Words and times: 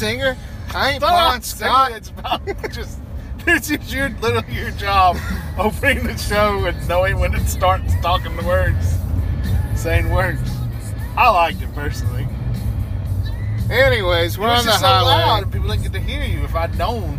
singer. 0.00 0.36
I 0.74 0.92
ain't 0.92 1.00
Bon 1.00 1.42
Scott. 1.42 1.92
It's 1.92 2.08
about 2.10 2.40
just. 2.72 2.98
This 3.44 3.70
is 3.70 3.92
your 3.92 4.10
literally 4.20 4.52
your 4.54 4.70
job, 4.72 5.16
opening 5.58 6.04
the 6.06 6.16
show 6.18 6.66
and 6.66 6.88
knowing 6.88 7.18
when 7.18 7.34
it 7.34 7.46
starts 7.46 7.92
talking 8.02 8.36
the 8.36 8.44
words, 8.44 8.96
saying 9.74 10.10
words. 10.10 10.40
I 11.16 11.30
liked 11.30 11.62
it 11.62 11.74
personally. 11.74 12.26
Anyways, 13.70 14.36
we're 14.38 14.48
it 14.48 14.50
was 14.50 14.60
on 14.60 14.64
the 14.66 14.70
just 14.72 14.80
so 14.80 14.86
loud 14.86 15.04
highway. 15.06 15.42
and 15.42 15.52
people 15.52 15.68
didn't 15.68 15.82
get 15.84 15.92
to 15.94 16.00
hear 16.00 16.22
you. 16.22 16.44
If 16.44 16.54
I'd 16.54 16.76
known, 16.76 17.18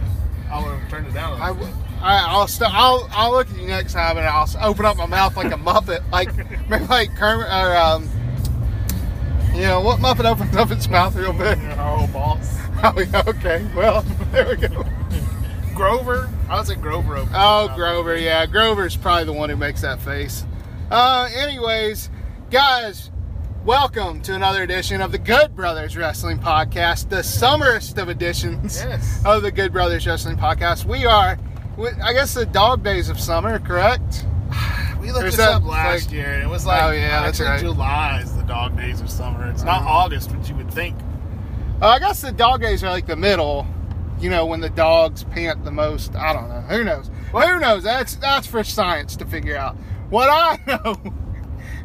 I 0.52 0.62
would 0.64 0.78
have 0.80 0.90
turned 0.92 1.08
it 1.08 1.14
down. 1.14 1.40
A 1.40 1.44
I, 1.44 1.50
little 1.52 1.66
bit. 1.66 1.76
I, 2.02 2.18
I'll, 2.28 2.48
st- 2.48 2.72
I'll 2.74 3.08
I'll 3.12 3.32
look 3.32 3.50
at 3.50 3.58
you 3.58 3.68
next 3.68 3.94
time 3.94 4.18
and 4.18 4.26
I'll 4.28 4.44
s- 4.44 4.56
open 4.62 4.86
up 4.86 4.98
my 4.98 5.06
mouth 5.08 5.36
like 5.38 5.52
a 5.52 5.56
muppet, 5.58 6.08
like 6.12 6.30
maybe 6.70 6.86
like 6.86 7.16
Kermit 7.16 7.48
or 7.48 7.76
um, 7.78 8.08
you 9.56 9.62
know 9.62 9.82
what 9.82 10.00
muppet 10.00 10.26
opens 10.30 10.56
up 10.56 10.70
its 10.72 10.88
mouth 10.90 11.16
real 11.16 11.34
big. 11.34 11.58
Oh, 11.80 12.08
boss. 12.14 12.60
Oh 12.84 13.00
yeah, 13.00 13.24
okay. 13.28 13.68
Well, 13.76 14.02
there 14.32 14.48
we 14.50 14.56
go. 14.56 14.84
Grover. 15.76 16.30
I 16.50 16.58
would 16.58 16.68
say 16.68 16.76
Grover. 16.76 17.16
opened 17.18 17.36
Oh, 17.36 17.68
mouth. 17.68 17.76
Grover, 17.76 18.18
yeah, 18.18 18.46
Grover's 18.46 18.96
probably 18.98 19.26
the 19.26 19.34
one 19.34 19.50
who 19.50 19.56
makes 19.56 19.82
that 19.82 20.00
face. 20.02 20.46
Uh, 20.90 21.30
anyways, 21.34 22.10
guys, 22.50 23.12
welcome 23.64 24.22
to 24.24 24.34
another 24.36 24.64
edition 24.64 25.00
of 25.02 25.12
the 25.12 25.18
Good 25.20 25.56
Brothers 25.56 25.96
Wrestling 25.96 26.40
Podcast, 26.40 27.10
the 27.10 27.24
summerest 27.24 27.98
of 27.98 28.10
editions 28.10 28.82
Yes. 28.84 29.22
of 29.26 29.44
the 29.44 29.52
Good 29.52 29.72
Brothers 29.72 30.06
Wrestling 30.08 30.38
Podcast. 30.38 30.86
We 30.86 31.06
are, 31.06 31.38
I 32.04 32.14
guess, 32.14 32.34
the 32.34 32.46
dog 32.46 32.84
days 32.84 33.10
of 33.10 33.20
summer, 33.20 33.60
correct? 33.60 34.26
We 35.02 35.12
looked 35.12 35.26
this 35.26 35.40
up 35.40 35.64
last 35.66 36.06
like- 36.08 36.14
year, 36.14 36.34
and 36.34 36.44
it 36.44 36.48
was 36.50 36.64
like, 36.68 36.84
Oh, 36.84 36.92
yeah, 36.92 37.24
that's 37.24 37.40
right. 37.40 37.60
July 37.60 38.22
is 38.24 38.36
the 38.36 38.44
dog 38.44 38.78
days 38.78 39.02
of 39.02 39.10
summer. 39.10 39.50
It's 39.50 39.64
not 39.64 39.82
Uh-huh. 39.82 39.90
August, 39.90 40.32
which 40.32 40.48
you 40.48 40.54
would 40.58 40.72
think. 40.72 40.96
Uh, 41.82 41.88
I 41.88 42.00
guess 42.00 42.22
the 42.22 42.32
dog 42.32 42.62
days 42.62 42.84
are 42.84 42.90
like 42.90 43.08
the 43.08 43.16
middle. 43.16 43.66
You 44.20 44.30
know, 44.30 44.46
when 44.46 44.60
the 44.62 44.70
dogs 44.70 45.24
pant 45.24 45.64
the 45.66 45.72
most. 45.72 46.16
I 46.16 46.32
don't 46.32 46.48
know. 46.48 46.62
Who 46.62 46.84
knows? 46.84 47.10
Well, 47.34 47.48
who 47.48 47.60
knows? 47.60 47.84
That's 47.84 48.16
that's 48.16 48.46
for 48.46 48.64
science 48.64 49.16
to 49.16 49.26
figure 49.26 49.58
out. 49.58 49.76
What 50.12 50.30
I 50.30 50.60
know 50.68 50.96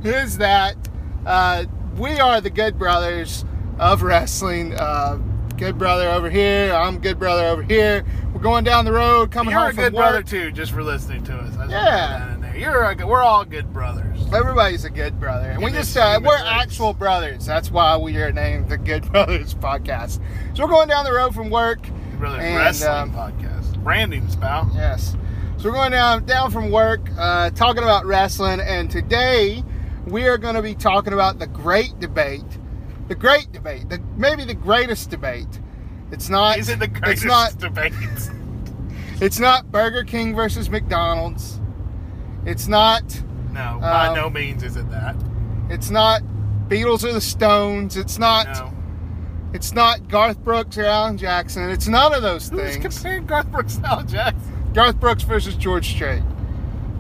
is 0.05 0.37
that 0.39 0.77
uh, 1.25 1.65
we 1.97 2.19
are 2.21 2.41
the 2.43 2.51
good 2.51 2.79
brothers 2.79 3.45
of 3.79 4.03
wrestling. 4.03 4.75
Uh, 4.75 5.19
good 5.57 5.79
brother 5.79 6.11
over 6.11 6.29
here. 6.29 6.75
I'm 6.75 6.99
good 6.99 7.19
brother 7.19 7.47
over 7.47 7.63
here. 7.63 8.05
We're 8.35 8.43
going 8.43 8.65
down 8.65 8.85
the 8.85 8.93
road, 8.93 9.31
coming 9.31 9.53
You're 9.53 9.61
home 9.61 9.71
a 9.71 9.73
from 9.73 9.85
good 9.85 9.95
brother 9.95 10.23
too, 10.23 10.51
just 10.53 10.73
for 10.73 10.83
listening 10.83 11.25
to 11.25 11.35
us. 11.35 11.57
I 11.57 11.69
Yeah. 11.71 12.35
in 12.35 12.41
there. 12.43 12.57
You're 12.57 12.85
a 12.85 12.95
good, 12.95 13.07
we're 13.07 13.23
all 13.23 13.47
good 13.47 13.73
brothers. 13.73 14.16
Everybody's 14.35 14.85
a 14.85 14.91
good 14.91 15.19
brother. 15.21 15.51
And 15.51 15.63
we 15.63 15.71
just, 15.71 15.95
this 15.95 16.03
uh, 16.03 16.19
we're 16.23 16.35
race. 16.35 16.43
actual 16.45 16.93
brothers. 16.93 17.47
That's 17.47 17.71
why 17.71 17.97
we 17.97 18.17
are 18.19 18.33
named 18.33 18.69
the 18.69 18.77
Good 18.77 19.11
Brothers 19.13 19.55
Podcast. 19.55 20.21
So 20.55 20.65
we're 20.65 20.71
going 20.71 20.89
down 20.89 21.05
the 21.05 21.13
road 21.13 21.35
from 21.35 21.49
work. 21.49 21.83
Good 21.83 22.19
brothers 22.19 22.45
And, 22.45 22.57
wrestling 22.57 22.91
um, 22.91 23.13
podcast. 23.13 23.83
Branding's 23.85 24.35
pal. 24.37 24.71
Yes. 24.75 25.17
So 25.59 25.69
we're 25.71 25.77
going 25.77 25.93
down 25.93 26.27
down 26.27 26.51
from 26.51 26.71
work, 26.71 27.09
uh, 27.17 27.51
talking 27.51 27.83
about 27.83 28.05
wrestling, 28.05 28.61
and 28.61 28.91
today 28.91 29.63
we 30.07 30.29
are 30.29 30.39
going 30.39 30.55
to 30.55 30.63
be 30.63 30.75
talking 30.75 31.13
about 31.13 31.39
the 31.39 31.47
great 31.47 31.99
debate, 31.99 32.45
the 33.09 33.15
great 33.15 33.51
debate, 33.53 33.89
the 33.89 34.01
maybe 34.17 34.45
the 34.45 34.55
greatest 34.55 35.09
debate. 35.09 35.61
It's 36.11 36.29
not. 36.29 36.59
Is 36.59 36.69
it 36.69 36.79
the 36.79 36.87
It's 36.87 37.01
greatest 37.01 37.27
not. 37.27 37.59
debate? 37.59 37.93
It's 39.21 39.39
not 39.39 39.71
Burger 39.73 40.05
King 40.05 40.35
versus 40.35 40.69
McDonald's. 40.69 41.59
It's 42.45 42.67
not. 42.69 43.03
No, 43.57 43.79
by 43.81 44.09
Um, 44.09 44.15
no 44.17 44.31
means 44.31 44.63
is 44.63 44.77
it 44.77 44.89
that. 44.91 45.17
It's 45.71 45.91
not 45.91 46.23
Beatles 46.69 47.03
or 47.05 47.13
the 47.13 47.21
Stones. 47.21 47.97
It's 47.97 48.19
not. 48.19 48.47
No. 48.47 48.73
It's 49.53 49.73
not 49.73 50.09
Garth 50.09 50.39
Brooks 50.45 50.77
or 50.77 50.85
Alan 50.85 51.17
Jackson. 51.17 51.71
It's 51.71 51.89
none 51.89 52.13
of 52.13 52.23
those 52.23 52.49
Who's 52.51 52.61
things. 52.61 52.77
comparing 52.97 53.27
Garth 53.27 53.51
Brooks 53.51 53.77
and 53.77 53.87
Alan 53.87 54.07
Jackson? 54.07 54.71
Garth 54.75 55.01
Brooks 55.01 55.23
versus 55.23 55.55
George 55.57 55.89
Strait. 55.89 56.23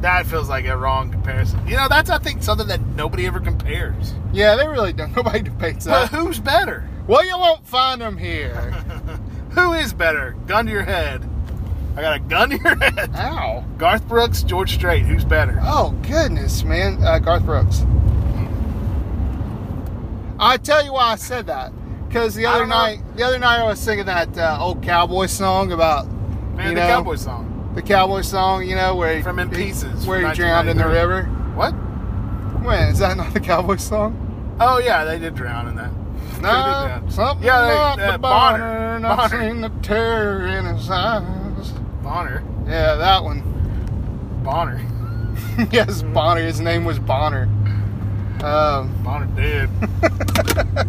That 0.00 0.26
feels 0.26 0.48
like 0.48 0.66
a 0.66 0.76
wrong 0.76 1.10
comparison. 1.10 1.60
You 1.66 1.76
know, 1.76 1.88
that's 1.88 2.08
I 2.10 2.18
think 2.18 2.42
something 2.42 2.66
that 2.68 2.80
nobody 2.96 3.26
ever 3.26 3.40
compares. 3.40 4.14
Yeah, 4.32 4.56
they 4.56 4.66
really 4.68 4.92
don't. 4.92 5.12
Nobody 5.16 5.42
debates 5.42 5.84
that. 5.86 6.10
But 6.10 6.18
who's 6.18 6.38
better? 6.38 6.88
Well, 7.06 7.24
you 7.24 7.36
won't 7.38 7.66
find 7.66 8.00
them 8.00 8.16
here. 8.16 8.54
Who 9.50 9.72
is 9.72 9.92
better? 9.94 10.36
Gun 10.46 10.66
to 10.66 10.72
your 10.72 10.82
head. 10.82 11.26
I 11.96 12.02
got 12.02 12.16
a 12.16 12.18
gun 12.20 12.50
to 12.50 12.58
your 12.58 12.76
head. 12.80 13.10
Ow. 13.16 13.64
Garth 13.78 14.06
Brooks, 14.06 14.42
George 14.42 14.74
Strait. 14.74 15.04
Who's 15.06 15.24
better? 15.24 15.58
Oh, 15.62 15.92
goodness, 16.02 16.62
man. 16.62 17.02
Uh, 17.02 17.18
Garth 17.18 17.44
Brooks. 17.44 17.84
I 20.38 20.58
tell 20.58 20.84
you 20.84 20.92
why 20.92 21.12
I 21.12 21.16
said 21.16 21.46
that. 21.46 21.72
Because 22.06 22.34
the 22.34 22.46
other 22.46 22.60
don't 22.60 22.68
know. 22.68 22.76
night, 22.76 23.00
the 23.16 23.22
other 23.24 23.38
night 23.38 23.58
I 23.60 23.64
was 23.64 23.80
singing 23.80 24.06
that 24.06 24.36
uh, 24.36 24.58
old 24.60 24.82
cowboy 24.82 25.26
song 25.26 25.72
about 25.72 26.06
Man, 26.54 26.68
you 26.70 26.74
the 26.74 26.80
know, 26.82 26.86
Cowboy 26.86 27.16
song. 27.16 27.72
the 27.74 27.82
cowboy 27.82 28.20
song, 28.20 28.66
you 28.66 28.74
know, 28.76 28.94
where 28.94 29.16
he, 29.16 29.22
From 29.22 29.38
In 29.38 29.50
he- 29.50 29.56
Pieces, 29.56 30.06
where 30.06 30.26
he 30.26 30.34
drowned 30.34 30.68
in 30.68 30.76
the 30.76 30.86
river. 30.86 31.24
What? 31.54 31.72
When 32.62 32.88
is 32.88 32.98
that 33.00 33.16
not 33.16 33.32
the 33.34 33.40
cowboy 33.40 33.76
song? 33.76 34.56
Oh 34.60 34.78
yeah, 34.78 35.04
they 35.04 35.18
did 35.18 35.34
drown 35.34 35.68
in 35.68 35.76
that. 35.76 35.90
No, 36.40 37.02
something 37.10 37.44
Yeah, 37.46 37.96
they- 37.96 38.02
uh, 38.04 38.12
the 38.12 38.18
Bonner. 38.18 38.58
Bonner, 38.58 39.06
I've 39.08 39.30
Bonner. 39.30 39.48
seen 39.52 39.60
the 39.62 39.68
terror 39.82 40.46
in 40.46 40.64
his 40.66 40.88
eyes. 40.90 41.45
Bonner. 42.06 42.44
Yeah, 42.68 42.94
that 42.94 43.24
one. 43.24 43.42
Bonner. 44.44 44.80
yes, 45.72 46.02
Bonner. 46.02 46.40
His 46.42 46.60
name 46.60 46.84
was 46.84 47.00
Bonner. 47.00 47.48
Um, 48.44 49.02
Bonner 49.02 49.26
dead. 49.34 49.68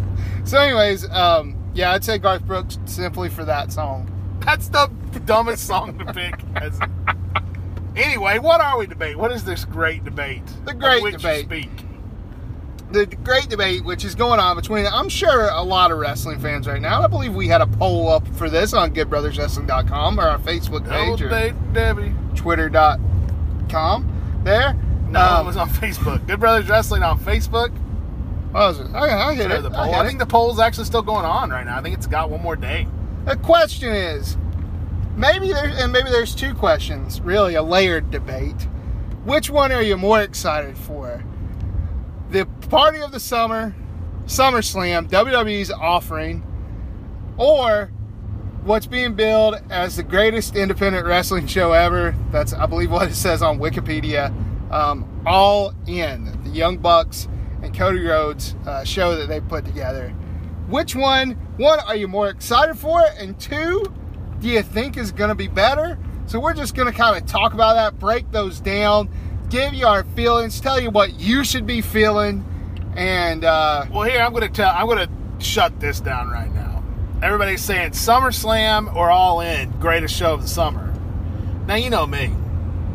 So, 0.44 0.58
anyways, 0.58 1.06
um, 1.10 1.54
yeah, 1.74 1.92
I'd 1.92 2.02
say 2.02 2.16
Garth 2.16 2.42
Brooks 2.46 2.78
simply 2.86 3.28
for 3.28 3.44
that 3.44 3.70
song. 3.70 4.10
That's 4.46 4.68
the 4.70 4.90
dumbest 5.26 5.66
song 5.66 5.98
to 5.98 6.10
pick. 6.10 6.40
As- 6.56 6.80
anyway, 7.94 8.38
what 8.38 8.62
are 8.62 8.78
we 8.78 8.86
debating? 8.86 9.18
What 9.18 9.30
is 9.30 9.44
this 9.44 9.66
great 9.66 10.04
debate? 10.04 10.42
The 10.64 10.72
great 10.72 11.02
debate. 11.12 11.44
Speak? 11.44 11.68
The 12.90 13.04
great 13.06 13.50
debate, 13.50 13.84
which 13.84 14.02
is 14.04 14.14
going 14.14 14.40
on 14.40 14.56
between, 14.56 14.86
I'm 14.86 15.10
sure, 15.10 15.50
a 15.50 15.62
lot 15.62 15.92
of 15.92 15.98
wrestling 15.98 16.40
fans 16.40 16.66
right 16.66 16.80
now. 16.80 17.02
I 17.02 17.06
believe 17.06 17.34
we 17.34 17.46
had 17.46 17.60
a 17.60 17.66
poll 17.66 18.08
up 18.08 18.26
for 18.28 18.48
this 18.48 18.72
on 18.72 18.94
GoodBrothersWrestling.com 18.94 20.18
or 20.18 20.22
our 20.22 20.38
Facebook 20.38 20.88
page 20.88 21.20
or 21.20 21.28
Debbie. 21.74 22.14
Twitter.com. 22.34 24.40
There. 24.44 24.74
No, 25.10 25.20
Um, 25.20 25.44
it 25.44 25.46
was 25.46 25.56
on 25.56 25.68
Facebook. 25.70 26.26
Good 26.26 26.40
Brothers 26.40 26.68
Wrestling 26.68 27.02
on 27.02 27.18
Facebook. 27.18 27.70
what 28.52 28.60
was 28.60 28.80
it? 28.80 28.86
I, 28.94 29.28
I 29.28 29.34
get 29.34 29.50
it. 29.50 29.62
the 29.62 29.70
I 29.70 29.86
poll. 29.86 29.94
I, 29.94 30.04
it. 30.04 30.06
think 30.06 30.18
the 30.18 30.26
poll's 30.26 30.58
actually 30.60 30.84
still 30.84 31.02
going 31.02 31.24
on 31.26 31.50
right 31.50 31.64
now. 31.66 31.78
I 31.78 31.82
think 31.82 31.96
it's 31.96 32.06
got 32.06 32.30
one 32.30 32.42
more 32.42 32.56
day. 32.56 32.86
The 33.26 33.36
question 33.36 33.92
is, 33.92 34.36
maybe 35.16 35.52
there, 35.52 35.66
and 35.66 35.92
maybe 35.92 36.08
there's 36.10 36.34
two 36.34 36.54
questions, 36.54 37.20
really 37.20 37.54
a 37.54 37.62
layered 37.62 38.10
debate. 38.10 38.62
Which 39.24 39.50
one 39.50 39.72
are 39.72 39.82
you 39.82 39.96
more 39.98 40.22
excited 40.22 40.78
for? 40.78 41.22
Party 42.68 43.00
of 43.00 43.12
the 43.12 43.20
summer, 43.20 43.74
SummerSlam, 44.26 45.08
WWE's 45.08 45.70
offering, 45.70 46.44
or 47.38 47.90
what's 48.62 48.84
being 48.84 49.14
billed 49.14 49.58
as 49.70 49.96
the 49.96 50.02
greatest 50.02 50.54
independent 50.54 51.06
wrestling 51.06 51.46
show 51.46 51.72
ever? 51.72 52.14
That's, 52.30 52.52
I 52.52 52.66
believe, 52.66 52.90
what 52.90 53.08
it 53.08 53.14
says 53.14 53.40
on 53.40 53.58
Wikipedia. 53.58 54.34
Um, 54.70 55.22
all 55.24 55.72
in 55.86 56.26
the 56.44 56.50
Young 56.50 56.76
Bucks 56.76 57.26
and 57.62 57.74
Cody 57.74 58.04
Rhodes 58.04 58.54
uh, 58.66 58.84
show 58.84 59.16
that 59.16 59.28
they 59.28 59.40
put 59.40 59.64
together. 59.64 60.10
Which 60.68 60.94
one, 60.94 61.30
one, 61.56 61.80
are 61.80 61.96
you 61.96 62.06
more 62.06 62.28
excited 62.28 62.78
for? 62.78 63.00
And 63.18 63.40
two, 63.40 63.90
do 64.40 64.48
you 64.48 64.62
think 64.62 64.98
is 64.98 65.10
going 65.10 65.30
to 65.30 65.34
be 65.34 65.48
better? 65.48 65.98
So 66.26 66.38
we're 66.38 66.52
just 66.52 66.74
going 66.74 66.92
to 66.92 66.96
kind 66.96 67.16
of 67.16 67.26
talk 67.26 67.54
about 67.54 67.76
that, 67.76 67.98
break 67.98 68.30
those 68.30 68.60
down, 68.60 69.08
give 69.48 69.72
you 69.72 69.86
our 69.86 70.04
feelings, 70.04 70.60
tell 70.60 70.78
you 70.78 70.90
what 70.90 71.18
you 71.18 71.44
should 71.44 71.66
be 71.66 71.80
feeling, 71.80 72.44
and 72.98 73.44
uh, 73.44 73.86
Well, 73.90 74.02
here 74.02 74.20
I'm 74.20 74.32
going 74.32 74.42
to 74.46 74.52
tell. 74.52 74.70
I'm 74.74 74.86
going 74.86 75.06
to 75.08 75.44
shut 75.44 75.78
this 75.80 76.00
down 76.00 76.28
right 76.28 76.52
now. 76.52 76.82
Everybody's 77.22 77.62
saying 77.62 77.92
SummerSlam 77.92 78.94
or 78.94 79.10
All 79.10 79.40
In, 79.40 79.70
greatest 79.78 80.14
show 80.14 80.34
of 80.34 80.42
the 80.42 80.48
summer. 80.48 80.92
Now 81.66 81.76
you 81.76 81.90
know 81.90 82.06
me. 82.06 82.32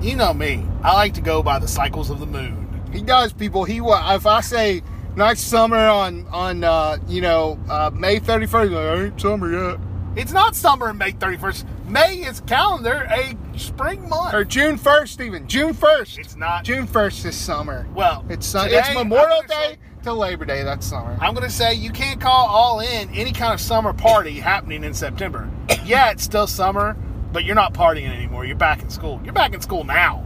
You 0.01 0.15
know 0.15 0.33
me. 0.33 0.65
I 0.83 0.93
like 0.93 1.13
to 1.15 1.21
go 1.21 1.41
by 1.41 1.59
the 1.59 1.67
cycles 1.67 2.09
of 2.09 2.19
the 2.19 2.25
moon. 2.25 2.83
he 2.91 3.01
does. 3.01 3.31
People, 3.33 3.63
he 3.63 3.77
if 3.83 4.25
I 4.25 4.41
say 4.41 4.81
nice 5.15 5.39
summer 5.41 5.77
on 5.77 6.25
on 6.27 6.63
uh, 6.63 6.97
you 7.07 7.21
know 7.21 7.59
uh, 7.69 7.91
May 7.93 8.19
thirty 8.19 8.45
first, 8.45 8.71
like, 8.71 8.99
ain't 8.99 9.21
summer 9.21 9.51
yet, 9.71 9.79
It's 10.15 10.31
not 10.33 10.55
summer 10.55 10.89
and 10.89 10.99
May 10.99 11.11
31st. 11.13 11.65
May 11.87 12.17
is 12.17 12.41
calendar 12.41 13.07
a 13.09 13.37
spring 13.57 14.07
month. 14.09 14.33
or 14.33 14.43
June 14.43 14.77
first, 14.77 15.21
even 15.21 15.47
June 15.47 15.73
first. 15.73 16.17
It's 16.17 16.35
not. 16.35 16.63
June 16.63 16.87
first 16.87 17.23
this 17.23 17.37
summer. 17.37 17.87
Well, 17.93 18.25
It's 18.29 18.53
uh, 18.55 18.63
today, 18.65 18.79
it's 18.79 18.93
Memorial 18.93 19.41
Day 19.47 19.77
to 20.03 20.13
Labor 20.13 20.45
Day. 20.45 20.63
that 20.63 20.83
summer. 20.83 21.17
I'm 21.19 21.33
going 21.33 21.47
to 21.47 21.53
say 21.53 21.73
you 21.73 21.91
can't 21.91 22.19
call 22.21 22.47
all 22.47 22.79
in 22.81 23.09
any 23.11 23.31
kind 23.31 23.53
of 23.53 23.59
summer 23.59 23.93
party 23.93 24.39
happening 24.39 24.83
in 24.83 24.93
September. 24.93 25.49
yeah, 25.85 26.11
it's 26.11 26.23
still 26.23 26.47
summer, 26.47 26.95
but 27.31 27.43
you're 27.45 27.55
not 27.55 27.73
partying 27.73 28.13
anymore. 28.13 28.45
You're 28.45 28.55
back 28.55 28.81
in 28.81 28.89
school. 28.89 29.19
You're 29.23 29.33
back 29.33 29.53
in 29.53 29.61
school 29.61 29.83
now. 29.83 30.23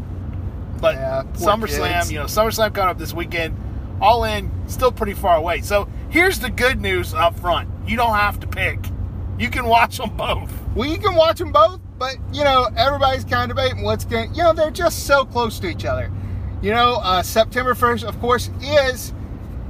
But 0.82 0.96
Yeah, 0.96 1.24
SummerSlam, 1.34 2.00
kids. 2.00 2.12
you 2.12 2.20
know, 2.20 2.26
SummerSlam 2.26 2.74
coming 2.74 2.90
up 2.90 2.98
this 2.98 3.14
weekend. 3.14 3.56
All 4.00 4.24
in, 4.26 4.52
still 4.68 4.92
pretty 4.92 5.14
far 5.14 5.38
away. 5.38 5.62
So 5.62 5.88
here's 6.10 6.40
the 6.40 6.52
good 6.52 6.80
news 6.80 7.16
up 7.16 7.40
front: 7.40 7.68
you 7.88 7.98
don't 7.98 8.14
have 8.14 8.40
to 8.42 8.48
pick. 8.48 8.80
You 9.40 9.50
can 9.50 9.66
watch 9.66 9.98
them 9.98 10.16
both. 10.16 10.52
Well, 10.76 10.88
you 10.88 11.00
can 11.00 11.16
watch 11.16 11.40
them 11.40 11.52
both, 11.52 11.80
but 11.98 12.16
you 12.32 12.44
know 12.44 12.68
everybody's 12.78 13.24
kind 13.26 13.50
of 13.50 13.58
debating 13.58 13.82
what's 13.84 14.06
going. 14.06 14.36
You 14.36 14.44
know 14.44 14.54
they're 14.54 14.70
just 14.70 15.08
so 15.08 15.26
close 15.26 15.60
to 15.62 15.68
each 15.68 15.86
other. 15.86 16.12
You 16.62 16.72
know, 16.72 17.00
uh, 17.02 17.24
September 17.24 17.74
first, 17.74 18.04
of 18.04 18.20
course, 18.20 18.52
is. 18.62 19.14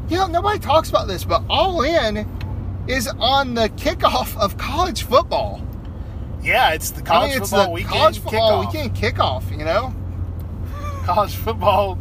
You 0.10 0.18
know 0.18 0.28
nobody 0.28 0.60
talks 0.60 0.90
about 0.90 1.08
this, 1.08 1.24
but 1.26 1.44
All 1.50 1.82
In 1.82 2.26
is 2.88 3.08
on 3.20 3.54
the 3.54 3.70
kickoff 3.70 4.38
of 4.38 4.58
college 4.58 5.04
football. 5.04 5.62
Yeah, 6.42 6.72
it's 6.74 6.92
the 6.92 7.02
college 7.02 7.32
I 7.32 7.34
mean, 7.34 7.42
it's 7.42 7.50
football 7.50 7.66
the 7.66 7.72
weekend. 7.72 7.94
college 7.94 8.20
football 8.20 8.66
kickoff. 8.66 8.74
weekend 8.74 8.96
kickoff. 8.96 9.52
You 9.58 9.66
know, 9.66 9.94
College 11.04 11.36
football. 11.36 12.00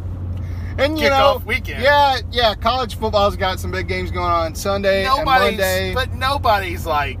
and 0.77 0.97
you 0.97 1.07
Kickoff 1.09 1.39
know, 1.39 1.43
weekend. 1.45 1.83
yeah, 1.83 2.17
yeah, 2.31 2.53
college 2.55 2.95
football's 2.95 3.35
got 3.35 3.59
some 3.59 3.71
big 3.71 3.87
games 3.89 4.11
going 4.11 4.25
on 4.31 4.55
Sunday 4.55 5.05
and 5.05 5.17
Nobody's, 5.17 5.57
Monday. 5.57 5.93
but 5.93 6.13
nobody's 6.13 6.85
like 6.85 7.19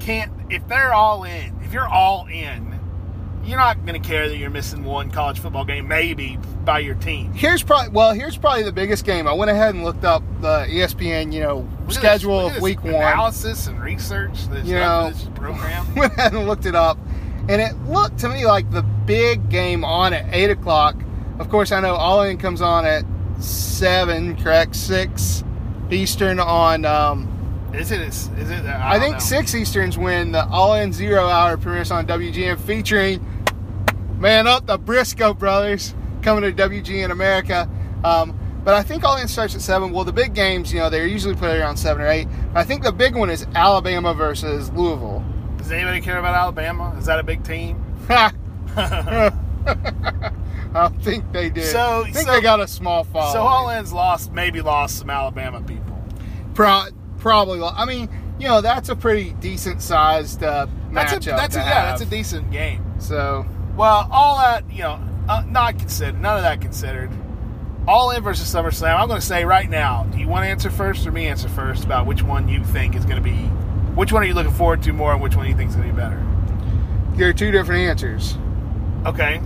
can't 0.00 0.32
if 0.50 0.66
they're 0.66 0.94
all 0.94 1.24
in. 1.24 1.56
If 1.62 1.72
you're 1.72 1.86
all 1.88 2.26
in, 2.26 2.69
you're 3.44 3.58
not 3.58 3.84
going 3.86 4.00
to 4.00 4.06
care 4.08 4.28
that 4.28 4.36
you're 4.36 4.50
missing 4.50 4.84
one 4.84 5.10
college 5.10 5.38
football 5.38 5.64
game, 5.64 5.88
maybe 5.88 6.38
by 6.64 6.78
your 6.80 6.94
team. 6.94 7.32
Here's 7.32 7.62
probably 7.62 7.90
well. 7.90 8.12
Here's 8.12 8.36
probably 8.36 8.62
the 8.62 8.72
biggest 8.72 9.04
game. 9.04 9.26
I 9.26 9.32
went 9.32 9.50
ahead 9.50 9.74
and 9.74 9.82
looked 9.84 10.04
up 10.04 10.22
the 10.40 10.66
ESPN, 10.68 11.32
you 11.32 11.40
know, 11.40 11.56
Look 11.58 11.86
this- 11.88 11.96
schedule 11.96 12.36
look 12.36 12.46
of 12.48 12.54
this 12.54 12.62
week 12.62 12.84
one. 12.84 12.94
analysis 12.94 13.66
and 13.66 13.80
research. 13.80 14.46
That's 14.48 14.66
You 14.68 14.74
know, 14.76 15.10
this 15.10 15.24
program. 15.34 15.94
went 15.96 16.12
ahead 16.14 16.32
and 16.34 16.46
looked 16.46 16.66
it 16.66 16.74
up, 16.74 16.98
and 17.48 17.60
it 17.60 17.74
looked 17.86 18.18
to 18.18 18.28
me 18.28 18.46
like 18.46 18.70
the 18.70 18.82
big 18.82 19.48
game 19.48 19.84
on 19.84 20.12
at 20.12 20.26
eight 20.34 20.50
o'clock. 20.50 20.96
Of 21.38 21.48
course, 21.48 21.72
I 21.72 21.80
know 21.80 21.94
All 21.94 22.22
In 22.22 22.36
comes 22.36 22.60
on 22.60 22.84
at 22.84 23.04
seven, 23.38 24.36
correct? 24.36 24.76
Six 24.76 25.42
Eastern 25.90 26.38
on. 26.38 26.84
Um, 26.84 27.29
Is 27.74 27.92
it? 27.92 28.00
Is, 28.00 28.28
it? 28.36 28.66
I, 28.66 28.96
I, 28.96 28.98
think 28.98 29.14
know. 29.14 29.18
six 29.20 29.54
Easterns 29.54 29.96
win 29.96 30.32
the 30.32 30.46
All 30.48 30.74
In 30.74 30.92
Zero 30.92 31.26
Hour 31.26 31.56
premieres 31.56 31.90
on 31.90 32.06
WGN, 32.06 32.58
featuring 32.60 33.24
Man 34.18 34.46
Up 34.46 34.66
the 34.66 34.76
Briscoe 34.76 35.34
Brothers 35.34 35.94
coming 36.22 36.42
to 36.42 36.68
WGN 36.68 37.10
America. 37.10 37.68
Um, 38.04 38.38
but 38.64 38.74
I 38.74 38.82
think 38.82 39.04
All 39.04 39.16
In 39.16 39.28
starts 39.28 39.54
at 39.54 39.60
seven. 39.60 39.92
Well, 39.92 40.04
the 40.04 40.12
big 40.12 40.34
games, 40.34 40.72
you 40.72 40.80
know, 40.80 40.90
they're 40.90 41.06
usually 41.06 41.34
put 41.34 41.56
around 41.56 41.76
seven 41.76 42.02
or 42.02 42.08
eight. 42.08 42.28
I 42.54 42.64
think 42.64 42.82
the 42.82 42.92
big 42.92 43.14
one 43.14 43.30
is 43.30 43.46
Alabama 43.54 44.14
versus 44.14 44.70
Louisville. 44.72 45.24
Does 45.56 45.70
anybody 45.70 46.00
care 46.00 46.18
about 46.18 46.34
Alabama? 46.34 46.94
Is 46.98 47.06
that 47.06 47.18
a 47.18 47.22
big 47.22 47.44
team? 47.44 47.82
I 48.08 49.30
think 51.02 51.30
they 51.32 51.50
do. 51.50 51.62
So- 51.62 52.02
I 52.02 52.10
think 52.10 52.26
so- 52.26 52.32
they 52.32 52.40
got 52.40 52.60
a 52.60 52.68
small 52.68 53.04
following. 53.04 53.32
So 53.32 53.42
all 53.42 53.70
in's 53.70 53.92
lost, 53.92 54.32
maybe 54.32 54.60
lost 54.60 54.98
some 54.98 55.10
Alabama 55.10 55.62
people. 55.62 56.02
Pro- 56.54 56.86
probably. 57.20 57.62
I 57.62 57.84
mean, 57.84 58.08
you 58.38 58.48
know, 58.48 58.60
that's 58.60 58.88
a 58.88 58.96
pretty 58.96 59.32
decent 59.34 59.82
sized 59.82 60.42
uh, 60.42 60.66
That's 60.92 61.12
a 61.12 61.16
matchup. 61.20 61.36
that's 61.36 61.56
a 61.56 61.58
yeah, 61.60 61.84
that's 61.86 62.00
a 62.02 62.06
decent 62.06 62.50
game. 62.50 62.84
So 62.98 63.46
Well, 63.76 64.08
all 64.10 64.38
that 64.38 64.64
you 64.72 64.82
know, 64.82 65.00
uh, 65.28 65.44
not 65.46 65.78
considered, 65.78 66.20
none 66.20 66.36
of 66.36 66.42
that 66.42 66.60
considered. 66.60 67.10
All 67.88 68.10
in 68.10 68.22
versus 68.22 68.52
SummerSlam. 68.52 68.98
I'm 69.00 69.08
going 69.08 69.20
to 69.20 69.26
say 69.26 69.44
right 69.44 69.68
now. 69.68 70.04
Do 70.04 70.18
you 70.18 70.28
want 70.28 70.44
to 70.44 70.48
answer 70.48 70.70
first 70.70 71.06
or 71.06 71.12
me 71.12 71.26
answer 71.26 71.48
first 71.48 71.84
about 71.84 72.06
which 72.06 72.22
one 72.22 72.48
you 72.48 72.62
think 72.64 72.94
is 72.94 73.04
going 73.04 73.16
to 73.16 73.22
be? 73.22 73.36
Which 73.94 74.12
one 74.12 74.22
are 74.22 74.26
you 74.26 74.34
looking 74.34 74.52
forward 74.52 74.82
to 74.84 74.92
more, 74.92 75.12
and 75.12 75.20
which 75.22 75.34
one 75.34 75.46
do 75.46 75.50
you 75.50 75.56
think 75.56 75.70
is 75.70 75.76
going 75.76 75.88
to 75.88 75.94
be 75.94 76.00
better? 76.00 76.24
there 77.16 77.28
are 77.28 77.32
two 77.32 77.50
different 77.50 77.82
answers. 77.88 78.36
Okay, 79.06 79.38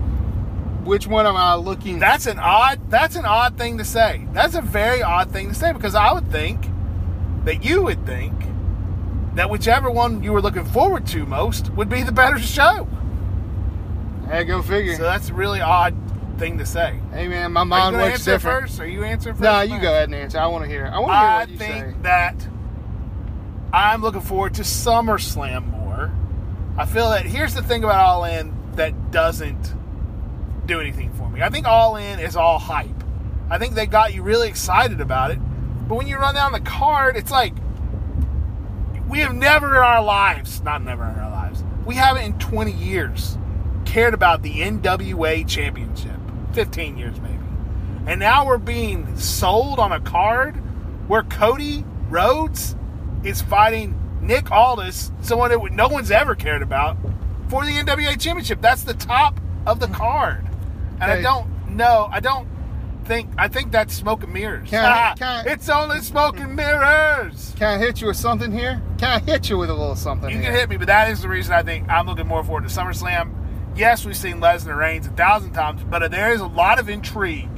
Which 0.85 1.07
one 1.07 1.27
am 1.27 1.37
I 1.37 1.55
looking? 1.55 1.99
that's 1.99 2.27
an 2.27 2.39
odd. 2.39 2.91
That's 2.91 3.17
an 3.17 3.25
odd 3.25 3.57
thing 3.57 3.79
to 3.79 3.85
say. 3.85 4.27
That's 4.33 4.55
a 4.55 4.61
very 4.61 5.03
odd 5.03 5.31
thing 5.31 5.49
to 5.49 5.55
say 5.55 5.73
because 5.73 5.95
I 5.95 6.13
would 6.13 6.31
think 6.31 6.67
that 7.45 7.65
you 7.65 7.83
would 7.83 8.05
think 8.07 8.35
that 9.35 9.51
whichever 9.51 9.91
one 9.91 10.23
you 10.23 10.33
were 10.33 10.43
looking 10.43 10.65
forward 10.65 11.07
to 11.09 11.27
most 11.27 11.71
would 11.71 11.89
be 11.89 12.03
the 12.03 12.13
better 12.13 12.39
show. 12.39 12.89
Hey, 14.29 14.45
go 14.45 14.63
figure. 14.63 14.97
So 14.97 15.03
that's 15.03 15.29
a 15.29 15.35
really 15.35 15.61
odd 15.61 15.95
thing 16.39 16.59
to 16.59 16.67
say. 16.67 16.99
hey 17.13 17.29
man, 17.29 17.53
my 17.53 17.65
mind 17.65 17.97
works 17.97 18.15
answer 18.15 18.33
different. 18.33 18.69
first? 18.69 18.81
Are 18.81 18.87
you 18.87 19.05
answering 19.05 19.37
first? 19.37 19.43
No, 19.43 19.61
you 19.61 19.81
go 19.81 19.89
ahead 19.89 20.05
and 20.05 20.15
answer. 20.15 20.39
I 20.39 20.47
want 20.47 20.65
to 20.65 20.71
hear. 20.71 20.87
I 20.87 20.99
want 20.99 21.13
to 21.13 21.19
hear 21.19 21.29
I 21.29 21.39
what 21.39 21.51
you 21.51 21.59
think 21.59 22.03
that 22.03 22.49
I'm 23.73 24.03
looking 24.03 24.21
forward 24.21 24.55
to 24.55 24.63
SummerSlam 24.63 25.67
more. 25.71 26.13
I 26.77 26.87
feel 26.87 27.11
that 27.11 27.27
here's 27.27 27.55
the 27.55 27.63
thing 27.63 27.85
about 27.85 28.05
All 28.05 28.25
In 28.25 28.55
that 28.73 29.11
doesn't 29.11 29.75
do 30.67 30.81
anything 30.81 31.13
for 31.13 31.29
me. 31.29 31.43
I 31.43 31.51
think 31.51 31.67
All 31.67 31.97
In 31.97 32.19
is 32.19 32.37
all 32.37 32.59
hype. 32.59 33.05
I 33.51 33.59
think 33.59 33.75
they 33.75 33.87
got 33.87 34.15
you 34.15 34.23
really 34.23 34.49
excited 34.49 35.01
about 35.01 35.31
it. 35.31 35.39
But 35.89 35.97
when 35.97 36.07
you 36.07 36.17
run 36.17 36.35
down 36.35 36.53
the 36.53 36.61
card, 36.61 37.17
it's 37.17 37.31
like 37.31 37.55
we 39.09 39.21
have 39.21 39.35
never 39.35 39.77
in 39.77 39.83
our 39.83 40.03
lives, 40.03 40.63
not 40.63 40.83
never 40.83 41.05
in 41.05 41.19
our 41.19 41.31
lives, 41.31 41.63
we 41.85 41.95
haven't 41.95 42.25
in 42.25 42.39
20 42.39 42.73
years 42.73 43.39
cared 43.85 44.15
about 44.15 44.43
the 44.43 44.61
NWA 44.61 45.47
championship. 45.47 46.19
15 46.53 46.97
years 46.97 47.21
maybe. 47.21 47.39
And 48.07 48.21
now 48.21 48.47
we're 48.47 48.59
being 48.59 49.17
sold 49.17 49.79
on 49.79 49.93
a 49.93 50.01
card 50.01 50.57
where 51.09 51.23
Cody 51.23 51.85
Rhodes 52.09 52.77
is 53.23 53.43
fighting 53.43 53.99
Nick 54.21 54.51
Aldis, 54.51 55.11
someone 55.21 55.51
that 55.51 55.73
no 55.73 55.89
one's 55.89 56.11
ever 56.11 56.35
cared 56.35 56.63
about, 56.63 56.97
for 57.49 57.65
the 57.65 57.73
NWA 57.73 58.19
championship. 58.19 58.61
That's 58.61 58.85
the 58.85 58.95
top 58.95 59.39
of 59.67 59.81
the 59.81 59.89
card. 59.89 60.47
And 61.01 61.11
I 61.11 61.21
don't 61.21 61.77
know. 61.77 62.09
I 62.11 62.21
don't 62.21 62.49
think. 63.05 63.31
I 63.39 63.49
think 63.49 63.71
that's 63.73 63.95
smoke 63.95 64.23
and 64.25 64.33
mirrors. 64.33 64.69
Can 64.69 64.85
I- 64.85 65.15
can 65.19 65.47
I- 65.47 65.51
it's 65.53 65.69
only 65.69 66.01
smoke 66.01 66.39
and 66.39 66.57
mirrors. 66.57 67.55
Can 67.57 67.69
I 67.69 67.79
hit 67.79 68.01
you 68.01 68.09
with 68.09 68.17
something 68.17 68.51
here? 68.53 68.83
Can 68.99 69.11
I 69.11 69.19
hit 69.25 69.49
you 69.51 69.59
with 69.59 69.71
a 69.71 69.75
little 69.75 69.97
something? 69.97 70.31
You 70.31 70.37
here? 70.39 70.51
can 70.51 70.55
hit 70.61 70.69
me, 70.69 70.77
but 70.77 70.87
that 70.89 71.11
is 71.11 71.21
the 71.23 71.29
reason 71.29 71.53
I 71.55 71.63
think 71.63 71.89
I'm 71.89 72.07
looking 72.07 72.27
more 72.27 72.43
forward 72.43 72.69
to 72.69 72.71
SummerSlam. 72.75 73.33
Yes, 73.77 74.05
we've 74.05 74.17
seen 74.17 74.37
Lesnar 74.41 74.77
Reigns 74.77 75.07
a 75.07 75.11
thousand 75.11 75.53
times, 75.53 75.83
but 75.91 76.11
there 76.11 76.33
is 76.33 76.41
a 76.41 76.47
lot 76.47 76.79
of 76.79 76.89
intrigue 76.89 77.49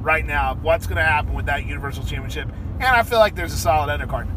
right 0.00 0.24
now 0.24 0.52
of 0.52 0.62
what's 0.62 0.86
going 0.86 0.96
to 0.98 1.02
happen 1.02 1.34
with 1.34 1.46
that 1.46 1.66
Universal 1.66 2.04
Championship, 2.04 2.48
and 2.74 2.84
I 2.84 3.02
feel 3.02 3.18
like 3.18 3.34
there's 3.34 3.52
a 3.52 3.58
solid 3.58 3.90
undercard. 3.90 4.28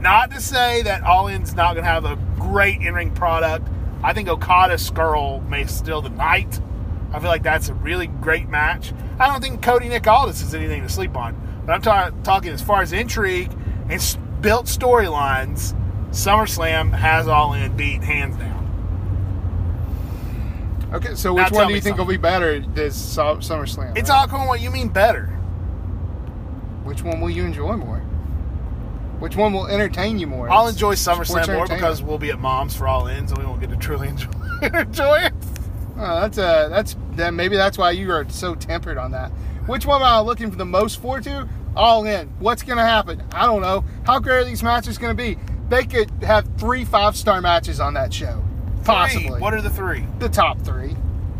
Not 0.00 0.30
to 0.30 0.40
say 0.40 0.82
that 0.82 1.02
All 1.04 1.26
In's 1.28 1.54
not 1.54 1.74
going 1.74 1.84
to 1.84 1.90
have 1.90 2.04
a 2.04 2.16
great 2.36 2.80
in-ring 2.80 3.12
product. 3.12 3.68
I 4.04 4.12
think 4.12 4.28
Okada 4.28 4.74
Scurll 4.74 5.46
may 5.48 5.64
steal 5.66 6.00
the 6.02 6.10
night. 6.10 6.60
I 7.12 7.18
feel 7.20 7.28
like 7.28 7.42
that's 7.42 7.68
a 7.68 7.74
really 7.74 8.06
great 8.06 8.48
match. 8.48 8.92
I 9.18 9.26
don't 9.26 9.40
think 9.42 9.62
Cody 9.62 9.88
Nick 9.88 10.06
Aldis 10.06 10.42
is 10.42 10.54
anything 10.54 10.82
to 10.82 10.88
sleep 10.88 11.16
on, 11.16 11.36
but 11.66 11.72
I'm 11.72 11.82
ta- 11.82 12.10
talking 12.24 12.50
as 12.52 12.62
far 12.62 12.82
as 12.82 12.92
intrigue 12.92 13.52
and 13.82 13.92
s- 13.92 14.16
built 14.40 14.66
storylines. 14.66 15.74
SummerSlam 16.10 16.92
has 16.92 17.26
All 17.28 17.52
In 17.54 17.76
beat 17.76 18.02
hands 18.02 18.36
down. 18.36 18.58
Okay, 20.92 21.14
so 21.14 21.32
which 21.32 21.48
tell 21.48 21.56
one 21.60 21.68
do 21.68 21.74
you 21.74 21.80
think 21.80 21.96
will 21.96 22.04
be 22.04 22.18
better 22.18 22.60
this 22.60 22.94
Su- 22.94 23.20
SummerSlam? 23.40 23.96
It's 23.96 24.10
right? 24.10 24.18
all 24.20 24.26
cool. 24.28 24.46
What 24.46 24.60
you 24.60 24.70
mean 24.70 24.88
better? 24.88 25.26
Which 26.84 27.02
one 27.02 27.20
will 27.20 27.30
you 27.30 27.44
enjoy 27.44 27.76
more? 27.76 27.98
Which 29.18 29.36
one 29.36 29.52
will 29.52 29.68
entertain 29.68 30.18
you 30.18 30.26
more? 30.26 30.50
I'll 30.50 30.66
enjoy 30.66 30.94
SummerSlam 30.94 31.54
more 31.54 31.66
because 31.66 32.02
we'll 32.02 32.18
be 32.18 32.30
at 32.30 32.40
mom's 32.40 32.74
for 32.76 32.88
All 32.88 33.06
In, 33.06 33.18
and 33.18 33.38
we 33.38 33.44
won't 33.44 33.60
get 33.60 33.70
to 33.70 33.76
truly 33.76 34.08
enjoy, 34.10 34.28
enjoy 34.62 35.18
it. 35.20 35.31
Oh, 35.96 36.20
that's 36.20 36.38
uh, 36.38 36.68
that's 36.68 36.96
then 37.12 37.36
maybe 37.36 37.56
that's 37.56 37.78
why 37.78 37.90
you 37.90 38.10
are 38.12 38.28
so 38.28 38.54
tempered 38.54 38.98
on 38.98 39.10
that. 39.12 39.30
Which 39.66 39.86
one 39.86 40.00
am 40.02 40.06
I 40.08 40.20
looking 40.20 40.50
for 40.50 40.56
the 40.56 40.64
most 40.64 41.00
forward 41.00 41.24
to? 41.24 41.48
All 41.76 42.04
in. 42.04 42.28
What's 42.38 42.62
going 42.62 42.78
to 42.78 42.84
happen? 42.84 43.22
I 43.32 43.46
don't 43.46 43.62
know. 43.62 43.84
How 44.04 44.18
great 44.18 44.38
are 44.38 44.44
these 44.44 44.62
matches 44.62 44.98
going 44.98 45.16
to 45.16 45.22
be? 45.22 45.38
They 45.68 45.84
could 45.84 46.10
have 46.22 46.46
three 46.58 46.84
five 46.84 47.16
star 47.16 47.40
matches 47.40 47.80
on 47.80 47.94
that 47.94 48.12
show, 48.12 48.42
possibly. 48.84 49.28
Three. 49.28 49.40
What 49.40 49.54
are 49.54 49.62
the 49.62 49.70
three? 49.70 50.04
the 50.18 50.28
top 50.28 50.60
three? 50.60 50.90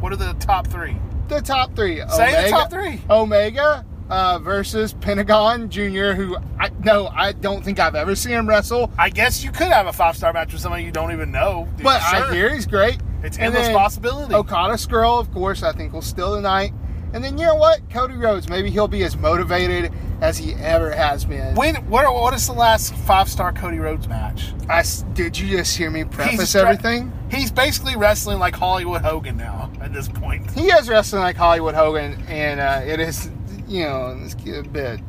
What 0.01 0.13
are 0.13 0.17
the 0.17 0.35
top 0.35 0.67
three? 0.67 0.97
The 1.29 1.41
top 1.41 1.75
three. 1.75 2.03
Say 2.09 2.45
the 2.45 2.51
top 2.51 2.71
three. 2.71 3.01
Omega 3.11 3.85
uh, 4.11 4.39
versus 4.39 4.93
Pentagon 4.95 5.71
Jr., 5.71 6.13
who 6.13 6.37
I 6.59 6.71
no, 6.85 7.09
I 7.09 7.33
don't 7.33 7.65
think 7.65 7.79
I've 7.81 7.95
ever 7.95 8.15
seen 8.15 8.33
him 8.33 8.49
wrestle. 8.49 8.91
I 8.99 9.09
guess 9.11 9.43
you 9.43 9.51
could 9.51 9.69
have 9.69 9.87
a 9.87 9.93
five 9.93 10.17
star 10.17 10.33
match 10.33 10.53
with 10.53 10.61
somebody 10.61 10.85
you 10.85 10.93
don't 10.93 11.13
even 11.13 11.31
know. 11.31 11.69
But 11.83 12.01
Sure. 12.01 12.25
I 12.31 12.35
hear 12.35 12.55
he's 12.55 12.67
great. 12.67 12.99
It's 13.23 13.39
And 13.39 13.55
endless 13.55 13.69
possibility. 13.69 14.35
Okada 14.35 14.75
Scurll, 14.75 15.21
of 15.21 15.33
course, 15.33 15.63
I 15.63 15.73
think 15.73 15.93
will 15.93 16.03
steal 16.03 16.33
the 16.33 16.41
night. 16.41 16.73
And 17.13 17.23
then 17.23 17.37
you 17.37 17.45
know 17.45 17.57
what? 17.57 17.89
Cody 17.91 18.15
Rhodes, 18.15 18.49
maybe 18.49 18.71
he'll 18.71 18.89
be 18.89 19.05
as 19.05 19.17
motivated 19.17 19.93
as 20.23 20.39
he 20.39 20.55
ever 20.55 20.91
has 20.91 21.27
been. 21.27 21.55
When 21.55 21.77
what, 21.89 22.13
what 22.13 22.33
is 22.33 22.47
the 22.47 22.55
last 22.55 22.95
five 22.95 23.29
star 23.29 23.53
Cody 23.53 23.79
Rhodes 23.79 24.09
match? 24.09 24.53
I 24.69 24.83
did 25.13 25.39
you 25.39 25.59
just 25.59 25.77
hear 25.77 25.91
me 25.91 26.05
preface 26.05 26.41
He's 26.41 26.53
tra- 26.53 26.63
everything? 26.63 27.13
He's 27.31 27.53
basically 27.53 27.97
wrestling 27.97 28.39
like 28.39 28.55
Hollywood 28.55 29.03
Hogan 29.03 29.37
now 29.37 29.71
at 29.81 29.93
this 29.93 30.09
point. 30.09 30.51
He 30.53 30.69
is 30.69 30.89
wrestling 30.89 31.23
like 31.23 31.37
Hollywood 31.37 31.75
Hogan, 31.75 32.23
and 32.29 32.61
uh, 32.61 32.81
it 32.85 32.99
is, 32.99 33.31
you 33.69 33.85
know, 33.85 34.19
it's 34.23 34.35
a 34.35 34.63
bit 34.63 35.01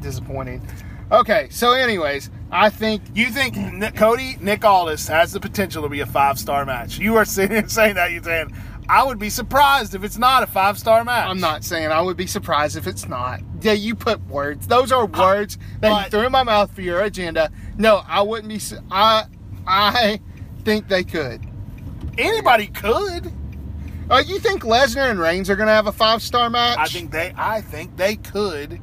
disappointing. 0.00 0.66
Okay, 1.12 1.48
so 1.50 1.72
anyways, 1.72 2.30
I 2.52 2.68
think 2.70 3.02
You 3.14 3.26
think 3.26 3.56
Nick, 3.56 3.94
Cody 3.94 4.36
Nick 4.40 4.64
Aldis 4.64 5.06
has 5.08 5.32
the 5.32 5.40
potential 5.40 5.82
to 5.82 5.88
be 5.88 6.00
a 6.00 6.06
five 6.06 6.38
star 6.38 6.64
match? 6.64 6.98
You 6.98 7.16
are 7.16 7.24
sitting 7.36 7.56
here 7.56 7.68
saying 7.68 7.94
that. 7.94 8.10
You're 8.10 8.22
saying, 8.22 8.52
I 8.88 9.04
would 9.04 9.18
be 9.20 9.30
surprised 9.30 9.94
if 9.94 10.02
it's 10.02 10.18
not 10.18 10.42
a 10.42 10.46
five 10.46 10.78
star 10.78 11.04
match. 11.04 11.28
I'm 11.28 11.38
not 11.40 11.62
saying 11.64 11.92
I 11.92 12.00
would 12.00 12.16
be 12.16 12.26
surprised 12.26 12.76
if 12.76 12.86
it's 12.86 13.08
not. 13.08 13.40
Yeah, 13.60 13.72
you 13.72 13.94
put 13.94 14.20
words. 14.26 14.66
Those 14.66 14.90
are 14.90 15.06
words 15.06 15.58
that 15.80 16.04
you 16.04 16.10
threw 16.10 16.26
in 16.26 16.32
my 16.32 16.42
mouth 16.42 16.72
for 16.74 16.82
your 16.82 17.00
agenda. 17.02 17.50
No, 17.78 18.02
I 18.06 18.22
wouldn't 18.22 18.48
be. 18.48 18.60
I 18.90 19.24
I 19.66 20.20
think 20.64 20.88
they 20.88 21.04
could. 21.04 21.46
Anybody 22.18 22.66
could. 22.66 23.32
Uh, 24.10 24.22
you 24.26 24.40
think 24.40 24.64
Lesnar 24.64 25.08
and 25.08 25.20
Reigns 25.20 25.48
are 25.48 25.54
going 25.54 25.68
to 25.68 25.72
have 25.72 25.86
a 25.86 25.92
five 25.92 26.20
star 26.20 26.50
match? 26.50 26.78
I 26.78 26.86
think 26.86 27.12
they. 27.12 27.32
I 27.36 27.60
think 27.60 27.96
they 27.96 28.16
could. 28.16 28.80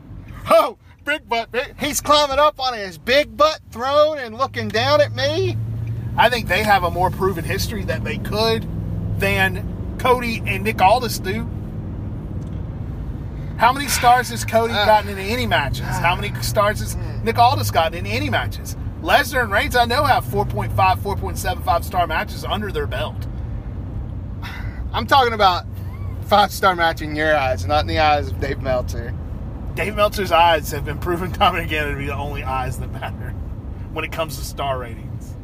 Oh, 0.49 0.77
big 1.07 1.27
butt. 1.29 1.51
Big, 1.51 1.73
he's 1.79 2.01
climbing 2.01 2.37
up 2.37 2.59
on 2.59 2.77
his 2.77 2.97
big 2.97 3.35
butt 3.37 3.61
throne 3.71 4.19
and 4.19 4.37
looking 4.37 4.67
down 4.67 4.99
at 5.01 5.15
me. 5.15 5.57
I 6.17 6.29
think 6.29 6.47
they 6.47 6.63
have 6.63 6.83
a 6.83 6.91
more 6.91 7.09
proven 7.09 7.45
history 7.45 7.83
that 7.85 8.03
they 8.03 8.17
could 8.17 8.67
than 9.19 9.95
Cody 9.99 10.43
and 10.45 10.63
Nick 10.63 10.81
Aldis 10.81 11.19
do. 11.19 11.47
How 13.57 13.71
many 13.73 13.87
stars 13.87 14.29
has 14.29 14.43
Cody 14.45 14.73
Uh, 14.73 14.85
gotten 14.85 15.09
in 15.09 15.17
any 15.17 15.47
matches? 15.47 15.85
How 15.85 16.15
many 16.15 16.33
stars 16.41 16.79
has 16.79 16.95
Nick 17.23 17.39
Aldis 17.39 17.71
gotten 17.71 17.93
in 17.97 18.05
any 18.05 18.29
matches? 18.29 18.75
Lesnar 19.01 19.43
and 19.43 19.51
Reigns, 19.51 19.75
I 19.75 19.85
know, 19.85 20.03
have 20.03 20.25
4.5, 20.25 20.99
4.75 20.99 21.83
star 21.83 22.05
matches 22.05 22.43
under 22.43 22.71
their 22.71 22.85
belt. 22.87 23.15
I'm 24.93 25.07
talking 25.07 25.33
about 25.33 25.63
five 26.23 26.51
star 26.51 26.75
match 26.75 27.01
in 27.01 27.15
your 27.15 27.35
eyes, 27.35 27.65
not 27.65 27.81
in 27.81 27.87
the 27.87 27.99
eyes 27.99 28.27
of 28.27 28.39
Dave 28.39 28.61
Meltzer. 28.61 29.13
Dave 29.77 29.95
Meltzer's 29.95 30.31
eyes 30.31 30.71
have 30.71 30.85
been 30.85 30.97
proven 30.97 31.31
time 31.31 31.53
and 31.53 31.63
again 31.63 31.91
to 31.91 31.95
be 31.95 32.07
the 32.07 32.15
only 32.15 32.41
eyes 32.41 32.79
that 32.79 32.91
matter 32.93 33.29
when 33.93 34.03
it 34.03 34.11
comes 34.11 34.35
to 34.39 34.43
star 34.43 34.79
ratings. 34.79 35.35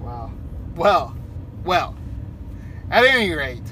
Wow. 0.00 0.32
Well, 0.74 1.16
well. 1.62 1.96
At 2.90 3.04
any 3.04 3.32
rate, 3.32 3.62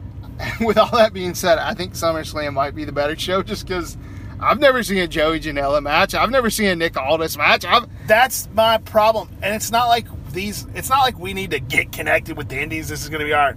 with 0.60 0.76
all 0.76 0.90
that 0.90 1.12
being 1.12 1.34
said, 1.34 1.58
I 1.58 1.72
think 1.72 1.92
SummerSlam 1.92 2.52
might 2.52 2.74
be 2.74 2.84
the 2.84 2.90
better 2.90 3.16
show 3.16 3.44
just 3.44 3.64
because 3.64 3.96
I've 4.40 4.58
never 4.58 4.82
seen 4.82 4.98
a 4.98 5.06
Joey 5.06 5.38
Janela 5.38 5.80
match. 5.84 6.16
I've 6.16 6.30
never 6.30 6.50
seen 6.50 6.70
a 6.70 6.74
Nick 6.74 6.96
Aldis 6.96 7.36
match. 7.36 7.64
I've 7.64 7.88
That's 8.08 8.48
my 8.54 8.78
problem. 8.78 9.28
And 9.40 9.54
it's 9.54 9.70
not 9.70 9.86
like 9.86 10.06
these 10.32 10.66
it's 10.74 10.90
not 10.90 11.02
like 11.02 11.16
we 11.16 11.32
need 11.32 11.52
to 11.52 11.60
get 11.60 11.92
connected 11.92 12.36
with 12.36 12.48
the 12.48 12.60
indies. 12.60 12.88
This 12.88 13.04
is 13.04 13.08
gonna 13.08 13.24
be 13.24 13.34
our 13.34 13.56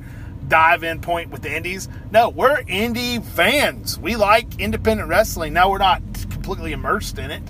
dive 0.52 0.84
in 0.84 1.00
point 1.00 1.32
with 1.32 1.42
the 1.42 1.56
indies. 1.56 1.88
No, 2.12 2.28
we're 2.28 2.62
indie 2.64 3.24
fans. 3.24 3.98
We 3.98 4.18
like 4.18 4.60
independent 4.60 5.08
wrestling. 5.08 5.54
Now 5.54 5.72
we're 5.72 5.78
not 5.78 6.02
completely 6.30 6.74
immersed 6.74 7.18
in 7.18 7.32
it. 7.32 7.42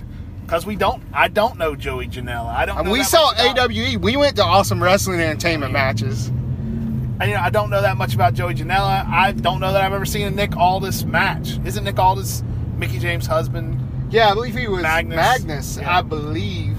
Because 0.42 0.64
we 0.64 0.76
don't 0.76 1.02
I 1.12 1.26
don't 1.28 1.58
know 1.58 1.74
Joey 1.74 2.06
Janela. 2.06 2.54
I 2.54 2.64
don't 2.64 2.88
we 2.88 3.02
saw 3.02 3.32
AWE. 3.36 3.98
We 3.98 4.16
went 4.16 4.36
to 4.36 4.44
awesome 4.44 4.80
wrestling 4.80 5.20
entertainment 5.20 5.72
matches. 5.72 6.28
And, 6.28 7.22
you 7.22 7.36
know, 7.36 7.42
I 7.42 7.50
don't 7.50 7.70
know 7.70 7.82
that 7.82 7.96
much 7.96 8.14
about 8.14 8.34
Joey 8.34 8.54
Janela. 8.54 9.06
I 9.06 9.32
don't 9.32 9.60
know 9.60 9.72
that 9.72 9.82
I've 9.82 9.92
ever 9.92 10.06
seen 10.06 10.26
a 10.26 10.30
Nick 10.30 10.56
Aldis 10.56 11.04
match. 11.04 11.58
Isn't 11.64 11.84
Nick 11.84 11.98
Aldis 11.98 12.42
Mickie 12.76 12.98
James' 12.98 13.26
husband? 13.26 13.80
Yeah, 14.10 14.30
I 14.30 14.34
believe 14.34 14.54
he 14.56 14.68
was 14.68 14.82
Magnus. 14.82 15.16
Magnus. 15.16 15.76
Yeah. 15.78 15.98
I 15.98 16.02
believe. 16.02 16.76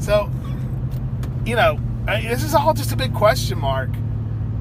So, 0.00 0.30
you 1.46 1.56
know, 1.56 1.78
uh, 2.08 2.20
this 2.20 2.42
is 2.42 2.54
all 2.54 2.74
just 2.74 2.92
a 2.92 2.96
big 2.96 3.14
question 3.14 3.58
mark. 3.58 3.90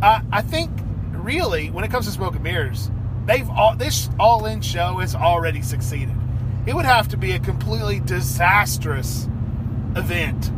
I, 0.01 0.22
I 0.31 0.41
think, 0.41 0.72
really, 1.12 1.70
when 1.70 1.84
it 1.84 1.91
comes 1.91 2.05
to 2.08 2.12
Smoke 2.12 2.34
and 2.34 2.43
Mirrors, 2.43 2.89
they've 3.25 3.50
all 3.50 3.75
this 3.75 4.10
all-in 4.20 4.62
show 4.62 4.98
has 4.98 5.15
already 5.15 5.62
succeeded. 5.62 6.15
It 6.65 6.75
would 6.75 6.86
have 6.86 7.08
to 7.10 7.17
be 7.17 7.31
a 7.34 7.39
completely 7.39 8.00
disastrous 8.00 9.27
event 9.96 10.51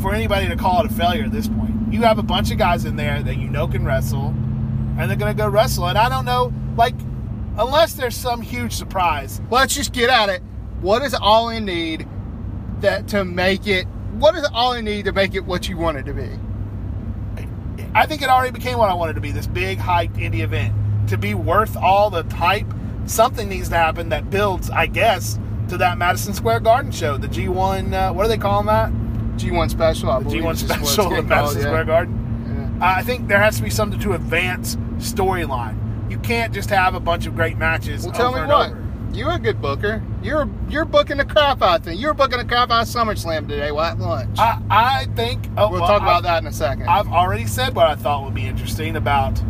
for 0.00 0.14
anybody 0.14 0.48
to 0.48 0.56
call 0.56 0.84
it 0.84 0.90
a 0.90 0.94
failure 0.94 1.24
at 1.24 1.32
this 1.32 1.48
point. 1.48 1.92
You 1.92 2.02
have 2.02 2.18
a 2.18 2.22
bunch 2.22 2.50
of 2.50 2.58
guys 2.58 2.84
in 2.84 2.96
there 2.96 3.22
that 3.22 3.36
you 3.36 3.48
know 3.48 3.68
can 3.68 3.84
wrestle, 3.84 4.28
and 4.98 5.10
they're 5.10 5.16
going 5.16 5.34
to 5.34 5.40
go 5.40 5.48
wrestle. 5.48 5.86
And 5.86 5.98
I 5.98 6.08
don't 6.08 6.24
know, 6.24 6.52
like, 6.76 6.94
unless 7.58 7.94
there's 7.94 8.16
some 8.16 8.40
huge 8.40 8.72
surprise, 8.72 9.40
Let's 9.50 9.74
just 9.74 9.92
get 9.92 10.08
at 10.10 10.28
it. 10.28 10.42
What 10.80 11.00
does 11.00 11.14
all 11.14 11.50
in 11.50 11.64
need 11.64 12.08
that 12.80 13.08
to 13.08 13.24
make 13.24 13.66
it? 13.66 13.86
What 14.14 14.34
does 14.34 14.48
all 14.52 14.72
in 14.72 14.84
need 14.84 15.04
to 15.04 15.12
make 15.12 15.34
it 15.34 15.44
what 15.44 15.68
you 15.68 15.76
want 15.76 15.98
it 15.98 16.04
to 16.06 16.14
be? 16.14 16.28
I 17.94 18.06
think 18.06 18.22
it 18.22 18.28
already 18.28 18.52
became 18.52 18.78
what 18.78 18.88
I 18.88 18.94
wanted 18.94 19.14
to 19.14 19.20
be 19.20 19.32
this 19.32 19.46
big 19.46 19.78
hyped 19.78 20.14
indie 20.16 20.40
event. 20.40 20.74
To 21.08 21.18
be 21.18 21.34
worth 21.34 21.76
all 21.76 22.10
the 22.10 22.22
hype, 22.34 22.66
something 23.06 23.48
needs 23.48 23.68
to 23.68 23.74
happen 23.76 24.08
that 24.10 24.30
builds, 24.30 24.70
I 24.70 24.86
guess, 24.86 25.38
to 25.68 25.76
that 25.78 25.98
Madison 25.98 26.32
Square 26.34 26.60
Garden 26.60 26.90
show, 26.90 27.16
the 27.18 27.28
G1, 27.28 27.92
uh, 27.92 28.12
what 28.12 28.24
are 28.24 28.28
they 28.28 28.38
calling 28.38 28.66
that? 28.66 28.90
G1 29.36 29.70
special. 29.70 30.10
I 30.10 30.18
The 30.18 30.24
believe 30.24 30.42
G1 30.42 30.52
is 30.52 30.62
what 30.64 30.78
it's 30.80 30.90
special 30.90 31.14
in 31.14 31.28
Madison 31.28 31.60
yeah. 31.62 31.66
Square 31.66 31.84
Garden. 31.84 32.78
Yeah. 32.80 32.86
Uh, 32.86 32.94
I 32.98 33.02
think 33.02 33.28
there 33.28 33.40
has 33.40 33.56
to 33.56 33.62
be 33.62 33.70
something 33.70 34.00
to 34.00 34.12
advance 34.14 34.76
storyline. 34.96 36.10
You 36.10 36.18
can't 36.18 36.52
just 36.52 36.70
have 36.70 36.94
a 36.94 37.00
bunch 37.00 37.26
of 37.26 37.34
great 37.34 37.56
matches. 37.56 38.04
Well, 38.04 38.12
tell 38.12 38.32
me 38.32 38.40
and 38.40 38.48
what. 38.48 38.70
over. 38.70 38.82
You're 39.12 39.32
a 39.32 39.38
good 39.38 39.60
booker. 39.60 40.02
You're 40.22 40.48
you're 40.68 40.84
booking 40.84 41.16
the 41.16 41.24
crap 41.24 41.62
out 41.62 41.80
of 41.80 41.84
things. 41.84 42.00
You're 42.00 42.14
booking 42.14 42.38
the 42.38 42.44
crap 42.44 42.70
out 42.70 42.82
of 42.82 42.88
SummerSlam 42.88 43.48
today. 43.48 43.72
Well, 43.72 43.84
at 43.84 43.98
lunch. 43.98 44.38
I, 44.38 44.60
I 44.70 45.06
think. 45.16 45.48
Oh, 45.56 45.68
we'll 45.70 45.80
well, 45.80 45.88
talk 45.88 46.02
about 46.02 46.22
that 46.22 46.42
in 46.42 46.46
a 46.46 46.52
second. 46.52 46.84
I've 46.88 47.08
already 47.08 47.46
said 47.46 47.74
what 47.74 47.86
I 47.88 47.96
thought 47.96 48.24
would 48.24 48.34
be 48.34 48.46
interesting 48.46 48.96
about 48.96 49.40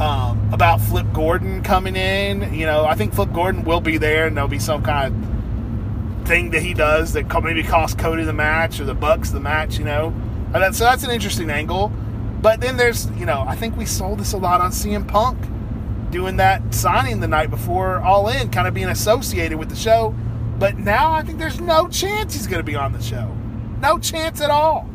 um, 0.00 0.50
about 0.52 0.80
Flip 0.80 1.06
Gordon 1.12 1.62
coming 1.62 1.96
in. 1.96 2.52
You 2.52 2.66
know, 2.66 2.84
I 2.84 2.94
think 2.94 3.14
Flip 3.14 3.32
Gordon 3.32 3.64
will 3.64 3.80
be 3.80 3.96
there, 3.98 4.26
and 4.26 4.36
there'll 4.36 4.48
be 4.48 4.58
some 4.58 4.82
kind 4.82 5.14
of 5.14 6.26
thing 6.28 6.50
that 6.50 6.62
he 6.62 6.74
does 6.74 7.12
that 7.12 7.42
maybe 7.42 7.62
cost 7.62 7.98
Cody 7.98 8.24
the 8.24 8.32
match 8.32 8.80
or 8.80 8.84
the 8.84 8.94
Bucks 8.94 9.30
the 9.30 9.40
match. 9.40 9.78
You 9.78 9.84
know, 9.84 10.08
and 10.52 10.56
that, 10.56 10.74
so 10.74 10.84
that's 10.84 11.04
an 11.04 11.10
interesting 11.10 11.50
angle. 11.50 11.92
But 12.40 12.60
then 12.60 12.76
there's, 12.76 13.10
you 13.12 13.26
know, 13.26 13.44
I 13.46 13.56
think 13.56 13.76
we 13.76 13.84
sold 13.84 14.20
this 14.20 14.32
a 14.32 14.36
lot 14.36 14.60
on 14.60 14.70
CM 14.70 15.06
Punk 15.08 15.38
doing 16.10 16.36
that 16.36 16.74
signing 16.74 17.20
the 17.20 17.28
night 17.28 17.50
before 17.50 18.00
All 18.00 18.28
In, 18.28 18.50
kind 18.50 18.66
of 18.66 18.74
being 18.74 18.88
associated 18.88 19.58
with 19.58 19.68
the 19.68 19.76
show. 19.76 20.14
But 20.58 20.78
now 20.78 21.12
I 21.12 21.22
think 21.22 21.38
there's 21.38 21.60
no 21.60 21.88
chance 21.88 22.34
he's 22.34 22.46
going 22.46 22.60
to 22.60 22.64
be 22.64 22.74
on 22.74 22.92
the 22.92 23.00
show. 23.00 23.34
No 23.80 23.98
chance 23.98 24.40
at 24.40 24.50
all. 24.50 24.88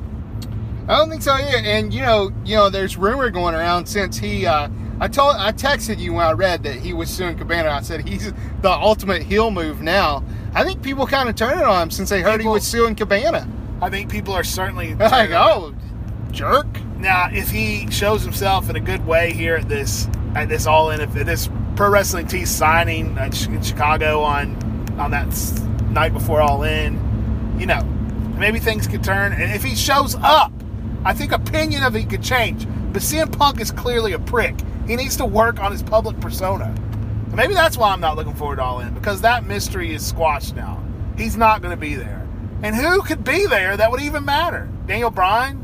I 0.87 0.97
don't 0.97 1.09
think 1.09 1.21
so 1.21 1.33
either. 1.33 1.57
And 1.59 1.93
you 1.93 2.01
know, 2.01 2.31
you 2.43 2.55
know, 2.55 2.69
there's 2.69 2.97
rumor 2.97 3.29
going 3.29 3.55
around 3.55 3.85
since 3.85 4.17
he. 4.17 4.45
Uh, 4.45 4.69
I 4.99 5.07
told, 5.07 5.35
I 5.37 5.51
texted 5.51 5.99
you 5.99 6.13
when 6.13 6.25
I 6.25 6.31
read 6.31 6.63
that 6.63 6.75
he 6.75 6.93
was 6.93 7.09
suing 7.09 7.37
Cabana. 7.37 7.69
I 7.69 7.81
said 7.81 8.07
he's 8.07 8.31
the 8.61 8.71
ultimate 8.71 9.23
heel 9.23 9.51
move 9.51 9.81
now. 9.81 10.23
I 10.53 10.63
think 10.63 10.83
people 10.83 11.07
kind 11.07 11.27
of 11.27 11.35
turning 11.35 11.63
on 11.63 11.83
him 11.83 11.91
since 11.91 12.09
they 12.09 12.21
heard 12.21 12.41
he 12.41 12.47
was 12.47 12.65
suing 12.65 12.95
Cabana. 12.95 13.47
I 13.81 13.89
think 13.89 14.11
people 14.11 14.33
are 14.33 14.43
certainly 14.43 14.93
Like, 14.99 15.31
oh, 15.31 15.73
jerk. 16.31 16.67
Now, 16.97 17.29
if 17.33 17.49
he 17.49 17.89
shows 17.91 18.23
himself 18.23 18.69
in 18.69 18.75
a 18.75 18.79
good 18.79 19.05
way 19.05 19.33
here 19.33 19.55
at 19.55 19.67
this 19.67 20.07
at 20.35 20.49
this 20.49 20.65
all 20.65 20.89
in 20.91 21.01
at 21.01 21.13
this 21.13 21.49
pro 21.75 21.89
wrestling 21.89 22.27
tee 22.27 22.45
signing 22.45 23.17
in 23.17 23.61
Chicago 23.61 24.21
on 24.21 24.55
on 24.99 25.11
that 25.11 25.27
night 25.89 26.13
before 26.13 26.41
all 26.41 26.63
in, 26.63 27.55
you 27.59 27.65
know, 27.65 27.83
maybe 28.37 28.59
things 28.59 28.87
could 28.87 29.03
turn. 29.03 29.31
And 29.33 29.51
if 29.53 29.63
he 29.63 29.75
shows 29.75 30.15
up, 30.15 30.51
I 31.05 31.13
think 31.13 31.31
opinion 31.31 31.83
of 31.83 31.95
it 31.95 32.09
could 32.09 32.23
change. 32.23 32.67
But 32.91 33.01
CM 33.01 33.35
Punk 33.37 33.59
is 33.59 33.71
clearly 33.71 34.13
a 34.13 34.19
prick. 34.19 34.55
He 34.87 34.95
needs 34.95 35.17
to 35.17 35.25
work 35.25 35.59
on 35.59 35.71
his 35.71 35.81
public 35.81 36.19
persona. 36.19 36.65
And 36.65 37.35
maybe 37.35 37.53
that's 37.53 37.77
why 37.77 37.91
I'm 37.91 38.01
not 38.01 38.15
looking 38.15 38.35
forward 38.35 38.57
to 38.57 38.63
all 38.63 38.79
in 38.79 38.93
because 38.93 39.21
that 39.21 39.45
mystery 39.45 39.93
is 39.93 40.05
squashed 40.05 40.55
now. 40.55 40.83
He's 41.17 41.37
not 41.37 41.61
going 41.61 41.71
to 41.71 41.79
be 41.79 41.95
there. 41.95 42.27
And 42.61 42.75
who 42.75 43.01
could 43.01 43.23
be 43.23 43.45
there 43.47 43.75
that 43.75 43.91
would 43.91 44.01
even 44.01 44.23
matter? 44.25 44.69
Daniel 44.85 45.09
Bryan? 45.09 45.59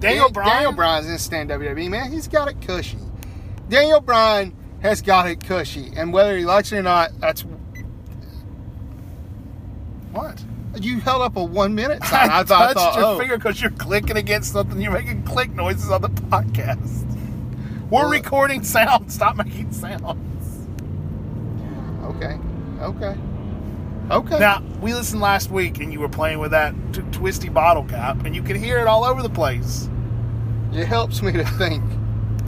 Daniel 0.00 0.30
Bryan? 0.30 0.50
Daniel 0.50 0.72
Bryan's 0.72 1.08
in 1.08 1.18
stand 1.18 1.50
WWE, 1.50 1.88
man. 1.88 2.10
He's 2.10 2.26
got 2.26 2.48
it 2.48 2.60
cushy. 2.60 2.98
Daniel 3.72 4.02
Bryan 4.02 4.54
has 4.82 5.00
got 5.00 5.26
it 5.26 5.42
cushy. 5.42 5.94
And 5.96 6.12
whether 6.12 6.36
he 6.36 6.44
likes 6.44 6.70
it 6.72 6.76
or 6.76 6.82
not, 6.82 7.18
that's. 7.18 7.40
What? 10.12 10.44
You 10.78 11.00
held 11.00 11.22
up 11.22 11.36
a 11.36 11.44
one 11.44 11.74
minute 11.74 12.04
sign. 12.04 12.28
I, 12.30 12.44
thought, 12.44 12.70
I 12.70 12.72
thought, 12.74 12.96
your 12.96 13.04
oh. 13.06 13.18
finger 13.18 13.38
because 13.38 13.62
you're 13.62 13.70
clicking 13.70 14.18
against 14.18 14.52
something. 14.52 14.78
You're 14.78 14.92
making 14.92 15.22
click 15.22 15.52
noises 15.52 15.90
on 15.90 16.02
the 16.02 16.10
podcast. 16.10 17.10
We're 17.84 18.00
Well- 18.02 18.10
recording 18.10 18.62
sound. 18.62 19.10
Stop 19.10 19.36
making 19.36 19.72
sounds. 19.72 20.68
Okay. 22.04 22.38
Okay. 22.78 23.16
Okay. 24.10 24.38
Now, 24.38 24.62
we 24.82 24.92
listened 24.92 25.22
last 25.22 25.50
week 25.50 25.80
and 25.80 25.90
you 25.94 26.00
were 26.00 26.10
playing 26.10 26.40
with 26.40 26.50
that 26.50 26.74
t- 26.92 27.00
twisty 27.12 27.48
bottle 27.48 27.84
cap 27.84 28.26
and 28.26 28.36
you 28.36 28.42
could 28.42 28.56
hear 28.56 28.80
it 28.80 28.86
all 28.86 29.04
over 29.04 29.22
the 29.22 29.30
place. 29.30 29.88
it 30.74 30.84
helps 30.84 31.22
me 31.22 31.32
to 31.32 31.44
think. 31.44 31.82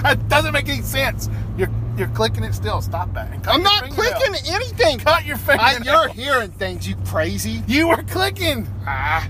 That 0.03 0.29
doesn't 0.29 0.53
make 0.53 0.69
any 0.69 0.83
sense. 0.83 1.29
You're 1.57 1.71
you're 1.97 2.09
clicking 2.09 2.45
it 2.45 2.55
still. 2.55 2.83
Stop 2.83 3.15
that. 3.15 3.47
I'm 3.47 3.63
not 3.63 3.91
clicking 3.91 4.35
anything. 4.47 4.99
Cut 4.99 5.25
your 5.25 5.37
I, 5.37 5.75
fingernail. 5.75 5.85
you're 5.85 6.09
hearing 6.09 6.51
things, 6.51 6.89
you 6.89 6.97
crazy. 7.07 7.63
You 7.67 7.89
were 7.89 8.03
clicking. 8.03 8.67
Ah. 8.87 9.29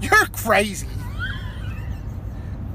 You're 0.00 0.26
crazy. 0.26 0.86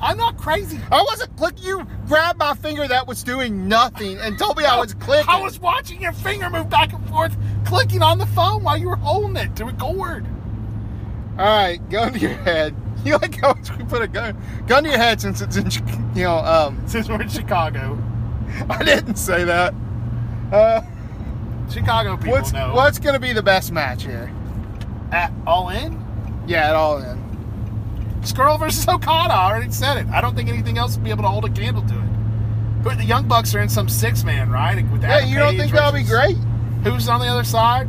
I'm 0.01 0.17
not 0.17 0.38
crazy. 0.38 0.79
I 0.91 1.01
wasn't 1.01 1.36
clicking. 1.38 1.63
You 1.65 1.88
grabbed 2.07 2.39
my 2.39 2.53
finger 2.53 2.88
that 2.88 3.07
was 3.07 3.24
doing 3.24 3.67
nothing 3.67 4.17
and 4.19 4.38
told 4.38 4.57
me 4.57 4.65
I 4.65 4.79
was 4.79 4.93
clicking. 4.93 5.29
I 5.29 5.41
was 5.41 5.59
watching 5.59 6.01
your 6.01 6.13
finger 6.13 6.50
move 6.50 6.69
back 6.69 6.93
and 6.93 7.07
forth, 7.09 7.36
clicking 7.65 8.03
on 8.03 8.17
the 8.17 8.27
phone 8.27 8.63
while 8.63 8.77
you 8.77 8.89
were 8.89 8.95
holding 8.95 9.38
it 9.38 9.55
to 9.55 9.65
record. 9.65 10.25
All 11.39 11.45
right, 11.45 11.77
go 11.89 12.03
into 12.03 12.19
your 12.19 12.31
head. 12.31 12.75
You 13.08 13.18
like 13.18 13.40
how 13.40 13.54
much 13.54 13.76
we 13.78 13.84
put 13.86 14.02
a 14.02 14.08
gun 14.08 14.38
gun 14.68 14.84
to 14.84 14.90
your 14.90 14.98
head 14.98 15.22
since 15.22 15.42
it's 15.42 15.56
in, 15.56 15.70
you 16.16 16.24
know, 16.24 16.38
um, 16.40 16.82
Since 16.88 17.08
we're 17.08 17.22
in 17.22 17.30
Chicago, 17.30 17.98
I 18.70 18.84
didn't 18.84 19.16
say 19.16 19.44
that. 19.46 19.74
Uh, 20.52 20.82
Chicago 21.70 22.18
people 22.18 22.32
what's 22.34 22.52
know. 22.54 22.74
what's 22.74 23.00
gonna 23.00 23.20
be 23.20 23.34
the 23.34 23.42
best 23.44 23.72
match 23.72 24.04
here? 24.04 24.32
At 25.12 25.32
all 25.46 25.70
in? 25.70 26.04
Yeah, 26.48 26.70
at 26.70 26.76
all 26.76 26.98
in. 27.02 27.18
Scurll 28.22 28.60
versus 28.60 28.88
Okada. 28.90 29.34
I 29.34 29.52
already 29.52 29.72
said 29.72 29.98
it. 29.98 30.08
I 30.08 30.20
don't 30.22 30.36
think 30.36 30.50
anything 30.50 30.78
else 30.78 30.98
will 30.98 31.04
be 31.06 31.10
able 31.12 31.24
to 31.24 31.30
hold 31.30 31.46
a 31.46 31.50
candle 31.50 31.84
to 31.84 31.94
it. 31.96 32.84
But 32.84 32.98
the 32.98 33.06
Young 33.06 33.28
Bucks 33.28 33.56
are 33.56 33.60
in 33.62 33.70
some 33.70 33.88
six 33.90 34.24
man, 34.24 34.50
right? 34.50 34.76
With 34.92 35.02
Yeah, 35.04 35.18
Adam 35.18 35.30
you 35.30 35.38
don't 35.38 35.52
Page 35.52 35.60
think 35.62 35.74
that'll 35.74 35.92
be 35.94 36.04
great? 36.04 36.38
Who's 36.84 37.08
on 37.10 37.20
the 37.22 37.28
other 37.28 37.44
side? 37.44 37.88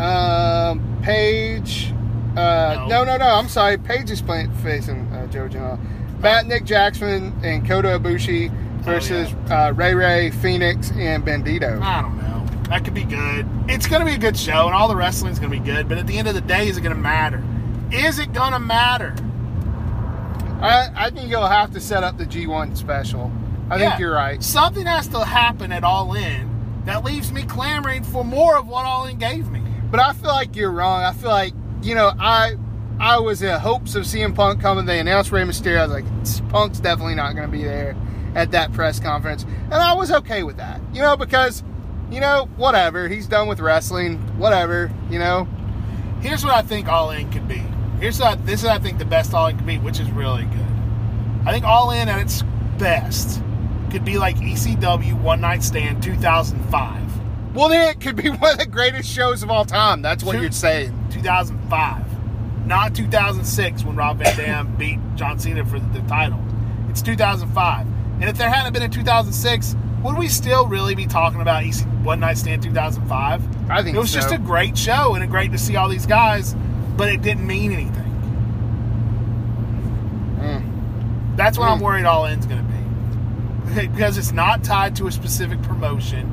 Um, 0.00 1.00
Paige. 1.02 1.92
Uh, 2.36 2.86
No. 2.88 3.04
no, 3.04 3.04
no, 3.04 3.16
no. 3.18 3.26
I'm 3.26 3.48
sorry. 3.48 3.78
Paige 3.78 4.10
is 4.10 4.20
playing, 4.22 4.52
facing 4.56 5.06
uh, 5.12 5.26
Joe 5.28 5.48
Janela. 5.48 5.78
Matt 6.20 6.46
Nick 6.46 6.64
Jackson 6.64 7.32
and 7.42 7.66
Kota 7.66 7.88
Ibushi 7.98 8.50
versus 8.82 9.32
uh, 9.50 9.72
Ray 9.74 9.94
Ray, 9.94 10.30
Phoenix, 10.30 10.90
and 10.92 11.24
Bandido. 11.24 11.80
I 11.82 12.02
don't 12.02 12.16
know. 12.18 12.46
That 12.68 12.84
could 12.84 12.94
be 12.94 13.04
good. 13.04 13.46
It's 13.68 13.86
going 13.86 14.00
to 14.00 14.06
be 14.06 14.14
a 14.14 14.18
good 14.18 14.36
show, 14.36 14.66
and 14.66 14.74
all 14.74 14.88
the 14.88 14.96
wrestling's 14.96 15.38
going 15.38 15.52
to 15.52 15.58
be 15.58 15.64
good. 15.64 15.88
But 15.88 15.98
at 15.98 16.06
the 16.06 16.18
end 16.18 16.26
of 16.28 16.34
the 16.34 16.40
day, 16.40 16.68
is 16.68 16.76
it 16.76 16.80
going 16.82 16.94
to 16.94 17.00
matter? 17.00 17.42
Is 17.92 18.18
it 18.18 18.32
going 18.32 18.52
to 18.52 18.58
matter? 18.58 19.14
I, 20.60 20.90
I 20.96 21.10
think 21.10 21.30
you'll 21.30 21.46
have 21.46 21.72
to 21.72 21.80
set 21.80 22.02
up 22.02 22.16
the 22.18 22.24
G1 22.24 22.76
special. 22.76 23.30
I 23.70 23.76
Yeah. 23.76 23.88
think 23.90 24.00
you're 24.00 24.14
right. 24.14 24.42
Something 24.42 24.86
has 24.86 25.06
to 25.08 25.24
happen 25.24 25.70
at 25.70 25.84
All 25.84 26.14
In 26.14 26.50
that 26.86 27.04
leaves 27.04 27.32
me 27.32 27.42
clamoring 27.42 28.04
for 28.04 28.24
more 28.24 28.56
of 28.56 28.66
what 28.66 28.84
All 28.86 29.04
In 29.06 29.18
gave 29.18 29.48
me. 29.50 29.60
But 29.90 30.00
I 30.00 30.12
feel 30.12 30.30
like 30.30 30.56
you're 30.56 30.70
wrong. 30.72 31.02
I 31.02 31.12
feel 31.12 31.30
like 31.30 31.52
you 31.86 31.94
know 31.94 32.12
I 32.18 32.56
I 32.98 33.18
was 33.18 33.42
in 33.42 33.58
hopes 33.60 33.94
of 33.94 34.06
seeing 34.06 34.34
Punk 34.34 34.60
coming. 34.60 34.86
They 34.86 34.98
announced 34.98 35.30
Rey 35.30 35.42
Mysterio. 35.42 35.80
I 35.80 35.86
was 35.86 35.92
like, 35.92 36.50
Punk's 36.50 36.80
definitely 36.80 37.14
not 37.14 37.34
going 37.34 37.46
to 37.46 37.52
be 37.52 37.62
there 37.62 37.94
at 38.34 38.50
that 38.50 38.72
press 38.72 38.98
conference, 38.98 39.44
and 39.44 39.74
I 39.74 39.94
was 39.94 40.10
okay 40.10 40.42
with 40.42 40.56
that. 40.56 40.80
You 40.92 41.02
know 41.02 41.16
because 41.16 41.62
you 42.10 42.20
know 42.20 42.48
whatever 42.56 43.08
he's 43.08 43.26
done 43.26 43.48
with 43.48 43.60
wrestling. 43.60 44.18
Whatever 44.38 44.90
you 45.10 45.18
know. 45.18 45.46
Here's 46.20 46.44
what 46.44 46.54
I 46.54 46.62
think 46.62 46.88
All 46.88 47.10
In 47.10 47.30
could 47.30 47.46
be. 47.46 47.62
Here's 48.00 48.18
what 48.18 48.44
this 48.44 48.62
is 48.62 48.68
I 48.68 48.78
think 48.78 48.98
the 48.98 49.04
best 49.04 49.32
All 49.32 49.46
In 49.46 49.56
could 49.56 49.66
be, 49.66 49.78
which 49.78 50.00
is 50.00 50.10
really 50.10 50.44
good. 50.44 50.66
I 51.46 51.52
think 51.52 51.64
All 51.64 51.92
In 51.92 52.08
at 52.08 52.20
its 52.20 52.42
best 52.78 53.40
could 53.90 54.04
be 54.04 54.18
like 54.18 54.36
ECW 54.36 55.20
One 55.20 55.40
Night 55.40 55.62
Stand 55.62 56.02
2005. 56.02 57.05
Well, 57.56 57.68
then 57.70 57.88
it 57.88 58.00
could 58.00 58.16
be 58.16 58.28
one 58.30 58.52
of 58.52 58.58
the 58.58 58.66
greatest 58.66 59.08
shows 59.10 59.42
of 59.42 59.50
all 59.50 59.64
time. 59.64 60.02
That's 60.02 60.22
what 60.22 60.32
Two- 60.36 60.42
you're 60.42 60.52
saying. 60.52 60.92
2005, 61.10 62.66
not 62.66 62.94
2006 62.94 63.84
when 63.84 63.96
Rob 63.96 64.18
Van 64.18 64.36
Dam 64.36 64.74
beat 64.78 64.98
John 65.16 65.38
Cena 65.38 65.64
for 65.64 65.80
the 65.80 66.00
title. 66.02 66.38
It's 66.90 67.00
2005. 67.02 67.86
And 68.20 68.24
if 68.24 68.36
there 68.38 68.48
hadn't 68.50 68.72
been 68.72 68.82
a 68.82 68.88
2006, 68.88 69.74
would 70.02 70.16
we 70.16 70.28
still 70.28 70.66
really 70.66 70.94
be 70.94 71.06
talking 71.06 71.40
about 71.40 71.64
EC 71.64 71.84
One 72.04 72.20
Night 72.20 72.38
Stand 72.38 72.62
2005? 72.62 73.70
I 73.70 73.82
think 73.82 73.96
It 73.96 73.98
was 74.00 74.10
so. 74.10 74.20
just 74.20 74.32
a 74.34 74.38
great 74.38 74.76
show 74.78 75.14
and 75.14 75.24
a 75.24 75.26
great 75.26 75.50
to 75.52 75.58
see 75.58 75.76
all 75.76 75.88
these 75.88 76.06
guys, 76.06 76.54
but 76.96 77.08
it 77.08 77.22
didn't 77.22 77.46
mean 77.46 77.72
anything. 77.72 78.02
Mm. 80.38 81.36
That's 81.36 81.58
what 81.58 81.68
I'm 81.70 81.78
Mm. 81.78 81.82
worried 81.82 82.04
All 82.04 82.24
In's 82.26 82.46
going 82.46 82.58
to 82.58 82.64
be. 82.64 83.86
Because 83.88 84.16
it's 84.16 84.32
not 84.32 84.62
tied 84.64 84.94
to 84.96 85.06
a 85.08 85.12
specific 85.12 85.60
promotion. 85.62 86.30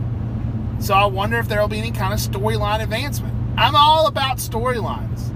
So 0.83 0.93
I 0.93 1.05
wonder 1.05 1.39
if 1.39 1.47
there'll 1.47 1.69
be 1.69 1.77
any 1.79 1.91
kind 1.91 2.13
of 2.13 2.19
storyline 2.19 2.83
advancement. 2.83 3.33
I'm 3.57 3.73
all 3.73 4.07
about 4.07 4.37
storylines. 4.39 5.31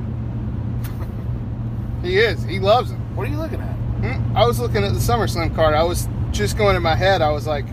He 2.03 2.17
is. 2.17 2.43
He 2.43 2.59
loves 2.59 2.91
them. 2.91 2.99
What 3.15 3.27
are 3.27 3.31
you 3.31 3.37
looking 3.37 3.61
at? 3.61 3.77
Mm, 4.01 4.35
I 4.35 4.45
was 4.45 4.59
looking 4.59 4.83
at 4.83 4.93
the 4.93 4.99
SummerSlam 4.99 5.55
card. 5.55 5.73
I 5.73 5.83
was 5.83 6.09
just 6.31 6.57
going 6.57 6.75
in 6.75 6.83
my 6.83 6.95
head. 6.95 7.21
I 7.21 7.31
was 7.31 7.47
like, 7.47 7.65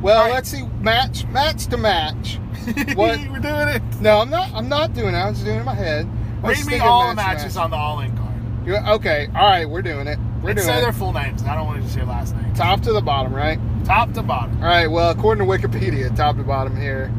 well, 0.00 0.22
right. 0.22 0.34
let's 0.34 0.48
see 0.50 0.66
match 0.80 1.26
match 1.26 1.66
to 1.66 1.76
match. 1.76 2.38
What? 2.94 3.18
We're 3.28 3.40
doing 3.40 3.68
it. 3.68 3.82
No, 4.00 4.18
I'm 4.20 4.30
not. 4.30 4.52
I'm 4.52 4.68
not 4.68 4.94
doing 4.94 5.14
it. 5.14 5.18
I 5.18 5.28
was 5.28 5.38
just 5.38 5.44
doing 5.46 5.56
it 5.56 5.60
in 5.60 5.66
my 5.66 5.74
head. 5.74 6.08
Read 6.44 6.64
me 6.66 6.78
all 6.78 7.08
the 7.08 7.14
match 7.14 7.24
to 7.24 7.34
matches 7.38 7.54
match. 7.56 7.64
on 7.64 7.70
the 7.70 7.76
All 7.76 8.00
In 8.00 8.16
card. 8.16 8.34
You- 8.66 8.76
Okay, 8.94 9.28
all 9.34 9.48
right, 9.50 9.68
we're 9.68 9.82
doing 9.82 10.06
it. 10.06 10.18
We're 10.46 10.50
and 10.50 10.56
doing 10.58 10.68
say 10.68 10.78
it. 10.78 10.82
their 10.82 10.92
full 10.92 11.12
names. 11.12 11.42
I 11.44 11.54
don't 11.54 11.66
want 11.66 11.78
to 11.78 11.82
just 11.84 11.94
hear 11.96 12.04
last 12.06 12.34
names. 12.36 12.56
Top 12.58 12.80
to 12.82 12.92
the 12.92 13.00
bottom, 13.00 13.34
right? 13.34 13.58
Top 13.84 14.12
to 14.14 14.22
bottom. 14.22 14.56
All 14.58 14.64
right. 14.68 14.86
Well, 14.86 15.10
according 15.10 15.46
to 15.46 15.50
Wikipedia, 15.52 16.14
top 16.16 16.36
to 16.36 16.42
bottom 16.42 16.76
here, 16.80 17.12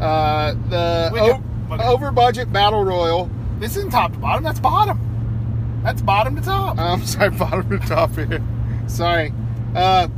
uh, 0.00 0.54
the 0.68 1.10
Wiki- 1.12 1.30
o- 1.30 1.74
okay. 1.74 1.84
over 1.84 2.10
budget 2.10 2.52
battle 2.52 2.84
royal. 2.84 3.30
This 3.58 3.76
isn't 3.76 3.90
top 3.90 4.12
to 4.12 4.18
bottom. 4.18 4.42
That's 4.44 4.60
bottom. 4.60 5.80
That's 5.84 6.02
bottom 6.02 6.36
to 6.36 6.42
top. 6.42 6.78
I'm 6.80 7.04
sorry, 7.06 7.30
bottom 7.30 7.68
to 7.70 7.78
top 7.86 8.14
here. 8.14 8.42
Sorry. 8.86 9.32
Uh, 9.74 10.08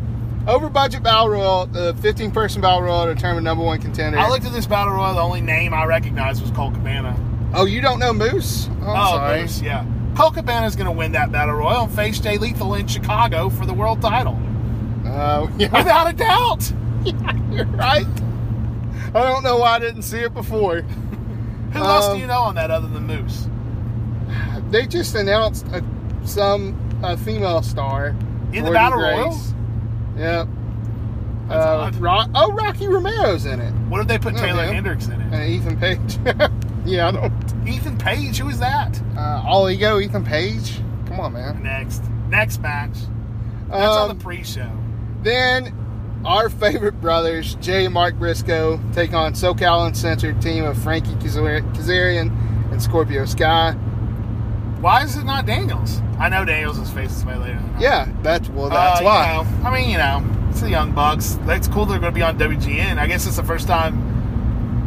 over 0.49 0.69
budget 0.69 1.03
battle 1.05 1.29
royal, 1.29 1.67
the 1.67 1.95
15 2.01 2.31
person 2.33 2.63
battle 2.63 2.83
royal 2.83 3.07
to 3.07 3.15
determine 3.15 3.45
number 3.45 3.63
one 3.65 3.81
contender. 3.81 4.19
I 4.19 4.29
looked 4.29 4.45
at 4.45 4.53
this 4.53 4.67
battle 4.67 4.95
royal. 4.95 5.15
The 5.15 5.21
only 5.21 5.41
name 5.41 5.73
I 5.75 5.85
recognized 5.85 6.43
was 6.43 6.51
Colt 6.51 6.75
Cabana. 6.75 7.17
oh, 7.55 7.65
you 7.65 7.81
don't 7.81 7.99
know 8.01 8.13
Moose? 8.13 8.69
Oh, 8.83 9.21
oh. 9.21 9.37
Moose, 9.41 9.61
yeah. 9.63 9.85
Colt 10.17 10.37
is 10.37 10.77
going 10.77 10.87
to 10.87 10.93
win 10.93 11.13
that 11.13 11.33
battle 11.33 11.55
royal 11.55 11.85
and 11.85 11.95
face 11.95 12.19
Jay 12.19 12.37
Lethal 12.39 12.75
in 12.75 12.87
Chicago 12.87 13.49
for 13.49 13.65
the 13.67 13.73
world 13.75 14.01
title, 14.03 14.39
Uh, 15.07 15.49
yeah, 15.59 15.77
without 15.77 16.09
a 16.09 16.13
doubt. 16.13 16.73
Yeah, 17.05 17.33
you're 17.51 17.65
right. 17.67 18.07
I 19.13 19.23
don't 19.25 19.43
know 19.43 19.57
why 19.57 19.73
I 19.75 19.79
didn't 19.81 20.03
see 20.03 20.21
it 20.21 20.33
before. 20.33 20.83
Who 20.83 21.79
else 21.81 22.07
do 22.07 22.13
Um, 22.13 22.21
you 22.21 22.27
know 22.29 22.43
on 22.43 22.55
that 22.55 22.71
other 22.71 22.87
than 22.87 23.09
Moose? 23.09 23.49
They 24.71 24.87
just 24.87 25.17
announced 25.17 25.67
a, 25.73 25.83
some 26.25 26.77
a 27.03 27.17
female 27.17 27.61
star 27.63 28.15
In 28.53 28.65
the 28.65 28.71
battle 28.71 29.01
royal? 29.01 29.37
Yep. 30.17 30.47
Uh, 31.51 31.91
oh, 32.35 32.53
Rocky 32.53 32.87
Romero's 32.87 33.45
in 33.47 33.59
it, 33.61 33.73
What 33.89 34.01
if 34.01 34.07
they 34.07 34.19
put 34.19 34.35
No, 34.35 34.41
Taylor 34.41 34.65
man. 34.65 34.75
Hendricks 34.75 35.07
in 35.09 35.21
it? 35.21 35.33
and 35.33 35.51
Ethan 35.51 35.77
Page. 35.79 36.19
yeah, 36.87 37.09
I 37.09 37.11
don't. 37.11 37.42
Ethan 37.67 37.97
Page, 37.99 38.39
who 38.39 38.49
is 38.49 38.59
that? 38.59 39.01
Uh, 39.17 39.43
all 39.47 39.69
ego, 39.71 39.99
Ethan 40.01 40.25
Page. 40.25 40.81
Come 41.07 41.21
on, 41.21 41.33
man. 41.35 41.63
Next. 41.63 42.03
Next 42.29 42.61
match. 42.61 42.95
That's 43.69 43.97
on 43.97 44.11
Um, 44.11 44.17
the 44.19 44.23
pre 44.23 44.43
show. 44.43 44.71
Then 45.23 45.73
our 46.25 46.49
favorite 46.49 47.01
brothers, 47.01 47.55
Jay 47.57 47.85
and 47.85 47.95
Mark 47.95 48.15
Briscoe, 48.17 48.81
take 48.93 49.13
on 49.15 49.35
SoCal 49.35 49.87
Uncensored 49.87 50.41
team 50.43 50.65
of 50.65 50.77
Frankie 50.83 51.15
Kazarian 51.15 52.31
and 52.73 52.83
Scorpio 52.83 53.25
Sky. 53.27 53.73
Why 54.81 55.03
is 55.05 55.17
it 55.17 55.25
not 55.25 55.47
Daniels? 55.47 56.01
I 56.19 56.29
know 56.29 56.45
Daniels 56.45 56.79
is 56.79 56.91
facing 56.91 57.11
somebody 57.19 57.41
later. 57.41 57.61
Yeah, 57.79 58.09
that's 58.23 58.49
well, 58.49 58.69
that's 58.69 59.01
Uh, 59.01 59.05
why. 59.05 59.37
You 59.37 59.45
know, 59.63 59.69
I 59.69 59.75
mean, 59.81 59.91
you 59.91 59.99
know, 59.99 60.25
it's 60.51 60.61
the 60.61 60.71
Young 60.71 60.91
Bucks. 60.93 61.39
That's 61.47 61.69
cool. 61.69 61.87
They're 61.87 62.01
going 62.01 62.13
to 62.13 62.15
be 62.15 62.23
on 62.23 62.37
WGN. 62.39 62.99
I 62.99 63.07
guess 63.07 63.27
it's 63.27 63.37
the 63.37 63.45
first 63.45 63.69
time 63.69 64.12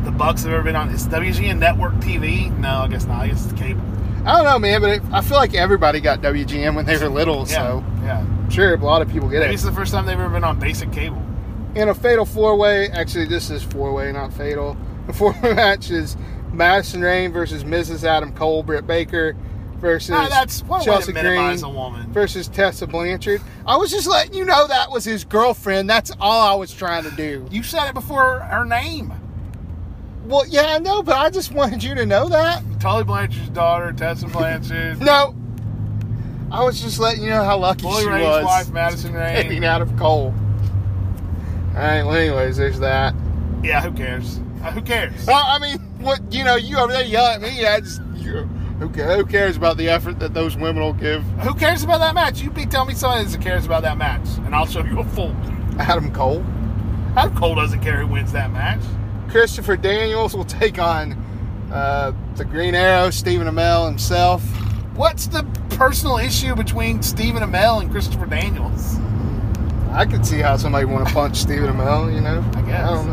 the 0.06 0.12
Bucks 0.12 0.44
have 0.44 0.54
ever 0.54 0.64
been 0.64 0.76
on. 0.76 0.90
Is 0.90 1.08
WGN 1.08 1.58
Network 1.60 1.94
TV? 1.96 2.56
No, 2.60 2.70
I 2.80 2.88
guess 2.88 3.06
not. 3.06 3.22
I 3.24 3.28
guess 3.28 3.46
it's 3.46 3.60
cable. 3.60 3.82
I 4.26 4.34
don't 4.38 4.46
know, 4.46 4.58
man, 4.60 4.82
but 4.82 4.90
it, 4.92 5.02
I 5.12 5.22
feel 5.22 5.38
like 5.38 5.54
everybody 5.54 6.00
got 6.00 6.22
WGN 6.22 6.76
when 6.76 6.86
they 6.86 6.98
were 6.98 7.10
little, 7.10 7.40
Yeah, 7.40 7.44
so 7.46 7.84
yeah. 8.04 8.20
I'm 8.22 8.50
sure 8.50 8.74
a 8.74 8.78
lot 8.78 9.02
of 9.02 9.10
people 9.12 9.30
get 9.30 9.40
Maybe 9.42 9.52
it. 9.52 9.54
it's 9.56 9.64
the 9.64 9.72
first 9.72 9.92
time 9.92 10.06
they've 10.06 10.20
ever 10.20 10.30
been 10.30 10.44
on 10.44 10.60
basic 10.60 10.92
cable. 10.92 11.22
In 11.76 11.90
a 11.90 11.94
fatal 11.94 12.26
four 12.26 12.56
way, 12.56 12.90
actually, 12.90 13.26
this 13.26 13.50
is 13.52 13.62
four 13.62 13.94
way, 13.94 14.12
not 14.12 14.34
fatal. 14.34 14.78
The 15.08 15.14
four 15.14 15.34
way 15.44 15.54
match 15.56 15.92
is 15.92 16.18
Madison 16.54 17.02
Rayne 17.02 17.32
versus 17.34 17.64
Mrs. 17.64 18.04
Adam 18.04 18.34
Cole, 18.34 18.64
Britt 18.64 18.88
Baker 18.88 19.36
versus 19.76 20.12
Ah, 20.16 20.28
that's 20.30 20.64
one 20.64 20.80
way 20.80 20.86
Chelsea 20.86 21.12
to 21.12 21.22
minimize 21.22 21.62
Green 21.62 21.76
a 21.76 21.78
woman. 21.78 22.12
versus 22.12 22.48
Tessa 22.48 22.88
Blanchard. 22.88 23.42
I 23.68 23.76
was 23.78 23.92
just 23.92 24.08
letting 24.08 24.34
you 24.34 24.46
know 24.46 24.66
that 24.66 24.90
was 24.90 25.04
his 25.06 25.24
girlfriend. 25.26 25.88
That's 25.90 26.12
all 26.20 26.42
I 26.42 26.56
was 26.56 26.74
trying 26.74 27.04
to 27.04 27.12
do. 27.12 27.46
You 27.52 27.62
said 27.62 27.90
it 27.90 27.94
before 27.94 28.40
her 28.40 28.66
name. 28.66 29.14
Well, 30.26 30.46
yeah, 30.48 30.76
I 30.76 30.80
know, 30.80 31.04
but 31.04 31.16
I 31.18 31.30
just 31.30 31.52
wanted 31.52 31.84
you 31.84 31.96
to 31.96 32.06
know 32.06 32.28
that. 32.30 32.64
Tully 32.80 33.04
Blanchard's 33.04 33.50
daughter, 33.50 33.92
Tessa 33.94 34.28
Blanchard. 34.28 35.00
No, 35.06 35.36
I 36.52 36.64
was 36.64 36.82
just 36.82 37.00
letting 37.00 37.24
you 37.24 37.30
know 37.30 37.44
how 37.44 37.58
lucky 37.58 37.84
Bully 37.84 38.04
she 38.04 38.10
Ray's 38.10 38.26
was. 38.26 38.46
wife, 38.46 38.72
Madison 38.72 39.14
Getting 39.14 39.50
Rayne. 39.52 39.64
out 39.64 39.82
of 39.82 39.96
Cole. 39.98 40.34
All 41.70 41.82
right. 41.82 42.04
Well, 42.04 42.16
anyways, 42.16 42.58
there's 42.58 42.80
that. 42.80 43.14
Yeah, 43.64 43.82
who 43.82 43.92
cares? 43.92 44.40
Uh, 44.64 44.72
who 44.72 44.82
cares? 44.82 45.26
Well, 45.26 45.44
I 45.46 45.60
mean, 45.60 45.80
what 46.00 46.22
you 46.32 46.44
know, 46.44 46.56
you 46.56 46.78
over 46.78 46.92
there 46.94 47.04
yelling 47.04 47.36
at 47.36 47.42
me. 47.42 47.66
I 47.66 47.80
just, 47.82 48.02
you, 48.16 48.44
who, 48.80 48.88
who 48.88 49.26
cares 49.26 49.58
about 49.58 49.78
the 49.78 49.90
effort 49.90 50.20
that 50.20 50.34
those 50.34 50.56
women 50.56 50.82
will 50.82 50.94
give 50.94 51.24
Who 51.42 51.54
cares 51.56 51.84
about 51.84 52.00
that 52.00 52.14
match? 52.16 52.42
You 52.42 52.50
be 52.52 52.66
telling 52.66 52.90
me 52.90 52.94
somebody 52.94 53.26
that 53.26 53.42
cares 53.42 53.66
about 53.66 53.82
that 53.84 53.98
match, 53.98 54.28
and 54.46 54.56
I'll 54.56 54.66
show 54.68 54.84
you 54.84 55.00
a 55.00 55.04
fool. 55.04 55.36
Adam 55.80 56.12
Cole? 56.14 56.44
Adam 57.18 57.36
Cole 57.36 57.56
doesn't 57.56 57.82
care 57.82 58.00
who 58.02 58.08
wins 58.08 58.32
that 58.32 58.52
match. 58.52 58.82
Christopher 59.30 59.78
Daniels 59.78 60.36
will 60.36 60.46
take 60.46 60.80
on 60.80 61.14
uh, 61.72 62.14
the 62.36 62.46
Green 62.46 62.76
Arrow, 62.76 63.10
Stephen 63.10 63.48
Amell 63.48 63.88
himself. 63.88 64.44
What's 64.96 65.28
the 65.28 65.44
personal 65.72 66.18
issue 66.18 66.56
between 66.56 67.02
Stephen 67.02 67.44
Amell 67.44 67.82
and 67.82 67.92
Christopher 67.92 68.26
Daniels? 68.26 68.98
I 69.92 70.06
could 70.06 70.26
see 70.26 70.40
how 70.40 70.58
somebody 70.58 70.86
want 70.86 71.08
to 71.08 71.14
punch 71.14 71.38
Stephen 71.38 71.70
Amell. 71.70 72.14
You 72.14 72.22
know, 72.22 72.44
I 72.56 72.62
guess. 72.62 72.82
I 72.82 72.94
don't 72.94 73.08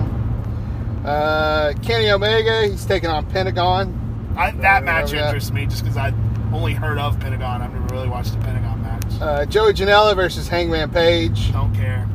know. 1.03 1.09
Uh, 1.09 1.73
Kenny 1.83 2.11
Omega, 2.11 2.69
he's 2.69 2.85
taking 2.85 3.11
on 3.11 3.27
Pentagon. 3.27 3.99
I, 4.37 4.53
that 4.53 4.85
match 4.85 5.13
interests 5.13 5.51
me 5.51 5.67
just 5.67 5.83
because 5.83 5.97
I 5.97 6.15
only 6.53 6.75
heard 6.75 6.99
of 6.99 7.19
Pentagon. 7.19 7.63
I've 7.63 7.73
never 7.73 7.95
really 7.95 8.09
watched 8.09 8.35
a 8.35 8.39
Pentagon 8.39 8.81
match. 8.83 9.05
Uh, 9.21 9.45
Joey 9.47 9.73
Janela 9.73 10.15
versus 10.15 10.49
Hangman 10.49 10.91
Page. 10.91 11.53
Don't 11.53 11.75
care. 11.75 12.09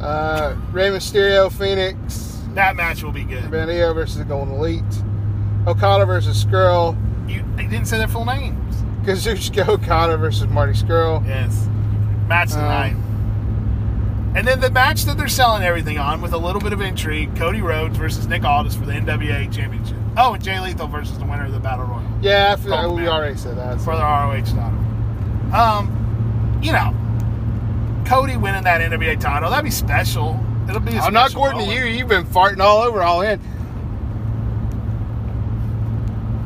Uh, 0.00 0.56
Rey 0.72 0.88
Mysterio, 0.90 1.50
Phoenix. 1.50 2.29
That 2.54 2.76
match 2.76 3.02
will 3.02 3.12
be 3.12 3.24
good. 3.24 3.44
Benio 3.44 3.94
versus 3.94 4.22
Golden 4.24 4.54
Elite. 4.54 4.82
Okada 5.66 6.04
versus 6.06 6.44
Scurll. 6.44 6.96
You, 7.28 7.44
you 7.62 7.68
didn't 7.68 7.86
say 7.86 7.98
their 7.98 8.08
full 8.08 8.24
names. 8.24 8.74
Kazuchika 9.04 9.68
Okada 9.68 10.16
versus 10.16 10.48
Marty 10.48 10.72
Scurll. 10.72 11.26
Yes. 11.26 11.68
Match 12.28 12.48
of 12.50 12.56
the 12.56 12.66
Um. 12.94 14.32
And 14.36 14.46
then 14.46 14.60
the 14.60 14.70
match 14.70 15.04
that 15.06 15.16
they're 15.18 15.26
selling 15.28 15.64
everything 15.64 15.98
on 15.98 16.20
with 16.20 16.32
a 16.32 16.38
little 16.38 16.60
bit 16.60 16.72
of 16.72 16.80
intrigue 16.80 17.34
Cody 17.36 17.60
Rhodes 17.62 17.96
versus 17.98 18.26
Nick 18.28 18.44
Aldis 18.44 18.76
for 18.76 18.86
the 18.86 18.92
NWA 18.92 19.52
Championship. 19.52 19.96
Oh, 20.16 20.34
and 20.34 20.42
Jay 20.44 20.58
Lethal 20.60 20.86
versus 20.86 21.18
the 21.18 21.24
winner 21.24 21.46
of 21.46 21.52
the 21.52 21.58
Battle 21.58 21.86
Royal 21.86 22.02
Yeah, 22.20 22.54
I 22.56 22.60
feel, 22.62 22.94
we 22.94 23.08
already 23.08 23.36
said 23.36 23.56
that. 23.58 23.80
for 23.80 23.96
the 23.96 24.02
ROH 24.02 24.42
title. 24.44 25.54
Um, 25.54 26.60
you 26.62 26.70
know, 26.72 26.94
Cody 28.06 28.36
winning 28.36 28.62
that 28.64 28.80
NWA 28.80 29.18
title, 29.18 29.50
that'd 29.50 29.64
be 29.64 29.70
special. 29.70 30.38
It'll 30.70 30.80
be 30.80 30.96
a 30.96 31.00
I'm 31.00 31.12
not 31.12 31.30
special 31.30 31.46
according 31.46 31.68
to 31.68 31.74
you. 31.74 31.84
You've 31.84 32.08
been 32.08 32.24
farting 32.24 32.60
all 32.60 32.82
over 32.82 33.02
all 33.02 33.22
in. 33.22 33.40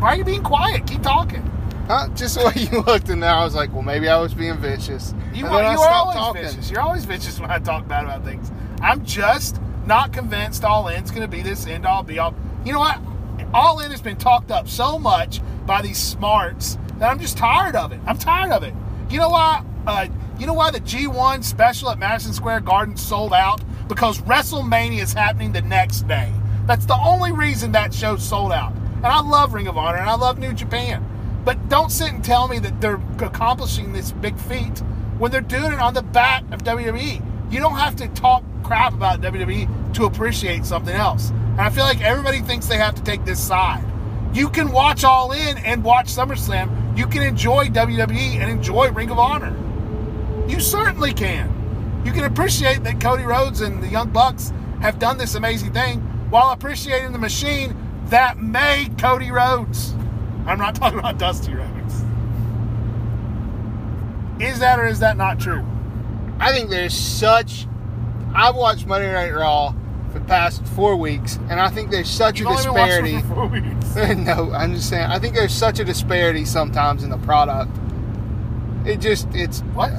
Why 0.00 0.14
are 0.14 0.16
you 0.16 0.24
being 0.24 0.42
quiet? 0.42 0.87
Keep 0.87 1.02
talking. 1.02 1.42
Huh? 1.87 2.08
Just 2.14 2.38
the 2.38 2.46
way 2.46 2.68
you 2.70 2.80
looked, 2.82 3.10
and 3.10 3.20
now 3.20 3.40
I 3.40 3.44
was 3.44 3.54
like, 3.54 3.72
well, 3.72 3.82
maybe 3.82 4.08
I 4.08 4.18
was 4.18 4.32
being 4.32 4.56
vicious. 4.56 5.14
You, 5.34 5.46
are, 5.46 5.62
you 5.62 5.78
are 5.78 5.92
always 5.92 6.42
vicious. 6.42 6.70
You're 6.70 6.80
always 6.80 7.04
vicious 7.04 7.38
when 7.38 7.50
I 7.50 7.58
talk 7.58 7.87
bad 7.87 8.04
about 8.04 8.24
things. 8.24 8.50
I'm 8.80 9.04
just 9.04 9.60
not 9.87 10.12
convinced 10.12 10.64
All 10.64 10.88
In's 10.88 11.10
going 11.10 11.22
to 11.22 11.28
be 11.28 11.42
this 11.42 11.66
end 11.66 11.84
all 11.84 12.02
be 12.02 12.18
all. 12.18 12.34
You 12.64 12.72
know 12.72 12.80
what? 12.80 12.98
All 13.52 13.80
In 13.80 13.90
has 13.90 14.00
been 14.00 14.16
talked 14.16 14.50
up 14.50 14.68
so 14.68 14.98
much 14.98 15.40
by 15.66 15.82
these 15.82 15.98
smarts 15.98 16.78
that 16.98 17.10
I'm 17.10 17.18
just 17.18 17.37
tired 17.37 17.76
of 17.76 17.92
it. 17.92 18.00
I'm 18.06 18.18
tired 18.18 18.52
of 18.52 18.62
it. 18.62 18.74
You 19.10 19.18
know 19.18 19.28
why? 19.28 19.62
Uh, 19.87 20.06
you 20.38 20.46
know 20.46 20.54
why 20.54 20.70
the 20.70 20.80
G1 20.80 21.44
special 21.44 21.90
at 21.90 21.98
Madison 21.98 22.32
Square 22.32 22.60
Garden 22.60 22.96
sold 22.96 23.32
out? 23.32 23.60
Because 23.88 24.18
WrestleMania 24.22 25.00
is 25.00 25.12
happening 25.12 25.52
the 25.52 25.62
next 25.62 26.08
day. 26.08 26.32
That's 26.66 26.86
the 26.86 26.96
only 26.96 27.32
reason 27.32 27.72
that 27.72 27.94
show 27.94 28.16
sold 28.16 28.52
out. 28.52 28.72
And 28.96 29.06
I 29.06 29.20
love 29.20 29.52
Ring 29.52 29.68
of 29.68 29.76
Honor 29.76 29.98
and 29.98 30.08
I 30.08 30.14
love 30.14 30.38
New 30.38 30.52
Japan. 30.52 31.06
But 31.44 31.68
don't 31.68 31.90
sit 31.90 32.12
and 32.12 32.24
tell 32.24 32.48
me 32.48 32.58
that 32.60 32.80
they're 32.80 33.00
accomplishing 33.20 33.92
this 33.92 34.12
big 34.12 34.38
feat 34.38 34.78
when 35.18 35.30
they're 35.30 35.40
doing 35.40 35.72
it 35.72 35.78
on 35.78 35.94
the 35.94 36.02
back 36.02 36.42
of 36.52 36.64
WWE. 36.64 37.52
You 37.52 37.60
don't 37.60 37.76
have 37.76 37.96
to 37.96 38.08
talk 38.08 38.42
crap 38.62 38.94
about 38.94 39.20
WWE 39.20 39.94
to 39.94 40.06
appreciate 40.06 40.64
something 40.64 40.94
else. 40.94 41.30
And 41.30 41.60
I 41.60 41.70
feel 41.70 41.84
like 41.84 42.00
everybody 42.00 42.40
thinks 42.40 42.66
they 42.66 42.78
have 42.78 42.94
to 42.94 43.02
take 43.04 43.24
this 43.24 43.40
side. 43.40 43.84
You 44.32 44.48
can 44.48 44.72
watch 44.72 45.04
All 45.04 45.32
In 45.32 45.58
and 45.58 45.84
watch 45.84 46.06
SummerSlam. 46.06 46.98
You 46.98 47.06
can 47.06 47.22
enjoy 47.22 47.66
WWE 47.66 48.40
and 48.40 48.50
enjoy 48.50 48.90
Ring 48.90 49.10
of 49.10 49.18
Honor. 49.18 49.54
You 50.48 50.61
certainly 50.61 51.12
can. 51.12 52.02
You 52.04 52.12
can 52.12 52.24
appreciate 52.24 52.85
that 52.85 53.00
Cody 53.00 53.24
Rhodes 53.24 53.61
and 53.62 53.83
the 53.83 53.88
Young 53.88 54.11
Bucks 54.11 54.52
have 54.80 54.98
done 54.98 55.16
this 55.16 55.35
amazing 55.35 55.72
thing 55.72 56.00
while 56.30 56.52
appreciating 56.52 57.12
the 57.12 57.18
machine 57.18 57.74
that 58.07 58.38
made 58.38 58.98
Cody 58.98 59.30
Rhodes. 59.30 59.94
I'm 60.46 60.59
not 60.59 60.74
talking 60.74 60.98
about 60.98 61.18
Dusty 61.18 61.54
Rhodes. 61.54 61.94
Is 64.40 64.59
that 64.59 64.78
or 64.78 64.87
is 64.87 64.98
that 65.00 65.16
not 65.16 65.38
true? 65.40 65.64
I 66.38 66.52
think 66.52 66.68
there's 66.68 66.94
such. 66.94 67.66
I've 68.35 68.57
watched 68.57 68.87
Monday 68.87 69.12
Night 69.12 69.30
Raw 69.30 69.72
for 70.12 70.18
the 70.18 70.24
past 70.26 70.64
four 70.66 70.96
weeks, 70.96 71.37
and 71.48 71.61
I 71.61 71.70
think 71.70 71.90
there's 71.90 72.11
such 72.11 72.40
You've 72.40 72.50
a 72.50 72.57
disparity. 72.57 73.14
it 73.14 73.22
for 73.22 73.35
four 73.35 73.46
weeks. 73.46 73.94
no, 73.96 74.52
I'm 74.52 74.74
just 74.74 74.88
saying. 74.90 75.04
I 75.04 75.18
think 75.18 75.35
there's 75.35 75.54
such 75.54 75.78
a 75.78 75.85
disparity 75.85 76.44
sometimes 76.44 77.04
in 77.04 77.11
the 77.11 77.18
product. 77.18 77.70
It 78.85 79.00
just, 79.00 79.28
it's 79.33 79.61
What? 79.72 79.92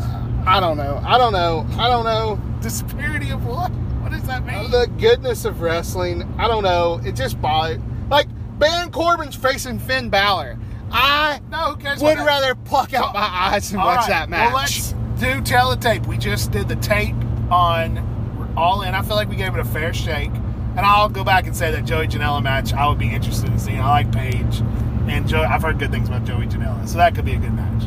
I 0.45 0.59
don't 0.59 0.77
know. 0.77 1.01
I 1.03 1.17
don't 1.17 1.33
know. 1.33 1.65
I 1.77 1.87
don't 1.87 2.05
know. 2.05 2.39
Disparity 2.61 3.31
of 3.31 3.45
what? 3.45 3.71
What 3.71 4.11
does 4.11 4.23
that 4.23 4.45
mean? 4.45 4.69
The 4.69 4.87
goodness 4.99 5.45
of 5.45 5.61
wrestling. 5.61 6.21
I 6.37 6.47
don't 6.47 6.63
know. 6.63 7.01
It 7.03 7.13
just 7.13 7.41
bothers. 7.41 7.81
Like 8.09 8.27
Baron 8.59 8.91
Corbin's 8.91 9.35
facing 9.35 9.79
Finn 9.79 10.09
Balor. 10.09 10.57
I 10.91 11.41
no, 11.49 11.75
would 12.01 12.17
rather 12.19 12.53
pluck 12.55 12.93
out 12.93 13.13
my 13.13 13.21
eyes 13.21 13.71
and 13.71 13.81
watch 13.81 14.01
right, 14.01 14.09
that 14.09 14.29
match. 14.29 14.53
Well, 14.53 14.61
let's 14.61 14.93
do 15.19 15.41
tell 15.41 15.71
the 15.71 15.77
tape. 15.77 16.05
We 16.05 16.17
just 16.17 16.51
did 16.51 16.67
the 16.67 16.75
tape 16.75 17.15
on 17.49 18.53
All 18.55 18.83
In. 18.83 18.93
I 18.93 19.01
feel 19.01 19.15
like 19.15 19.27
we 19.27 19.35
gave 19.35 19.53
it 19.55 19.59
a 19.59 19.65
fair 19.65 19.93
shake. 19.93 20.31
And 20.31 20.81
I'll 20.81 21.09
go 21.09 21.23
back 21.23 21.47
and 21.47 21.55
say 21.55 21.71
that 21.71 21.85
Joey 21.85 22.07
Janela 22.07 22.43
match 22.43 22.73
I 22.73 22.87
would 22.87 22.99
be 22.99 23.09
interested 23.09 23.49
in 23.49 23.57
seeing. 23.57 23.79
I 23.79 23.89
like 23.89 24.11
Paige. 24.11 24.61
And 25.07 25.27
Joe, 25.27 25.41
I've 25.41 25.61
heard 25.61 25.79
good 25.79 25.91
things 25.91 26.07
about 26.07 26.25
Joey 26.25 26.47
Janela. 26.47 26.87
So 26.87 26.97
that 26.97 27.15
could 27.15 27.25
be 27.25 27.33
a 27.33 27.39
good 27.39 27.53
match. 27.53 27.83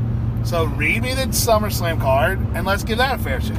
So 0.48 0.64
read 0.64 1.02
me 1.02 1.12
the 1.12 1.26
SummerSlam 1.26 2.00
card 2.00 2.38
and 2.54 2.66
let's 2.66 2.82
give 2.82 2.96
that 2.98 3.20
a 3.20 3.22
fair 3.22 3.38
shake. 3.38 3.56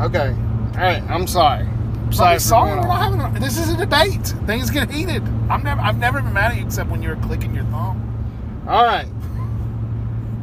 okay. 0.00 0.30
All 0.74 0.80
right. 0.80 1.02
I'm 1.10 1.26
sorry. 1.26 1.66
I'm 1.66 2.12
sorry. 2.14 2.38
Sorry, 2.40 2.70
we're 2.78 2.86
not 2.86 2.98
having 3.02 3.20
a- 3.20 3.38
this 3.40 3.58
is 3.58 3.68
a 3.68 3.76
debate. 3.76 4.26
Things 4.46 4.70
get 4.70 4.90
heated. 4.90 5.22
I'm 5.50 5.62
never, 5.62 5.82
I've 5.82 5.98
never 5.98 6.22
been 6.22 6.32
mad 6.32 6.52
at 6.52 6.58
you 6.58 6.64
except 6.64 6.88
when 6.88 7.02
you 7.02 7.10
were 7.10 7.16
clicking 7.16 7.54
your 7.54 7.64
thumb. 7.64 8.64
All 8.66 8.84
right. 8.84 9.06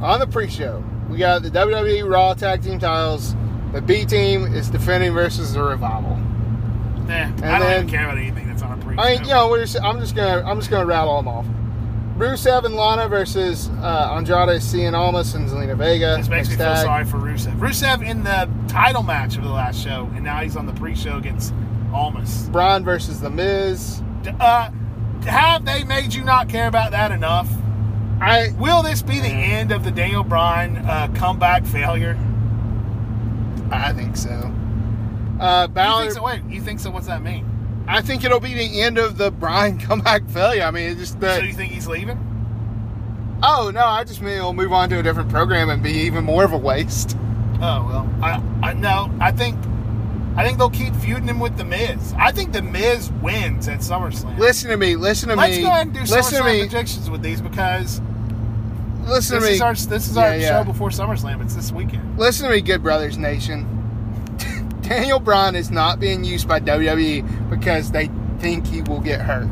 On 0.02 0.20
the 0.20 0.28
pre-show, 0.28 0.84
we 1.10 1.18
got 1.18 1.42
the 1.42 1.50
WWE 1.50 2.08
Raw 2.08 2.36
Tag 2.36 2.62
Team 2.62 2.78
titles. 2.78 3.36
The 3.74 3.82
B 3.82 4.06
Team 4.06 4.46
is 4.54 4.70
defending 4.70 5.14
versus 5.14 5.54
the 5.54 5.64
Revival. 5.64 6.14
Eh, 7.10 7.26
nah, 7.26 7.26
I 7.26 7.30
don't 7.32 7.42
then- 7.42 7.74
even 7.78 7.90
care 7.90 8.06
about 8.06 8.18
anything 8.20 8.48
that's 8.48 8.62
on 8.62 8.80
a 8.80 8.84
pre-show. 8.86 9.02
I 9.02 9.16
mean, 9.16 9.24
you 9.24 9.30
know, 9.30 9.50
we're 9.50 9.62
just, 9.66 9.82
I'm 9.82 10.00
just 10.00 10.16
gonna 10.16 10.48
I'm 10.48 10.60
just 10.60 10.70
gonna 10.70 10.86
rattle 10.86 11.18
them 11.18 11.28
off. 11.28 11.46
Rusev 12.20 12.66
and 12.66 12.76
Lana 12.76 13.08
versus 13.08 13.70
uh, 13.82 14.14
Andrade 14.14 14.60
Cien 14.62 14.94
Almas 14.94 15.34
and 15.36 15.48
Zelina 15.50 15.78
Vega. 15.78 16.18
This 16.18 16.28
makes 16.28 16.50
me 16.50 16.58
feel 16.58 16.66
tag. 16.66 16.86
sorry 16.86 17.06
for 17.06 17.18
Rusev. 17.18 17.58
Rusev 17.60 18.06
in 18.06 18.24
the 18.26 18.50
title 18.68 19.04
match 19.04 19.38
of 19.38 19.44
the 19.44 19.50
last 19.50 19.82
show, 19.82 20.10
and 20.16 20.24
now 20.26 20.42
he's 20.42 20.58
on 20.58 20.66
the 20.66 20.74
pre-show 20.74 21.16
against 21.18 21.54
Almas. 21.94 22.50
Braun 22.50 22.84
versus 22.84 23.22
The 23.22 23.30
Miz. 23.30 24.04
Uh, 24.40 24.70
have 25.24 25.64
they 25.64 25.86
made 25.86 26.14
you 26.14 26.24
not 26.26 26.50
care 26.50 26.68
about 26.68 26.92
that 26.92 27.14
enough? 27.14 27.50
I 28.20 28.50
Will 28.60 28.84
this 28.84 29.02
be 29.02 29.22
the 29.22 29.30
end 29.30 29.72
of 29.72 29.86
the 29.86 29.92
Daniel 29.92 30.26
Bryan 30.26 30.76
uh, 30.76 31.08
comeback 31.16 31.66
failure? 31.66 32.18
I 33.72 33.94
think 33.94 34.18
so. 34.18 34.52
Uh, 35.40 35.68
You 35.70 35.74
Balor, 35.74 36.02
think 36.02 36.14
so? 36.16 36.24
Wait, 36.24 36.42
you 36.50 36.60
think 36.62 36.82
so? 36.82 36.92
What's 36.92 37.08
that 37.08 37.22
mean? 37.22 37.49
I 37.92 38.02
think 38.02 38.24
it'll 38.24 38.40
be 38.40 38.54
the 38.54 38.82
end 38.82 38.98
of 38.98 39.18
the 39.18 39.32
Bryan 39.32 39.80
comeback 39.88 40.28
failure. 40.30 40.64
I 40.64 40.72
mean, 40.72 40.92
it's 40.92 41.00
just 41.00 41.20
the 41.20 41.36
so 41.38 41.42
you 41.42 41.54
think 41.54 41.72
he's 41.74 41.88
leaving? 41.88 42.18
oh 43.44 43.72
no, 43.74 43.86
I 43.86 44.04
just 44.04 44.22
mean 44.22 44.34
it'll 44.38 44.54
move 44.54 44.72
on 44.74 44.90
to 44.90 45.00
a 45.00 45.04
different 45.04 45.30
program 45.30 45.70
and 45.70 45.82
be 45.82 45.92
even 45.92 46.24
more 46.24 46.44
of 46.44 46.54
a 46.54 46.58
waste. 46.58 47.18
Oh 47.62 47.86
well, 47.88 48.10
I, 48.22 48.42
I 48.70 48.74
no, 48.74 49.10
I 49.20 49.32
think, 49.32 49.58
I 50.38 50.46
think 50.46 50.58
they'll 50.58 50.70
keep 50.70 50.94
feuding 50.98 51.28
him 51.28 51.40
with 51.40 51.58
the 51.58 51.64
Miz. 51.66 52.14
I 52.18 52.32
think 52.32 52.54
the 52.54 52.62
Miz 52.62 53.12
wins 53.22 53.68
at 53.68 53.80
SummerSlam. 53.80 54.38
Listen 54.38 54.70
to 54.70 54.78
me. 54.78 54.96
Listen 54.96 55.30
to 55.30 55.36
Let's 55.36 55.58
me. 55.58 55.64
go 55.64 55.70
ahead 55.70 55.88
and 55.88 55.94
do 55.94 56.00
listen 56.02 56.16
to 56.18 56.44
SummerSlam 56.44 56.46
me. 56.54 56.60
predictions 56.68 57.10
with 57.10 57.22
these 57.22 57.42
because 57.42 58.02
Listen 59.06 59.40
this 59.40 59.44
to 59.46 59.50
me. 59.50 59.56
is 59.56 59.62
our 59.62 59.74
this 59.74 60.08
is 60.10 60.16
Yeah, 60.16 60.22
our 60.24 60.36
yeah. 60.38 60.48
show 60.60 60.64
before 60.72 60.90
SummerSlam. 60.90 61.42
It's 61.42 61.56
this 61.56 61.72
weekend. 61.72 62.20
Listen 62.20 62.48
to 62.48 62.52
me, 62.54 62.62
Good 62.62 62.84
Brothers 62.84 63.18
Nation. 63.18 63.66
Daniel 64.90 65.20
Bryan 65.20 65.56
is 65.56 65.70
not 65.72 66.00
being 66.00 66.24
used 66.24 66.48
by 66.48 66.60
WWE 66.60 67.50
because 67.50 67.92
they 67.92 68.10
think 68.40 68.66
he 68.68 68.82
will 68.82 69.00
get 69.00 69.22
hurt. 69.22 69.50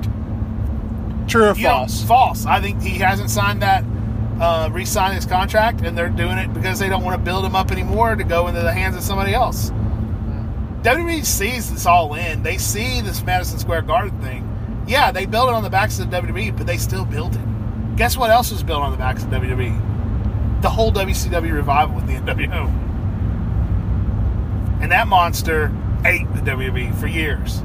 True 1.27 1.49
or 1.49 1.55
You 1.55 1.63
know, 1.63 1.69
false? 1.69 2.03
false. 2.03 2.45
I 2.45 2.59
think 2.61 2.81
he 2.81 2.97
hasn't 2.97 3.29
signed 3.29 3.61
that, 3.61 3.83
uh, 4.39 4.69
re-signed 4.71 5.15
his 5.15 5.25
contract, 5.25 5.81
and 5.81 5.97
they're 5.97 6.09
doing 6.09 6.37
it 6.37 6.53
because 6.53 6.79
they 6.79 6.89
don't 6.89 7.03
want 7.03 7.15
to 7.17 7.23
build 7.23 7.45
him 7.45 7.55
up 7.55 7.71
anymore 7.71 8.15
to 8.15 8.23
go 8.23 8.47
into 8.47 8.61
the 8.61 8.71
hands 8.73 8.95
of 8.95 9.03
somebody 9.03 9.33
else. 9.33 9.71
WWE 10.83 11.25
sees 11.25 11.71
this 11.71 11.85
all 11.85 12.13
in. 12.13 12.43
They 12.43 12.57
see 12.57 13.01
this 13.01 13.21
Madison 13.23 13.59
Square 13.59 13.83
Garden 13.83 14.19
thing. 14.21 14.43
Yeah, 14.87 15.11
they 15.11 15.25
built 15.25 15.49
it 15.49 15.55
on 15.55 15.63
the 15.63 15.69
backs 15.69 15.99
of 15.99 16.09
the 16.09 16.17
WWE, 16.21 16.55
but 16.55 16.65
they 16.65 16.77
still 16.77 17.03
built 17.03 17.35
it. 17.35 17.95
Guess 17.97 18.15
what 18.15 18.29
else 18.29 18.51
was 18.51 18.63
built 18.63 18.81
on 18.81 18.91
the 18.91 18.97
backs 18.97 19.23
of 19.23 19.29
WWE? 19.29 20.61
The 20.61 20.69
whole 20.69 20.91
WCW 20.93 21.53
revival 21.53 21.95
with 21.95 22.07
the 22.07 22.13
NWO. 22.13 22.71
And 24.81 24.91
that 24.91 25.07
monster 25.07 25.71
ate 26.05 26.31
the 26.33 26.41
WWE 26.41 26.97
for 26.99 27.07
years. 27.07 27.61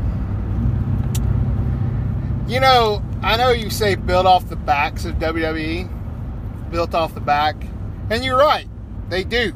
You 2.49 2.61
know, 2.61 3.03
I 3.23 3.37
know 3.37 3.51
you 3.51 3.71
say 3.71 3.95
built 3.95 4.27
off 4.27 4.49
the 4.49 4.57
backs 4.57 5.05
of 5.05 5.17
WWE, 5.17 5.89
built 6.71 6.95
off 6.95 7.15
the 7.15 7.21
back, 7.21 7.57
and 8.11 8.25
you're 8.25 8.39
right, 8.39 8.69
they 9.09 9.25
do. 9.25 9.55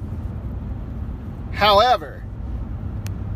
However, 1.53 2.23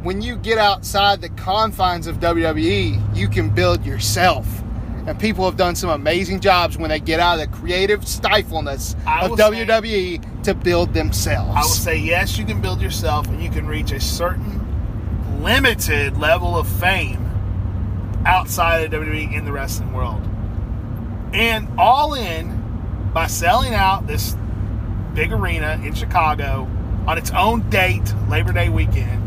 when 0.03 0.23
you 0.23 0.37
get 0.37 0.59
outside 0.59 1.21
the 1.21 1.29
confines 1.31 2.07
of 2.07 2.21
WWE, 2.21 3.17
you 3.17 3.29
can 3.29 3.51
build 3.51 3.85
yourself. 3.85 4.60
And 5.07 5.19
people 5.19 5.45
have 5.45 5.57
done 5.57 5.75
some 5.75 5.91
amazing 5.91 6.41
jobs 6.41 6.77
when 6.77 6.91
they 6.91 7.01
get 7.01 7.21
out 7.21 7.41
of 7.41 7.51
the 7.51 7.57
creative 7.57 8.07
stifleness 8.07 8.95
of 9.07 9.31
will 9.31 9.37
say- 9.37 9.67
WWE 9.67 10.43
to 10.45 10.55
build 10.55 10.95
themselves. 10.95 11.53
I 11.55 11.61
will 11.61 11.69
say 11.69 11.97
yes, 11.97 12.39
you 12.39 12.45
can 12.45 12.61
build 12.61 12.81
yourself 12.81 13.27
and 13.29 13.43
you 13.43 13.51
can 13.51 13.67
reach 13.67 13.93
a 13.93 14.01
certain 14.01 14.61
limited 15.43 16.19
level 16.19 16.57
of 16.57 16.69
fame 16.69 17.27
outside 18.27 18.85
of 18.85 18.91
WWE 18.91 19.33
in 19.35 19.45
the 19.45 19.53
wrestling 19.53 19.93
world. 19.93 20.21
And 21.33 21.69
All 21.79 22.15
In 22.15 23.11
by 23.15 23.27
selling 23.27 23.75
out 23.75 24.07
this 24.07 24.37
big 25.15 25.33
arena 25.33 25.81
in 25.85 25.95
Chicago 25.95 26.69
on 27.07 27.19
its 27.19 27.31
own 27.31 27.69
date, 27.71 28.13
Labor 28.29 28.53
Day 28.53 28.69
weekend, 28.69 29.23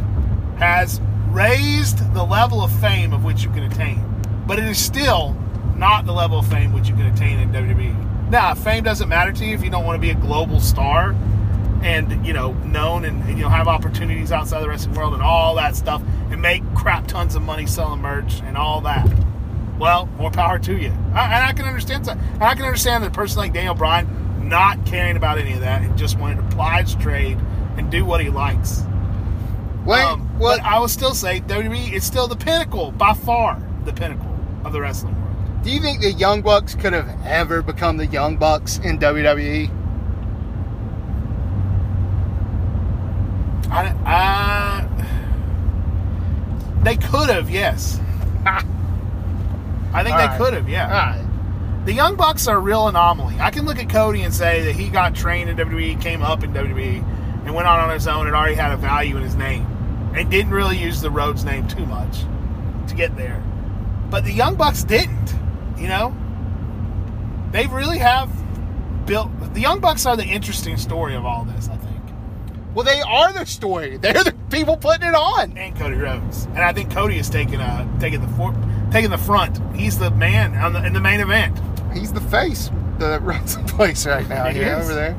has 0.60 1.02
raised 1.30 2.14
the 2.14 2.24
level 2.24 2.62
of 2.64 2.72
fame 2.80 3.12
of 3.14 3.24
which 3.24 3.44
you 3.44 3.50
can 3.50 3.64
attain. 3.64 4.04
But 4.46 4.60
it 4.60 4.66
is 4.66 4.78
still 4.78 5.36
not 5.76 6.06
the 6.06 6.12
level 6.14 6.40
of 6.40 6.48
fame 6.48 6.74
which 6.74 6.88
you 6.88 6.96
can 6.96 7.08
attain 7.08 7.40
in 7.40 7.50
WWE. 7.52 8.30
Now, 8.30 8.54
fame 8.54 8.84
doesn't 8.84 9.10
matter 9.10 9.32
to 9.32 9.46
you 9.46 9.54
if 9.54 9.64
you 9.64 9.70
don't 9.70 9.86
want 9.86 9.96
to 9.98 10.02
be 10.02 10.10
a 10.10 10.16
global 10.16 10.60
star 10.60 11.16
and 11.84 12.26
you 12.26 12.32
know 12.32 12.54
known 12.54 13.04
and, 13.06 13.22
and 13.24 13.38
you 13.38 13.44
know 13.44 13.50
have 13.50 13.68
opportunities 13.68 14.32
outside 14.32 14.62
the 14.62 14.70
wrestling 14.70 14.96
world 14.96 15.14
and 15.14 15.22
all 15.22 15.56
that 15.56 15.76
stuff 15.76 16.02
and 16.32 16.42
make 16.42 16.64
crap 16.76 17.06
tons 17.08 17.36
of 17.36 17.42
money 17.42 17.66
selling 17.66 18.02
merch 18.02 18.42
and 18.44 18.58
all 18.58 18.82
that. 18.82 19.06
Well, 19.78 20.06
more 20.18 20.32
power 20.32 20.60
to 20.60 20.78
you. 20.78 20.90
I, 21.14 21.26
and 21.26 21.44
I 21.46 21.54
can 21.54 21.66
understand 21.66 22.06
that. 22.06 22.18
And 22.18 22.44
I 22.44 22.56
can 22.56 22.64
understand 22.66 23.04
that 23.04 23.08
a 23.08 23.14
person 23.14 23.40
like 23.40 23.54
Daniel 23.54 23.76
Bryan 23.76 24.48
not 24.48 24.86
caring 24.86 25.18
about 25.18 25.38
any 25.38 25.54
of 25.54 25.60
that 25.62 25.82
and 25.82 25.98
just 25.98 26.18
wanting 26.18 26.38
to 26.38 26.56
ply 26.56 26.82
his 26.82 26.96
trade 26.96 27.38
and 27.78 27.90
do 27.92 28.06
what 28.06 28.22
he 28.22 28.30
likes. 28.30 28.84
Wait, 29.86 30.02
Um, 30.02 30.22
what? 30.40 30.60
But 30.60 30.66
I 30.66 30.80
will 30.80 30.88
still 30.88 31.14
say 31.14 31.42
WWE 31.42 31.92
is 31.92 32.04
still 32.06 32.28
the 32.28 32.36
pinnacle, 32.36 32.92
by 32.92 33.14
far, 33.14 33.62
the 33.84 33.92
pinnacle 33.94 34.34
of 34.64 34.72
the 34.74 34.80
wrestling 34.80 35.16
world. 35.16 35.23
Do 35.64 35.72
you 35.72 35.80
think 35.80 36.02
the 36.02 36.12
Young 36.12 36.42
Bucks 36.42 36.76
could 36.76 36.94
have 36.94 37.10
ever 37.26 37.62
become 37.62 37.98
the 37.98 38.08
Young 38.08 38.38
Bucks 38.38 38.80
in? 38.80 39.00
WWE? 39.00 39.70
I, 43.72 43.96
I 44.06 44.64
they 46.84 46.98
could 46.98 47.30
have, 47.30 47.50
yes. 47.50 48.00
I 48.46 48.60
think 50.04 50.16
All 50.16 50.18
they 50.18 50.26
right. 50.26 50.38
could 50.38 50.54
have, 50.54 50.68
yeah. 50.68 50.92
Right. 50.92 51.86
The 51.86 51.94
Young 51.94 52.16
Bucks 52.16 52.48
are 52.48 52.58
a 52.58 52.60
real 52.60 52.88
anomaly. 52.88 53.40
I 53.40 53.52
can 53.52 53.66
look 53.66 53.80
at 53.80 53.90
Cody 53.90 54.22
and 54.24 54.34
say 54.34 54.64
that 54.64 54.74
he 54.76 54.90
got 54.90 55.16
trained 55.16 55.50
in 55.50 55.58
WWE, 55.58 56.02
came 56.02 56.22
up 56.22 56.44
in 56.44 56.54
WWE, 56.54 57.04
and 57.46 57.56
went 57.56 57.68
on 57.68 57.80
on 57.80 57.90
his 57.90 58.08
own 58.08 58.28
and 58.28 58.36
already 58.36 58.56
had 58.56 58.72
a 58.72 58.78
value 58.78 59.16
in 59.18 59.24
his 59.24 59.36
name, 59.36 59.66
and 60.16 60.30
didn't 60.30 60.52
really 60.52 60.78
use 60.78 61.02
the 61.02 61.10
Rhodes 61.10 61.44
name 61.46 61.68
too 61.68 61.86
much 61.86 62.20
to 62.88 62.96
get 62.96 63.16
there. 63.16 63.42
But 64.10 64.26
the 64.26 64.34
Young 64.34 64.56
Bucks 64.56 64.84
didn't. 64.84 65.36
You 65.78 65.88
know, 65.88 66.16
they 67.52 67.68
really 67.68 67.98
have 68.00 68.30
built. 69.06 69.30
The 69.54 69.62
Young 69.62 69.80
Bucks 69.80 70.06
are 70.06 70.16
the 70.16 70.26
interesting 70.26 70.78
story 70.78 71.16
of 71.16 71.26
all 71.26 71.46
this. 71.46 71.70
I 71.70 71.78
think. 71.78 72.02
Well, 72.74 72.86
they 72.86 73.02
are 73.02 73.32
the 73.34 73.46
story. 73.46 73.98
They're 74.02 74.24
the 74.24 74.36
people 74.50 74.78
putting 74.78 75.08
it 75.08 75.16
on. 75.16 75.58
and 75.58 75.76
Cody 75.76 75.96
Rhodes. 75.96 76.46
And 76.46 76.60
I 76.60 76.74
think 76.74 76.92
Cody 76.92 77.18
is 77.18 77.30
taking 77.30 77.60
uh 77.60 78.00
taking 78.00 78.22
the 78.22 78.28
for, 78.30 78.54
taking 78.92 79.10
the 79.10 79.18
front. 79.18 79.60
He's 79.76 80.00
the 80.00 80.12
man 80.12 80.56
on 80.56 80.74
the, 80.74 80.86
in 80.86 80.94
the 80.94 81.02
main 81.02 81.20
event. 81.20 81.60
He's 81.94 82.12
the 82.14 82.22
face 82.22 82.70
that 83.00 83.22
runs 83.22 83.58
the 83.58 83.64
place 83.64 84.06
right 84.06 84.28
now. 84.28 84.46
He 84.48 84.60
here 84.60 84.78
is. 84.78 84.86
over 84.86 84.94
there. 84.96 85.16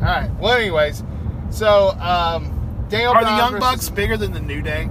All 0.00 0.06
right. 0.06 0.30
Well, 0.38 0.52
anyways, 0.58 1.02
so 1.50 1.90
um, 2.00 2.86
Daniel 2.88 3.12
Are 3.12 3.24
the 3.24 3.30
Young 3.30 3.58
Bucks 3.58 3.88
bigger 3.88 4.16
than 4.16 4.32
the 4.32 4.40
New 4.40 4.60
Day? 4.60 4.88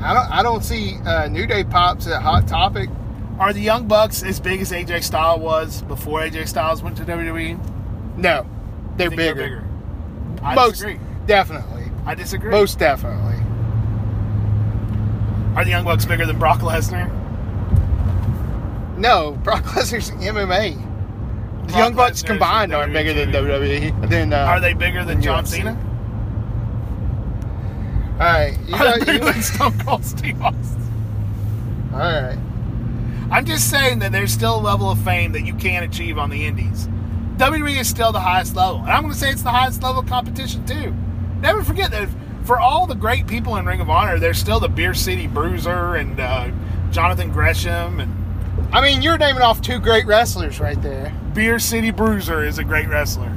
I 0.00 0.14
don't. 0.14 0.30
I 0.30 0.42
don't 0.42 0.64
see 0.64 0.96
uh, 1.04 1.28
New 1.28 1.46
Day 1.46 1.64
pops 1.64 2.06
at 2.06 2.22
Hot 2.22 2.46
Topic. 2.46 2.88
Are 3.38 3.52
the 3.52 3.60
Young 3.60 3.86
Bucks 3.86 4.22
as 4.22 4.40
big 4.40 4.60
as 4.60 4.72
AJ 4.72 5.04
Styles 5.04 5.40
was 5.40 5.82
before 5.82 6.20
AJ 6.20 6.48
Styles 6.48 6.82
went 6.82 6.96
to 6.96 7.04
WWE? 7.04 8.16
No, 8.16 8.46
they're 8.96 9.06
I 9.06 9.10
think 9.10 9.16
bigger. 9.36 9.64
I 10.42 10.54
Most 10.54 10.70
disagree. 10.80 10.98
definitely. 11.26 11.84
I 12.04 12.14
disagree. 12.14 12.50
Most 12.50 12.78
definitely. 12.78 13.36
Are 15.56 15.64
the 15.64 15.70
Young 15.70 15.84
Bucks 15.84 16.04
bigger 16.04 16.26
than 16.26 16.38
Brock 16.38 16.60
Lesnar? 16.60 17.08
No, 18.96 19.32
Brock 19.42 19.62
Lesnar's 19.74 20.10
MMA. 20.12 20.74
The 20.74 21.66
Brock 21.68 21.76
Young 21.78 21.94
Bucks 21.94 22.22
Lesnar's 22.22 22.22
combined 22.24 22.74
aren't 22.74 22.92
bigger 22.92 23.12
than 23.14 23.30
WWE. 23.30 24.08
Than, 24.08 24.32
uh, 24.32 24.36
Are 24.38 24.60
they 24.60 24.72
bigger 24.74 24.98
than 25.04 25.08
than 25.18 25.22
John 25.22 25.44
UFC. 25.44 25.48
Cena? 25.48 25.76
All 28.18 28.24
right. 28.24 28.58
You 28.66 28.72
got, 28.72 29.00
they 29.00 29.12
you, 29.14 29.18
than 29.20 29.42
Stone 29.42 29.78
Cold 29.80 30.04
Steve 30.04 30.40
Austin? 30.42 31.88
all 31.92 31.98
right. 31.98 32.38
I'm 33.30 33.44
just 33.44 33.70
saying 33.70 34.00
that 34.00 34.10
there's 34.10 34.32
still 34.32 34.56
a 34.56 34.60
level 34.60 34.90
of 34.90 34.98
fame 35.04 35.32
that 35.32 35.42
you 35.42 35.54
can't 35.54 35.84
achieve 35.84 36.18
on 36.18 36.30
the 36.30 36.46
indies. 36.46 36.88
WWE 37.36 37.78
is 37.78 37.88
still 37.88 38.10
the 38.10 38.20
highest 38.20 38.56
level. 38.56 38.80
And 38.80 38.90
I'm 38.90 39.02
going 39.02 39.12
to 39.12 39.18
say 39.18 39.30
it's 39.30 39.42
the 39.42 39.50
highest 39.50 39.82
level 39.82 40.00
of 40.00 40.08
competition, 40.08 40.66
too. 40.66 40.94
Never 41.40 41.62
forget 41.62 41.90
that 41.92 42.08
for 42.44 42.58
all 42.58 42.86
the 42.86 42.94
great 42.94 43.26
people 43.26 43.56
in 43.56 43.66
Ring 43.66 43.80
of 43.80 43.90
Honor, 43.90 44.18
there's 44.18 44.38
still 44.38 44.58
the 44.58 44.68
Beer 44.68 44.94
City 44.94 45.26
Bruiser 45.26 45.94
and 45.96 46.18
uh, 46.18 46.50
Jonathan 46.90 47.30
Gresham. 47.30 48.00
And 48.00 48.74
I 48.74 48.80
mean, 48.80 49.02
you're 49.02 49.18
naming 49.18 49.42
off 49.42 49.60
two 49.60 49.78
great 49.78 50.06
wrestlers 50.06 50.58
right 50.58 50.80
there. 50.82 51.14
Beer 51.34 51.58
City 51.58 51.90
Bruiser 51.90 52.44
is 52.44 52.58
a 52.58 52.64
great 52.64 52.88
wrestler. 52.88 53.32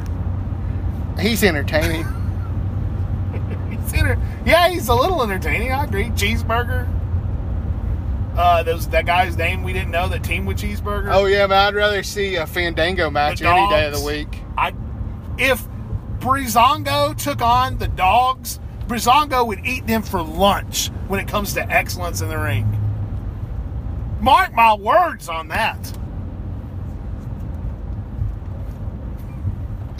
He's 1.19 1.43
entertaining. 1.43 2.05
Enter- 4.09 4.21
yeah, 4.45 4.69
he's 4.69 4.87
a 4.87 4.95
little 4.95 5.21
entertaining. 5.21 5.71
I 5.71 5.83
agree. 5.85 6.09
Cheeseburger. 6.09 6.87
Uh, 8.35 8.63
those 8.63 8.87
that 8.89 9.05
guy's 9.05 9.35
name 9.35 9.61
we 9.61 9.73
didn't 9.73 9.91
know 9.91 10.07
that 10.07 10.23
team 10.23 10.45
with 10.45 10.57
Cheeseburger. 10.57 11.13
oh 11.13 11.25
yeah, 11.25 11.47
man. 11.47 11.67
I'd 11.67 11.75
rather 11.75 12.01
see 12.01 12.35
a 12.35 12.47
Fandango 12.47 13.09
match 13.09 13.39
The 13.39 13.47
any 13.47 13.69
day 13.69 13.85
of 13.87 13.93
the 13.93 14.05
week. 14.05 14.41
I 14.57 14.73
if 15.37 15.67
Breezango 16.19 17.15
took 17.15 17.41
on 17.41 17.77
the 17.77 17.87
dogs, 17.87 18.59
Breezango 18.87 19.45
would 19.45 19.65
eat 19.65 19.85
them 19.87 20.01
for 20.01 20.21
lunch 20.21 20.87
when 21.07 21.19
it 21.19 21.27
comes 21.27 21.53
to 21.53 21.69
excellence 21.69 22.21
in 22.21 22.29
the 22.29 22.37
ring. 22.37 22.77
Mark 24.21 24.53
my 24.53 24.75
words 24.75 25.27
on 25.27 25.47
that. 25.49 25.97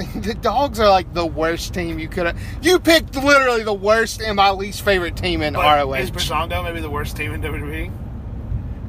the 0.16 0.34
dogs 0.34 0.80
are 0.80 0.90
like 0.90 1.14
the 1.14 1.26
worst 1.26 1.74
team 1.74 2.00
you 2.00 2.08
could 2.08 2.26
have. 2.26 2.40
You 2.62 2.80
picked 2.80 3.16
literally 3.16 3.64
the 3.64 3.74
worst 3.74 4.22
and 4.22 4.36
my 4.36 4.52
least 4.52 4.84
favorite 4.84 5.16
team 5.16 5.42
in 5.42 5.54
But 5.54 5.64
ROH. 5.64 5.94
Is 5.94 6.12
Breezango 6.12 6.64
maybe 6.64 6.82
the 6.82 6.90
worst 6.90 7.16
team 7.18 7.34
in 7.34 7.42
WWE? 7.42 7.92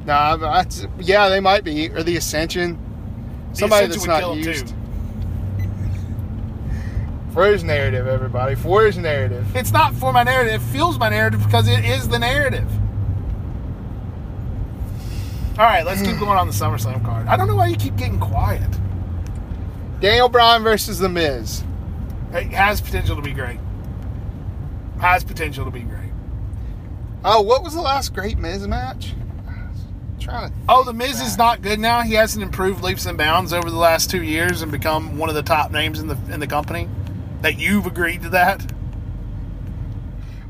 Nah, 0.05 0.37
but 0.37 0.51
that's, 0.53 0.85
yeah, 0.99 1.29
they 1.29 1.39
might 1.39 1.63
be. 1.63 1.89
Or 1.89 2.03
the 2.03 2.17
Ascension. 2.17 2.77
The 3.51 3.57
Somebody 3.59 3.85
Ascension 3.87 4.09
that's 4.09 4.21
not 4.21 4.35
used. 4.37 4.67
too. 4.67 4.75
For 7.33 7.47
his 7.47 7.63
narrative, 7.63 8.05
everybody. 8.07 8.53
For 8.55 8.85
his 8.85 8.97
narrative. 8.97 9.55
It's 9.55 9.71
not 9.71 9.95
for 9.95 10.13
my 10.13 10.23
narrative. 10.23 10.61
It 10.61 10.65
fuels 10.71 10.99
my 10.99 11.09
narrative 11.09 11.43
because 11.43 11.67
it 11.67 11.83
is 11.83 12.07
the 12.07 12.19
narrative. 12.19 12.69
All 15.57 15.65
right, 15.65 15.83
let's 15.85 16.01
keep 16.01 16.17
going 16.19 16.37
on 16.37 16.47
the 16.47 16.53
SummerSlam 16.53 17.03
card. 17.03 17.27
I 17.27 17.35
don't 17.35 17.47
know 17.47 17.55
why 17.55 17.67
you 17.67 17.75
keep 17.75 17.95
getting 17.95 18.19
quiet. 18.19 18.69
Daniel 20.03 20.27
Bryan 20.27 20.63
versus 20.63 20.99
The 20.99 21.07
Miz. 21.07 21.63
It 22.33 22.47
has 22.47 22.81
potential 22.81 23.15
to 23.15 23.21
be 23.21 23.31
great. 23.31 23.57
Has 24.99 25.23
potential 25.23 25.63
to 25.63 25.71
be 25.71 25.79
great. 25.79 26.11
Oh, 27.23 27.41
what 27.41 27.63
was 27.63 27.73
the 27.73 27.79
last 27.79 28.13
great 28.13 28.37
Miz 28.37 28.67
match? 28.67 29.13
trying 30.19 30.51
to. 30.51 30.55
Oh, 30.67 30.83
the 30.83 30.91
Miz 30.91 31.21
is 31.21 31.37
not 31.37 31.61
good 31.61 31.79
now. 31.79 32.01
He 32.01 32.15
hasn't 32.15 32.43
improved 32.43 32.83
leaps 32.83 33.05
and 33.05 33.17
bounds 33.17 33.53
over 33.53 33.69
the 33.69 33.77
last 33.77 34.11
two 34.11 34.21
years 34.21 34.61
and 34.61 34.69
become 34.73 35.17
one 35.17 35.29
of 35.29 35.35
the 35.35 35.41
top 35.41 35.71
names 35.71 36.01
in 36.01 36.07
the 36.07 36.17
in 36.29 36.41
the 36.41 36.47
company. 36.47 36.89
That 37.39 37.57
you've 37.57 37.85
agreed 37.85 38.23
to 38.23 38.29
that. 38.29 38.73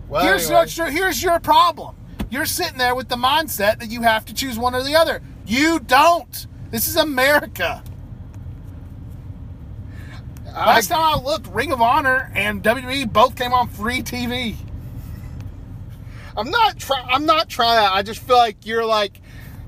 Well, 0.10 0.24
here's 0.24 0.50
anyway. 0.50 0.66
your 0.76 0.90
here's 0.90 1.22
your 1.22 1.40
problem. 1.40 1.96
You're 2.32 2.48
sitting 2.48 2.80
there 2.80 2.96
with 2.96 3.08
the 3.08 3.18
mindset 3.18 3.80
that 3.82 3.92
you 3.92 4.02
have 4.02 4.26
to 4.26 4.34
choose 4.34 4.58
one 4.58 4.74
or 4.74 4.82
the 4.82 4.96
other. 4.96 5.22
You 5.46 5.80
don't. 5.80 6.48
This 6.72 6.88
is 6.88 6.96
America. 6.96 7.84
I- 10.56 10.68
Last 10.76 10.88
time 10.90 11.02
I 11.02 11.16
looked, 11.22 11.48
Ring 11.48 11.72
of 11.72 11.82
Honor 11.82 12.32
and 12.36 12.62
WWE 12.64 13.12
both 13.12 13.36
came 13.36 13.54
on 13.54 13.68
free 13.70 14.02
TV. 14.04 14.56
I'm 16.36 16.50
not 16.50 16.78
trying. 16.80 17.06
I'm 17.10 17.26
not 17.26 17.50
trying. 17.50 17.90
I 17.92 18.02
just 18.02 18.20
feel 18.22 18.38
like 18.38 18.66
you're 18.66 18.86
like, 18.86 19.20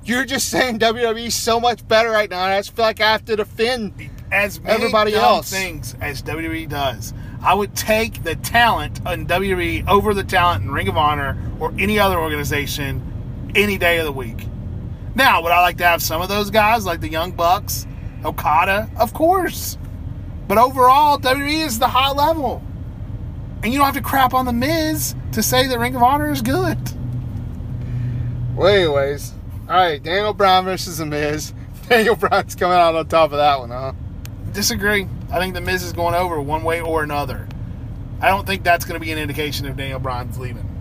you're 0.04 0.26
just 0.26 0.50
saying 0.50 0.80
WWE's 0.80 1.36
so 1.36 1.60
much 1.60 1.88
better 1.88 2.10
right 2.10 2.30
now. 2.30 2.40
I 2.42 2.58
just 2.60 2.76
feel 2.76 2.86
like 2.86 3.02
I 3.02 3.12
have 3.12 3.26
to 3.26 3.36
defend. 3.36 4.10
As 4.32 4.60
many 4.60 4.74
Everybody 4.76 5.14
else. 5.14 5.50
things 5.52 5.96
as 6.02 6.22
WWE 6.24 6.68
does, 6.68 7.14
I 7.44 7.54
would 7.54 7.76
take 7.76 8.24
the 8.24 8.36
talent 8.36 8.98
in 9.08 9.28
WWE 9.28 9.88
over 9.88 10.16
the 10.16 10.24
talent 10.24 10.64
in 10.64 10.72
Ring 10.72 10.88
of 10.88 10.98
Honor 10.98 11.38
or 11.60 11.72
any 11.78 12.00
other 12.00 12.18
organization 12.20 13.52
any 13.56 13.78
day 13.78 14.00
of 14.00 14.06
the 14.06 14.12
week. 14.12 14.48
Now, 15.14 15.42
would 15.44 15.52
I 15.52 15.62
like 15.62 15.78
to 15.78 15.86
have 15.86 16.02
some 16.02 16.22
of 16.24 16.28
those 16.28 16.50
guys 16.50 16.86
like 16.86 17.02
the 17.02 17.08
Young 17.08 17.32
Bucks, 17.32 17.86
Okada? 18.26 18.90
Of 18.98 19.14
course. 19.14 19.78
But 20.48 20.58
overall, 20.58 21.18
WWE 21.20 21.66
is 21.66 21.80
the 21.80 21.88
high 21.88 22.12
level. 22.12 22.62
And 23.64 23.74
you 23.74 23.80
don't 23.80 23.86
have 23.86 23.96
to 23.96 24.02
crap 24.02 24.34
on 24.34 24.46
the 24.46 24.54
Miz 24.54 25.16
to 25.32 25.42
say 25.42 25.68
that 25.68 25.80
Ring 25.80 25.96
of 25.96 26.04
Honor 26.04 26.32
is 26.32 26.42
good. 26.42 26.78
Well, 28.56 28.68
anyways, 28.74 29.34
all 29.68 29.76
right. 29.76 30.02
Daniel 30.02 30.34
Bryan 30.34 30.66
versus 30.66 30.98
The 31.00 31.06
Miz. 31.06 31.54
Daniel 31.90 32.16
Bryan's 32.16 32.56
coming 32.56 32.78
out 32.78 32.96
on 32.96 33.08
top 33.08 33.32
of 33.32 33.38
that 33.38 33.60
one, 33.60 33.70
huh? 33.72 33.94
Disagree. 34.54 35.08
I 35.32 35.40
think 35.40 35.54
the 35.54 35.62
Miz 35.62 35.84
is 35.84 35.94
going 35.94 36.16
over 36.16 36.40
one 36.40 36.64
way 36.64 36.80
or 36.80 37.04
another. 37.04 37.48
I 38.22 38.30
don't 38.30 38.46
think 38.48 38.64
that's 38.64 38.86
going 38.86 39.00
to 39.00 39.06
be 39.06 39.12
an 39.12 39.18
indication 39.18 39.66
of 39.66 39.76
Daniel 39.76 40.00
Bryan's 40.00 40.38
leaving. 40.38 40.72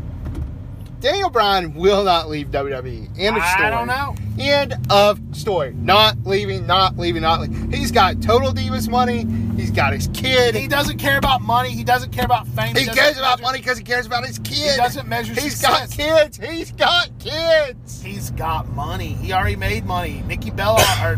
Daniel 1.00 1.29
Bryan 1.29 1.74
will 1.74 2.05
not 2.05 2.29
leave 2.31 2.48
WWE. 2.48 3.18
End 3.18 3.37
of 3.37 3.42
I 3.42 3.55
story. 3.57 3.70
don't 3.70 3.87
know. 3.88 4.14
End 4.38 4.74
of 4.90 5.20
story. 5.33 5.74
Not 5.74 6.16
leaving, 6.24 6.66
not 6.66 6.96
leaving, 6.96 7.22
not 7.22 7.40
leaving. 7.40 7.70
He's 7.72 7.90
got 7.90 8.22
Total 8.22 8.53
Divas 8.53 8.88
money. 8.88 9.27
He's 9.74 9.82
got 9.82 9.92
his 9.92 10.08
kid. 10.14 10.54
He 10.54 10.68
doesn't 10.68 10.98
care 10.98 11.18
about 11.18 11.42
money. 11.42 11.70
He 11.70 11.82
doesn't 11.82 12.12
care 12.12 12.24
about 12.24 12.46
fame. 12.46 12.76
He 12.76 12.84
doesn't 12.84 12.94
cares 12.94 13.18
about 13.18 13.42
money 13.42 13.58
because 13.58 13.76
he 13.76 13.82
cares 13.82 14.06
about 14.06 14.24
his 14.24 14.38
kid. 14.38 14.70
He 14.70 14.76
doesn't 14.76 15.08
measure 15.08 15.34
He's 15.34 15.56
success. 15.56 15.96
got 15.96 16.30
kids. 16.30 16.37
He's 16.38 16.70
got 16.70 17.10
kids. 17.18 18.00
He's 18.00 18.30
got 18.30 18.68
money. 18.68 19.14
He 19.14 19.32
already 19.32 19.56
made 19.56 19.84
money. 19.84 20.22
Nikki 20.28 20.52
Bella 20.52 20.80
or 21.02 21.16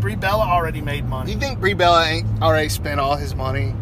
Brie 0.00 0.16
Bella 0.16 0.44
already 0.44 0.82
made 0.82 1.06
money. 1.08 1.32
you 1.32 1.38
think 1.38 1.60
Brie 1.60 1.72
Bella 1.72 2.04
ain't 2.06 2.42
already 2.42 2.68
spent 2.68 3.00
all 3.00 3.16
his 3.16 3.34
money? 3.34 3.74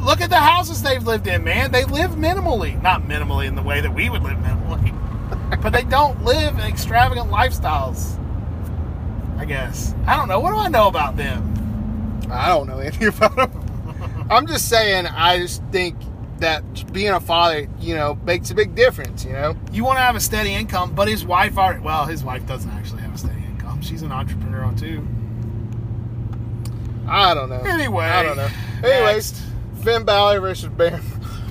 Look 0.00 0.20
at 0.20 0.28
the 0.28 0.40
houses 0.40 0.82
they've 0.82 1.04
lived 1.04 1.28
in, 1.28 1.44
man. 1.44 1.70
They 1.70 1.84
live 1.84 2.16
minimally. 2.16 2.82
Not 2.82 3.02
minimally 3.04 3.46
in 3.46 3.54
the 3.54 3.62
way 3.62 3.80
that 3.80 3.94
we 3.94 4.10
would 4.10 4.24
live 4.24 4.38
minimally. 4.38 5.62
but 5.62 5.72
they 5.72 5.84
don't 5.84 6.24
live 6.24 6.54
in 6.54 6.64
extravagant 6.64 7.30
lifestyles. 7.30 8.18
I 9.38 9.44
guess. 9.44 9.94
I 10.04 10.16
don't 10.16 10.26
know. 10.26 10.40
What 10.40 10.50
do 10.50 10.56
I 10.56 10.66
know 10.66 10.88
about 10.88 11.16
them? 11.16 11.52
I 12.30 12.48
don't 12.48 12.66
know 12.66 12.78
anything 12.78 13.08
about 13.16 13.38
him. 13.38 14.26
I'm 14.30 14.46
just 14.46 14.68
saying. 14.68 15.06
I 15.06 15.38
just 15.38 15.62
think 15.70 15.96
that 16.38 16.92
being 16.92 17.10
a 17.10 17.20
father, 17.20 17.68
you 17.80 17.94
know, 17.94 18.18
makes 18.24 18.50
a 18.50 18.54
big 18.54 18.74
difference. 18.74 19.24
You 19.24 19.32
know. 19.32 19.56
You 19.72 19.84
want 19.84 19.98
to 19.98 20.02
have 20.02 20.16
a 20.16 20.20
steady 20.20 20.52
income, 20.54 20.94
but 20.94 21.08
his 21.08 21.24
wife 21.24 21.56
already, 21.58 21.80
well, 21.80 22.06
his 22.06 22.24
wife 22.24 22.46
doesn't 22.46 22.70
actually 22.70 23.02
have 23.02 23.14
a 23.14 23.18
steady 23.18 23.44
income. 23.44 23.82
She's 23.82 24.02
an 24.02 24.12
entrepreneur 24.12 24.72
too. 24.76 25.06
I 27.08 27.34
don't 27.34 27.48
know. 27.48 27.60
Anyway, 27.60 28.04
I 28.04 28.22
don't 28.22 28.36
know. 28.36 28.48
Anyways, 28.84 29.32
next. 29.32 29.84
Finn 29.84 30.04
Balor 30.04 30.40
versus 30.40 30.68
Baron. 30.70 31.02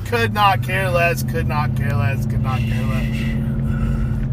Could 0.06 0.34
not 0.34 0.62
care 0.62 0.90
less, 0.92 1.24
could 1.24 1.48
not 1.48 1.76
care 1.76 1.96
less, 1.96 2.26
could 2.26 2.44
not 2.44 2.60
care 2.60 2.84
less. 2.86 3.06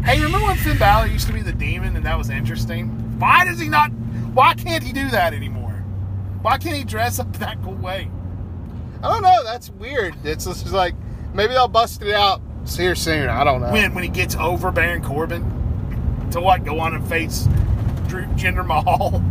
Hey, 0.05 0.21
remember 0.21 0.45
when 0.47 0.57
Finn 0.57 0.77
Balor 0.77 1.07
used 1.07 1.27
to 1.27 1.33
be 1.33 1.41
the 1.41 1.53
demon 1.53 1.95
and 1.95 2.05
that 2.05 2.17
was 2.17 2.29
interesting? 2.29 2.89
Why 3.19 3.45
does 3.45 3.57
he 3.57 3.69
not, 3.69 3.89
why 4.33 4.53
can't 4.53 4.83
he 4.83 4.91
do 4.91 5.09
that 5.09 5.33
anymore? 5.33 5.62
Why 6.43 6.57
can't 6.57 6.75
he 6.75 6.83
dress 6.83 7.19
up 7.19 7.31
that 7.37 7.61
cool 7.63 7.73
way? 7.75 8.11
I 9.01 9.09
don't 9.09 9.21
know. 9.21 9.43
That's 9.45 9.69
weird. 9.69 10.13
It's 10.25 10.43
just 10.43 10.71
like 10.71 10.93
maybe 11.33 11.53
they'll 11.53 11.69
bust 11.69 12.01
it 12.01 12.13
out 12.13 12.41
here 12.69 12.95
soon. 12.95 13.29
I 13.29 13.45
don't 13.45 13.61
know. 13.61 13.71
When, 13.71 13.95
when 13.95 14.03
he 14.03 14.09
gets 14.09 14.35
over 14.35 14.69
Baron 14.69 15.01
Corbin? 15.01 15.41
To 16.31 16.41
what, 16.41 16.65
go 16.65 16.79
on 16.79 16.95
and 16.95 17.07
face 17.07 17.47
Drew 18.07 18.25
Jinder 18.35 18.65
Mahal? 18.65 19.23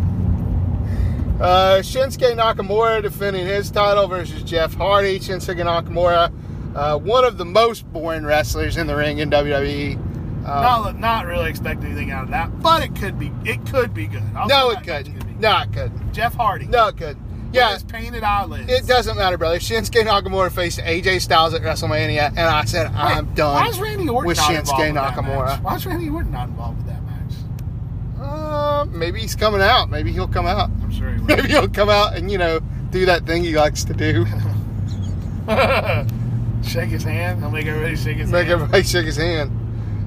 Uh, 1.40 1.80
Shinsuke 1.80 2.36
Nakamura 2.36 3.02
defending 3.02 3.44
his 3.44 3.70
title 3.70 4.06
versus 4.06 4.42
Jeff 4.44 4.74
Hardy. 4.74 5.18
Shinsuke 5.18 5.56
Nakamura, 5.56 6.32
uh, 6.76 6.98
one 6.98 7.24
of 7.24 7.36
the 7.36 7.44
most 7.44 7.90
boring 7.92 8.24
wrestlers 8.24 8.76
in 8.76 8.86
the 8.86 8.94
ring 8.94 9.18
in 9.18 9.28
WWE. 9.28 9.96
Um, 9.96 10.44
not, 10.44 10.98
not 10.98 11.26
really 11.26 11.50
expecting 11.50 11.86
anything 11.86 12.10
out 12.10 12.24
of 12.24 12.30
that, 12.30 12.60
but 12.62 12.84
it 12.84 12.94
could 12.94 13.18
be, 13.18 13.32
it 13.44 13.64
could 13.66 13.92
be 13.92 14.06
good. 14.06 14.22
I'll 14.36 14.46
no, 14.46 14.70
it 14.70 14.84
couldn't. 14.84 15.18
be. 15.18 15.21
No, 15.42 15.60
it 15.60 15.72
couldn't. 15.72 16.12
Jeff 16.14 16.34
Hardy. 16.34 16.66
No, 16.66 16.88
it 16.88 16.96
couldn't. 16.96 17.18
Yeah, 17.52 17.74
his 17.74 17.82
painted 17.82 18.22
eyelids. 18.22 18.70
it 18.72 18.86
doesn't 18.86 19.14
matter, 19.16 19.36
brother. 19.36 19.58
Shinsuke 19.58 20.02
Nakamura 20.04 20.50
faced 20.50 20.78
AJ 20.78 21.20
Styles 21.20 21.52
at 21.52 21.60
WrestleMania, 21.60 22.28
and 22.30 22.38
I 22.40 22.64
said 22.64 22.86
I'm 22.86 23.34
done 23.34 23.54
Why 23.62 23.68
is 23.68 23.78
Randy 23.78 24.08
Orton 24.08 24.26
with 24.28 24.38
not 24.38 24.50
Shinsuke 24.50 24.88
involved 24.88 24.88
with 24.88 24.94
that 24.94 25.14
Nakamura. 25.14 25.46
match? 25.46 25.62
Why 25.62 25.74
is 25.74 25.84
Randy 25.86 26.08
Orton 26.08 26.32
not 26.32 26.48
involved 26.48 26.78
with 26.78 26.86
that 26.86 27.02
match? 27.02 28.20
Uh, 28.20 28.86
maybe 28.88 29.20
he's 29.20 29.34
coming 29.34 29.60
out. 29.60 29.90
Maybe 29.90 30.12
he'll 30.12 30.28
come 30.28 30.46
out. 30.46 30.70
I'm 30.70 30.90
sure 30.90 31.10
he 31.12 31.16
will. 31.18 31.26
Maybe 31.26 31.48
he'll 31.48 31.68
come 31.68 31.90
out 31.90 32.16
and 32.16 32.30
you 32.30 32.38
know 32.38 32.60
do 32.90 33.04
that 33.06 33.26
thing 33.26 33.42
he 33.44 33.54
likes 33.54 33.84
to 33.84 33.92
do. 33.92 34.24
shake 36.64 36.90
his 36.90 37.02
hand. 37.04 37.40
He'll 37.40 37.50
make 37.50 37.66
everybody 37.66 37.96
shake 37.96 38.16
his 38.18 38.30
hand. 38.30 38.30
Make 38.30 38.46
hand. 38.46 38.52
everybody 38.62 38.82
shake 38.84 39.06
his 39.06 39.16
hand. 39.16 39.50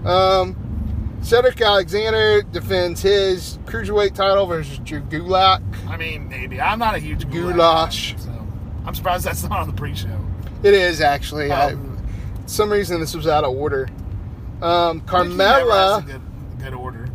Um, 0.07 0.55
Cedric 1.25 1.59
Alexander 1.59 2.43
defends 2.43 3.01
his 3.01 3.57
cruiserweight 3.65 4.13
title 4.13 4.45
versus 4.45 4.77
Drew 4.77 5.01
Gulak. 5.01 5.59
I 5.87 5.97
mean, 5.97 6.29
maybe. 6.29 6.61
I'm 6.61 6.77
not 6.77 6.93
a 6.93 6.99
huge 6.99 7.25
Gulak 7.25 7.55
Goulash. 7.55 8.15
so 8.19 8.29
I'm 8.85 8.93
surprised 8.93 9.25
that's 9.25 9.41
not 9.41 9.59
on 9.59 9.67
the 9.67 9.73
pre-show. 9.73 10.19
It 10.61 10.75
is 10.75 11.01
actually. 11.01 11.51
Oh. 11.51 11.55
I, 11.55 11.75
some 12.45 12.71
reason 12.71 12.99
this 12.99 13.15
was 13.15 13.25
out 13.25 13.43
of 13.43 13.55
order. 13.55 13.89
Um, 14.61 14.97
Nikki 14.99 15.29
never 15.35 15.71
has 15.71 15.97
a 15.97 16.01
Carmella. 16.01 16.05
good, 16.05 16.21
good 16.59 16.73
order. 16.75 17.09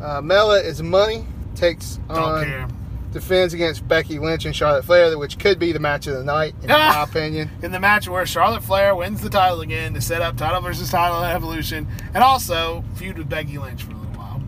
Uh, 0.00 0.20
Mela 0.20 0.60
is 0.60 0.80
money. 0.80 1.26
Takes 1.56 1.96
Don't 2.08 2.18
on 2.18 2.44
care. 2.44 2.68
Defends 3.16 3.52
against 3.54 3.86
Becky 3.88 4.18
Lynch 4.18 4.44
and 4.44 4.54
Charlotte 4.54 4.84
Flair, 4.84 5.16
which 5.18 5.38
could 5.38 5.58
be 5.58 5.72
the 5.72 5.78
match 5.80 6.06
of 6.06 6.14
the 6.14 6.24
night, 6.24 6.54
in 6.62 6.68
my 6.68 7.02
opinion. 7.08 7.50
In 7.62 7.72
the 7.72 7.80
match 7.80 8.08
where 8.08 8.24
Charlotte 8.26 8.62
Flair 8.62 8.94
wins 8.94 9.20
the 9.20 9.30
title 9.30 9.60
again 9.62 9.94
to 9.94 10.00
set 10.00 10.22
up 10.22 10.36
title 10.36 10.60
versus 10.60 10.90
title 10.90 11.22
Evolution, 11.24 11.88
and 12.14 12.22
also 12.22 12.84
feud 12.94 13.18
with 13.18 13.28
Becky 13.28 13.58
Lynch 13.58 13.82
for 13.82 13.92
a 13.92 13.94
little 13.96 14.12
while. 14.12 14.42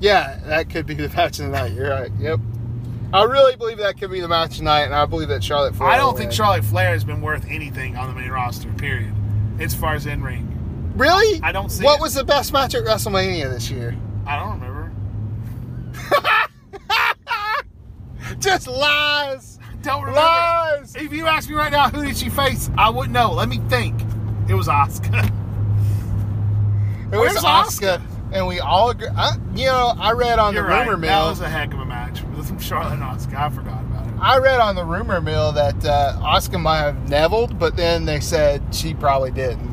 Yeah, 0.00 0.38
that 0.46 0.68
could 0.70 0.86
be 0.86 0.94
the 0.94 1.08
match 1.08 1.38
of 1.38 1.46
the 1.46 1.52
night. 1.52 1.72
You're 1.72 1.90
right. 1.90 2.10
Yep. 2.18 2.40
I 3.14 3.24
really 3.24 3.56
believe 3.56 3.78
that 3.78 3.98
could 3.98 4.10
be 4.10 4.20
the 4.20 4.28
match 4.28 4.56
tonight, 4.58 4.82
and 4.84 4.94
I 4.94 5.04
believe 5.06 5.28
that 5.28 5.44
Charlotte 5.44 5.74
Flair. 5.74 5.88
I 5.90 5.96
don't 5.96 6.16
think 6.16 6.28
win. 6.30 6.36
Charlotte 6.36 6.64
Flair 6.64 6.90
has 6.90 7.04
been 7.04 7.20
worth 7.20 7.46
anything 7.48 7.96
on 7.96 8.08
the 8.08 8.18
main 8.20 8.30
roster. 8.30 8.70
Period. 8.72 9.12
As 9.60 9.74
far 9.74 9.94
as 9.94 10.06
in 10.06 10.22
ring, 10.22 10.48
Really? 10.96 11.40
I 11.42 11.52
don't 11.52 11.70
see 11.70 11.84
What 11.84 11.98
it. 11.98 12.02
was 12.02 12.14
the 12.14 12.24
best 12.24 12.52
match 12.52 12.74
at 12.74 12.84
WrestleMania 12.84 13.50
this 13.50 13.70
year? 13.70 13.96
I 14.26 14.36
don't 14.36 14.60
remember. 14.60 14.92
Just 18.42 18.66
lies. 18.66 19.58
Don't 19.82 20.00
remember. 20.02 20.20
Lies. 20.20 20.94
If 20.96 21.12
you 21.12 21.26
ask 21.26 21.48
me 21.48 21.54
right 21.54 21.72
now, 21.72 21.88
who 21.88 22.04
did 22.04 22.16
she 22.16 22.28
face? 22.28 22.70
I 22.76 22.90
wouldn't 22.90 23.12
know. 23.12 23.32
Let 23.32 23.48
me 23.48 23.58
think. 23.68 24.00
It 24.48 24.54
was 24.54 24.68
Asuka. 24.68 25.24
It 27.12 27.16
was 27.16 27.34
Where's 27.34 27.36
Asuka, 27.44 28.02
and 28.32 28.46
we 28.46 28.58
all 28.60 28.90
agree. 28.90 29.08
I, 29.08 29.36
you 29.54 29.66
know, 29.66 29.92
I 29.98 30.12
read 30.12 30.38
on 30.38 30.54
You're 30.54 30.62
the 30.64 30.68
right. 30.68 30.86
rumor 30.86 30.96
mill. 30.98 31.24
That 31.24 31.30
was 31.30 31.40
a 31.40 31.48
heck 31.48 31.72
of 31.72 31.80
a 31.80 31.84
match 31.84 32.22
with 32.36 32.60
Charlotte 32.62 32.94
and 32.94 33.02
Asuka. 33.02 33.34
I 33.34 33.50
forgot 33.50 33.80
about 33.82 34.06
it. 34.06 34.14
I 34.20 34.38
read 34.38 34.60
on 34.60 34.74
the 34.76 34.84
rumor 34.84 35.20
mill 35.20 35.52
that 35.52 35.84
uh, 35.84 36.18
Asuka 36.22 36.60
might 36.60 36.78
have 36.78 37.08
nevilled, 37.08 37.58
but 37.58 37.76
then 37.76 38.04
they 38.04 38.20
said 38.20 38.62
she 38.74 38.94
probably 38.94 39.30
didn't. 39.30 39.68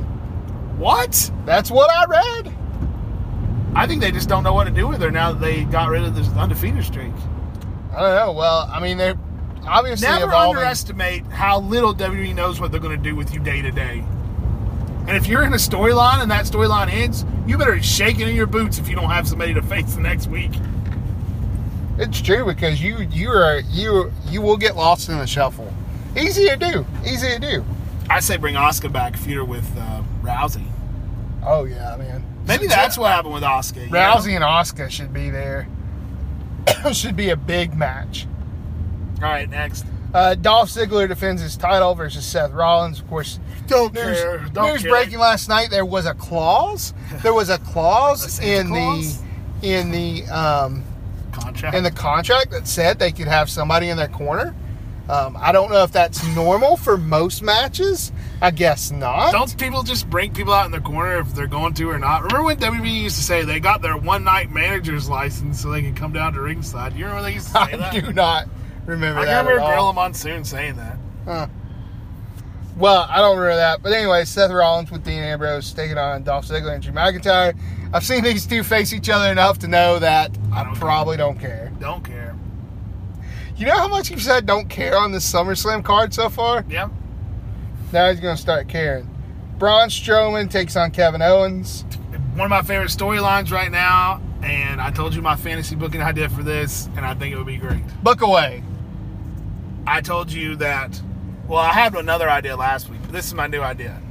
What? 0.78 1.32
That's 1.46 1.72
what 1.72 1.90
I 1.92 2.06
read. 2.06 2.56
I 3.76 3.86
think 3.88 4.02
they 4.02 4.12
just 4.12 4.28
don't 4.28 4.44
know 4.44 4.54
what 4.54 4.66
to 4.66 4.72
do 4.72 4.88
with 4.88 5.02
her 5.02 5.12
now 5.12 5.32
that 5.32 5.40
they 5.42 5.64
got 5.66 5.90
rid 5.90 6.04
of 6.04 6.16
this 6.16 6.28
undefeated 6.30 6.84
streak. 6.84 7.14
I 7.92 8.02
don't 8.02 8.16
know. 8.16 8.32
Well, 8.34 8.70
I 8.72 8.80
mean, 8.80 8.98
they're 8.98 9.18
obviously 9.68 10.08
Never 10.08 10.26
evolving. 10.26 10.58
underestimate 10.58 11.26
how 11.28 11.60
little 11.60 11.94
WWE 11.94 12.34
knows 12.36 12.60
what 12.62 12.72
they're 12.72 12.80
going 12.80 12.96
to 12.98 13.04
do 13.04 13.16
with 13.16 13.34
you 13.34 13.40
day 13.40 13.62
to 13.62 13.72
day. 13.72 14.04
And 15.08 15.18
if 15.18 15.28
you're 15.28 15.44
in 15.44 15.54
a 15.54 15.58
storyline 15.58 16.22
and 16.22 16.30
that 16.30 16.46
storyline 16.46 16.92
ends, 16.92 17.26
you 17.48 17.58
better 17.58 17.76
be 17.76 17.82
shaking 17.82 18.28
in 18.28 18.36
your 18.36 18.46
boots 18.46 18.78
if 18.78 18.88
you 18.88 18.96
don't 18.96 19.10
have 19.10 19.28
somebody 19.28 19.54
to 19.56 19.62
face 19.64 19.96
the 19.96 20.02
next 20.02 20.28
week. 20.28 20.52
It's 21.98 22.22
true 22.22 22.46
because 22.46 22.82
you 22.82 23.00
you 23.12 23.30
are 23.30 23.60
you 23.72 24.12
you 24.28 24.42
will 24.42 24.56
get 24.56 24.76
lost 24.76 25.10
in 25.10 25.18
the 25.18 25.28
shuffle. 25.28 25.74
Easy 26.16 26.46
to 26.48 26.56
do. 26.56 26.86
Easy 27.06 27.28
to 27.28 27.40
do. 27.40 27.66
I 28.10 28.20
say 28.22 28.38
bring 28.38 28.56
Asuka 28.56 28.92
back, 28.92 29.18
feud 29.18 29.48
with 29.50 29.70
uh, 29.78 30.02
Rousey. 30.22 30.66
Oh 31.44 31.66
yeah, 31.66 31.98
man. 31.98 32.24
Maybe 32.48 32.68
that's 32.68 32.98
what 32.98 33.12
happened 33.12 33.34
with 33.34 33.44
Asuka. 33.44 33.86
you 33.86 33.90
know? 33.92 33.98
Rousey 33.98 34.36
and 34.36 34.44
Asuka 34.44 34.90
should 34.90 35.12
be 35.12 35.30
there. 35.30 35.68
Should 36.94 37.16
be 37.16 37.30
a 37.30 37.36
big 37.36 37.76
match. 37.76 38.28
All 39.18 39.24
right, 39.30 39.50
next. 39.50 39.86
Uh, 40.14 40.34
Dolph 40.36 40.70
Ziggler 40.70 41.08
defends 41.08 41.42
his 41.42 41.56
title 41.56 41.94
versus 41.94 42.26
Seth 42.26 42.52
Rollins. 42.52 43.00
Of 43.00 43.08
course, 43.08 43.40
Don't 43.68 43.94
news, 43.94 44.20
care. 44.20 44.40
Don't 44.54 44.72
news 44.74 44.82
care. 44.82 44.92
breaking 44.92 45.20
last 45.20 45.48
night. 45.50 45.70
There 45.70 45.86
was 45.86 46.06
a 46.08 46.14
clause. 46.16 46.94
There 47.22 47.34
was 47.34 47.50
a 47.50 47.58
clause 47.60 48.40
in 48.40 48.70
Claus? 48.70 49.22
the 49.62 49.70
in 49.70 49.92
the 49.92 50.26
um, 50.28 50.84
Contract. 51.32 51.76
in 51.76 51.84
the 51.84 51.92
contract 51.92 52.50
that 52.52 52.68
said 52.68 52.98
they 52.98 53.12
could 53.12 53.28
have 53.28 53.50
somebody 53.50 53.90
in 53.90 53.98
their 53.98 54.08
corner. 54.08 54.56
Um, 55.10 55.36
I 55.40 55.52
don't 55.52 55.72
know 55.72 55.82
if 55.82 55.92
that's 55.92 56.24
normal 56.36 56.78
for 56.78 56.96
most 56.96 57.42
matches. 57.42 58.12
I 58.44 58.52
guess 58.52 58.92
not. 58.92 59.32
Don't 59.32 59.58
people 59.58 59.82
just 59.82 60.08
bring 60.10 60.34
people 60.34 60.54
out 60.54 60.68
in 60.68 60.72
the 60.72 60.80
corner 60.80 61.18
if 61.20 61.34
they're 61.34 61.48
going 61.48 61.74
to 61.74 61.90
or 61.90 61.98
not? 61.98 62.22
Remember 62.24 62.44
when 62.46 62.58
WWE 62.58 63.02
used 63.02 63.16
to 63.18 63.24
say 63.24 63.44
they 63.44 63.60
got 63.60 63.82
their 63.82 63.98
one 63.98 64.24
night 64.24 64.52
manager's 64.52 65.10
license 65.10 65.60
so 65.62 65.72
they 65.72 65.82
could 65.82 65.96
come 65.96 66.14
down 66.14 66.34
to 66.34 66.42
ringside? 66.42 66.94
You 66.94 67.06
remember 67.06 67.24
they 67.24 67.34
used 67.34 67.48
to 67.48 67.54
say 67.54 67.60
I 67.74 67.78
that? 67.78 67.94
do 67.94 68.14
not 68.14 68.48
remember 68.86 69.22
I 69.22 69.26
that. 69.26 69.40
remember 69.40 69.60
at 69.60 69.64
all. 69.66 69.70
Gorilla 69.72 69.94
Monsoon 69.94 70.46
saying 70.46 70.76
that. 70.76 70.98
Huh. 71.26 71.48
Well, 72.78 73.08
I 73.10 73.18
don't 73.18 73.38
remember 73.38 73.58
that. 73.58 73.82
But 73.82 73.92
anyway, 73.94 74.24
Seth 74.26 74.52
Rollins 74.52 74.92
with 74.92 75.04
Dean 75.04 75.20
Ambrose 75.24 75.74
taking 75.74 75.98
on 75.98 76.24
Dolph 76.24 76.48
Ziggler 76.48 76.76
and 76.76 76.84
Drew 76.84 76.94
McIntyre. 76.94 77.58
I've 77.94 78.06
seen 78.06 78.24
these 78.24 78.46
two 78.46 78.64
face 78.64 78.94
each 78.94 79.10
other 79.10 79.32
enough 79.32 79.58
to 79.60 79.68
know 79.68 79.98
that 80.00 80.32
I, 80.54 80.62
I 80.62 80.64
don't 80.64 80.76
probably 80.76 81.18
don't 81.18 81.40
care. 81.40 81.72
Don't 81.80 82.04
care. 82.06 82.36
You 83.60 83.66
know 83.66 83.76
how 83.76 83.90
much 83.90 84.10
you've 84.10 84.22
said 84.22 84.46
don't 84.46 84.70
care 84.70 84.98
on 84.98 85.12
this 85.12 85.30
SummerSlam 85.30 85.84
card 85.84 86.14
so 86.14 86.30
far? 86.30 86.64
Yeah. 86.70 86.88
Now 87.92 88.10
he's 88.10 88.22
going 88.22 88.38
to 88.38 88.42
start 88.42 88.70
caring. 88.70 89.14
Braun 89.58 89.90
Strowman 89.90 90.50
takes 90.50 90.78
on 90.78 90.92
Kevin 90.92 91.22
Owens. 91.22 91.84
One 92.36 92.46
of 92.46 92.50
my 92.50 92.62
favorite 92.62 92.90
storylines 92.90 93.52
right 93.52 93.70
now, 93.70 94.22
and 94.42 94.80
I 94.80 94.92
told 94.92 95.14
you 95.14 95.22
my 95.22 95.36
fantasy 95.36 95.76
booking 95.76 96.02
idea 96.02 96.30
for 96.30 96.42
this, 96.42 96.88
and 96.96 97.06
I 97.06 97.14
think 97.16 97.34
it 97.34 97.38
would 97.38 97.48
be 97.48 97.58
great. 97.58 97.84
Book 98.02 98.22
away. 98.22 98.64
I 99.86 100.00
told 100.00 100.32
you 100.32 100.56
that. 100.56 101.02
Well, 101.46 101.60
I 101.60 101.74
had 101.74 101.96
another 101.96 102.30
idea 102.30 102.56
last 102.56 102.90
week, 102.90 103.02
but 103.02 103.12
this 103.12 103.26
is 103.26 103.34
my 103.34 103.48
new 103.48 103.60
idea. 103.60 104.02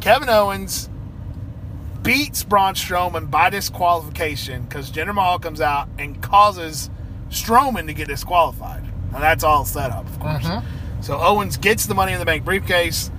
Kevin 0.00 0.28
Owens 0.28 0.88
beats 2.02 2.44
Braun 2.44 2.74
Strowman 2.74 3.32
by 3.32 3.50
disqualification 3.50 4.62
because 4.62 4.92
Jinder 4.92 5.12
Mahal 5.12 5.40
comes 5.40 5.60
out 5.60 5.88
and 5.98 6.22
causes 6.22 6.88
Strowman 7.30 7.86
to 7.86 7.94
get 7.94 8.06
disqualified. 8.06 8.81
Now 9.12 9.20
that's 9.20 9.44
all 9.44 9.64
set 9.64 9.90
up, 9.90 10.06
of 10.06 10.18
course. 10.20 10.44
Mhm. 10.44 10.62
So 11.00 11.18
Owens 11.20 11.56
gets 11.56 11.86
the 11.86 11.94
Money 11.94 12.12
in 12.12 12.18
the 12.18 12.24
Bank 12.24 12.44
briefcase. 12.44 13.10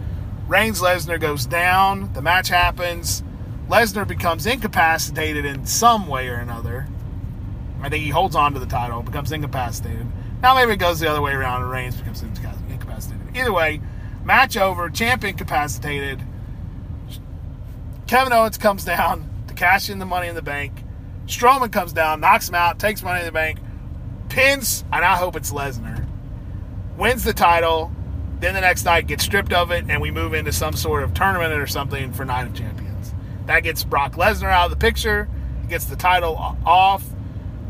Reigns 0.47 0.81
Lesnar 0.81 1.19
goes 1.19 1.45
down. 1.45 2.09
The 2.13 2.21
match 2.21 2.49
happens. 2.49 3.23
Lesnar 3.69 4.07
becomes 4.07 4.45
incapacitated 4.45 5.45
in 5.45 5.65
some 5.65 6.07
way 6.07 6.27
or 6.27 6.35
another. 6.35 6.87
I 7.81 7.89
think 7.89 8.03
he 8.03 8.09
holds 8.09 8.35
on 8.35 8.53
to 8.53 8.59
the 8.59 8.65
title, 8.65 9.01
becomes 9.01 9.31
incapacitated. 9.31 10.05
Now 10.41 10.55
maybe 10.55 10.73
it 10.73 10.77
goes 10.77 10.99
the 10.99 11.09
other 11.09 11.21
way 11.21 11.33
around 11.33 11.61
and 11.61 11.71
Reigns 11.71 11.95
becomes 11.95 12.21
incapacitated. 12.21 13.35
Either 13.35 13.51
way, 13.53 13.81
match 14.23 14.57
over, 14.57 14.89
champ 14.89 15.23
incapacitated. 15.23 16.21
Kevin 18.07 18.33
Owens 18.33 18.57
comes 18.57 18.83
down 18.85 19.27
to 19.47 19.53
cash 19.53 19.89
in 19.89 19.99
the 19.99 20.05
money 20.05 20.27
in 20.27 20.35
the 20.35 20.41
bank. 20.41 20.83
Strowman 21.25 21.71
comes 21.71 21.93
down, 21.93 22.19
knocks 22.19 22.49
him 22.49 22.55
out, 22.55 22.79
takes 22.79 23.01
money 23.01 23.21
in 23.21 23.25
the 23.25 23.31
bank, 23.31 23.59
pins, 24.33 24.83
and 24.91 25.05
I 25.05 25.15
hope 25.15 25.35
it's 25.35 25.51
Lesnar. 25.51 26.05
Wins 26.97 27.23
the 27.23 27.33
title. 27.33 27.91
Then 28.39 28.55
the 28.55 28.61
next 28.61 28.83
night 28.83 29.07
gets 29.07 29.23
stripped 29.23 29.53
of 29.53 29.71
it, 29.71 29.85
and 29.87 30.01
we 30.01 30.11
move 30.11 30.33
into 30.33 30.51
some 30.51 30.73
sort 30.73 31.03
of 31.03 31.13
tournament 31.13 31.53
or 31.53 31.67
something 31.67 32.11
for 32.11 32.25
Night 32.25 32.47
of 32.47 32.53
Champions. 32.55 33.13
That 33.45 33.61
gets 33.61 33.83
Brock 33.83 34.13
Lesnar 34.13 34.51
out 34.51 34.65
of 34.65 34.71
the 34.71 34.77
picture. 34.77 35.29
Gets 35.69 35.85
the 35.85 35.95
title 35.95 36.35
off, 36.65 37.03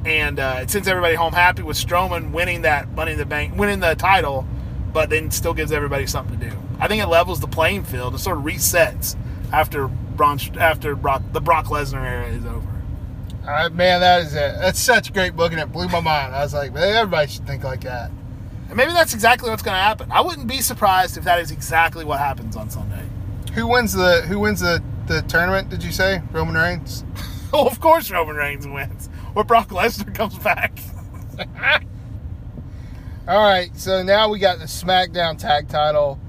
and 0.06 0.40
uh, 0.40 0.60
it 0.62 0.70
sends 0.72 0.88
everybody 0.88 1.16
home 1.16 1.34
happy 1.34 1.64
with 1.64 1.78
Strowman 1.78 2.32
winning 2.32 2.64
that 2.64 2.90
Money 2.90 3.12
in 3.12 3.18
the 3.18 3.26
Bank, 3.26 3.56
winning 3.56 3.82
the 3.82 3.94
title, 3.96 4.48
but 4.92 5.10
then 5.10 5.32
still 5.32 5.54
gives 5.54 5.72
everybody 5.72 6.08
something 6.08 6.40
to 6.40 6.50
do. 6.50 6.58
I 6.80 6.88
think 6.88 7.04
it 7.04 7.08
levels 7.08 7.40
the 7.40 7.48
playing 7.48 7.84
field. 7.84 8.16
It 8.16 8.20
sort 8.20 8.38
of 8.38 8.44
resets 8.44 9.16
after 9.52 9.88
Braun, 9.88 10.40
after 10.58 10.96
Brock, 10.96 11.22
the 11.34 11.42
Brock 11.42 11.66
Lesnar 11.66 12.04
era 12.04 12.28
is 12.28 12.46
over. 12.46 12.73
All 13.44 13.50
right, 13.50 13.74
man, 13.74 14.00
that 14.00 14.22
is 14.22 14.34
it. 14.34 14.56
That's 14.60 14.80
such 14.80 15.10
a 15.10 15.12
great 15.12 15.36
book, 15.36 15.52
and 15.52 15.60
it 15.60 15.70
blew 15.70 15.90
my 15.90 16.00
mind. 16.00 16.34
I 16.34 16.44
was 16.44 16.54
like, 16.54 16.72
man, 16.74 16.96
everybody 16.96 17.30
should 17.30 17.46
think 17.46 17.66
like 17.66 17.82
that. 17.82 18.10
And 18.70 18.78
maybe 18.78 18.94
that's 18.94 19.14
exactly 19.14 19.50
what's 19.50 19.62
going 19.62 19.76
to 19.76 19.82
happen. 19.82 20.10
I 20.14 20.22
wouldn't 20.22 20.48
be 20.48 20.62
surprised 20.62 21.18
if 21.18 21.26
that 21.26 21.40
is 21.42 21.52
exactly 21.52 22.06
what 22.06 22.20
happens 22.20 22.56
on 22.56 22.70
Sunday. 22.70 23.04
Who 23.54 23.68
wins 23.68 23.92
the 23.92 24.22
Who 24.22 24.40
wins 24.40 24.62
the 24.62 24.82
the 25.08 25.22
tournament? 25.24 25.70
Did 25.70 25.84
you 25.84 25.92
say 25.92 26.22
Roman 26.32 26.56
Reigns? 26.56 27.04
Oh, 27.52 27.68
of 27.72 27.82
course 27.82 28.10
Roman 28.10 28.38
Reigns 28.38 28.66
wins. 28.66 29.10
Or 29.36 29.44
Brock 29.44 29.70
Lesnar 29.70 30.16
comes 30.16 30.38
back. 30.40 30.80
All 33.28 33.42
right, 33.44 33.70
so 33.78 34.04
now 34.04 34.30
we 34.30 34.40
got 34.40 34.60
the 34.60 34.66
SmackDown 34.66 35.38
Tag 35.38 35.68
Title. 35.68 36.20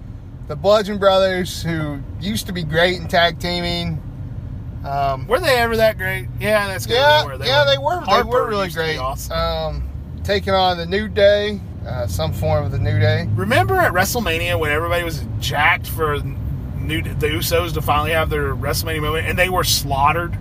The 0.46 0.56
Bludgeon 0.56 0.98
Brothers, 0.98 1.62
who 1.62 2.00
used 2.20 2.46
to 2.48 2.52
be 2.52 2.62
great 2.62 3.00
in 3.00 3.08
tag 3.08 3.38
teaming. 3.38 4.02
Um, 4.84 5.26
Were 5.26 5.40
they 5.40 5.56
ever 5.58 5.76
that 5.78 5.96
great? 5.96 6.28
Yeah, 6.40 6.68
that's 6.68 6.86
good. 6.86 6.94
yeah, 6.94 7.22
they 7.22 7.26
were. 7.38 7.44
yeah, 7.44 7.64
they 7.64 7.78
were. 7.78 8.04
They 8.06 8.22
were 8.22 8.46
really 8.48 8.64
used 8.66 8.76
to 8.76 8.82
be 8.82 8.86
great. 8.88 8.98
awesome. 8.98 9.32
Um, 9.32 9.88
taking 10.24 10.52
on 10.52 10.76
the 10.76 10.86
New 10.86 11.08
Day, 11.08 11.60
uh, 11.86 12.06
some 12.06 12.32
form 12.32 12.64
of 12.66 12.72
the 12.72 12.78
New 12.78 12.98
Day. 12.98 13.26
Remember 13.34 13.76
at 13.76 13.92
WrestleMania 13.92 14.58
when 14.58 14.70
everybody 14.70 15.02
was 15.04 15.24
jacked 15.40 15.86
for 15.86 16.18
new 16.78 17.00
the 17.02 17.28
Usos 17.28 17.72
to 17.74 17.80
finally 17.82 18.12
have 18.12 18.28
their 18.28 18.54
WrestleMania 18.54 19.00
moment, 19.00 19.26
and 19.26 19.38
they 19.38 19.48
were 19.48 19.64
slaughtered 19.64 20.36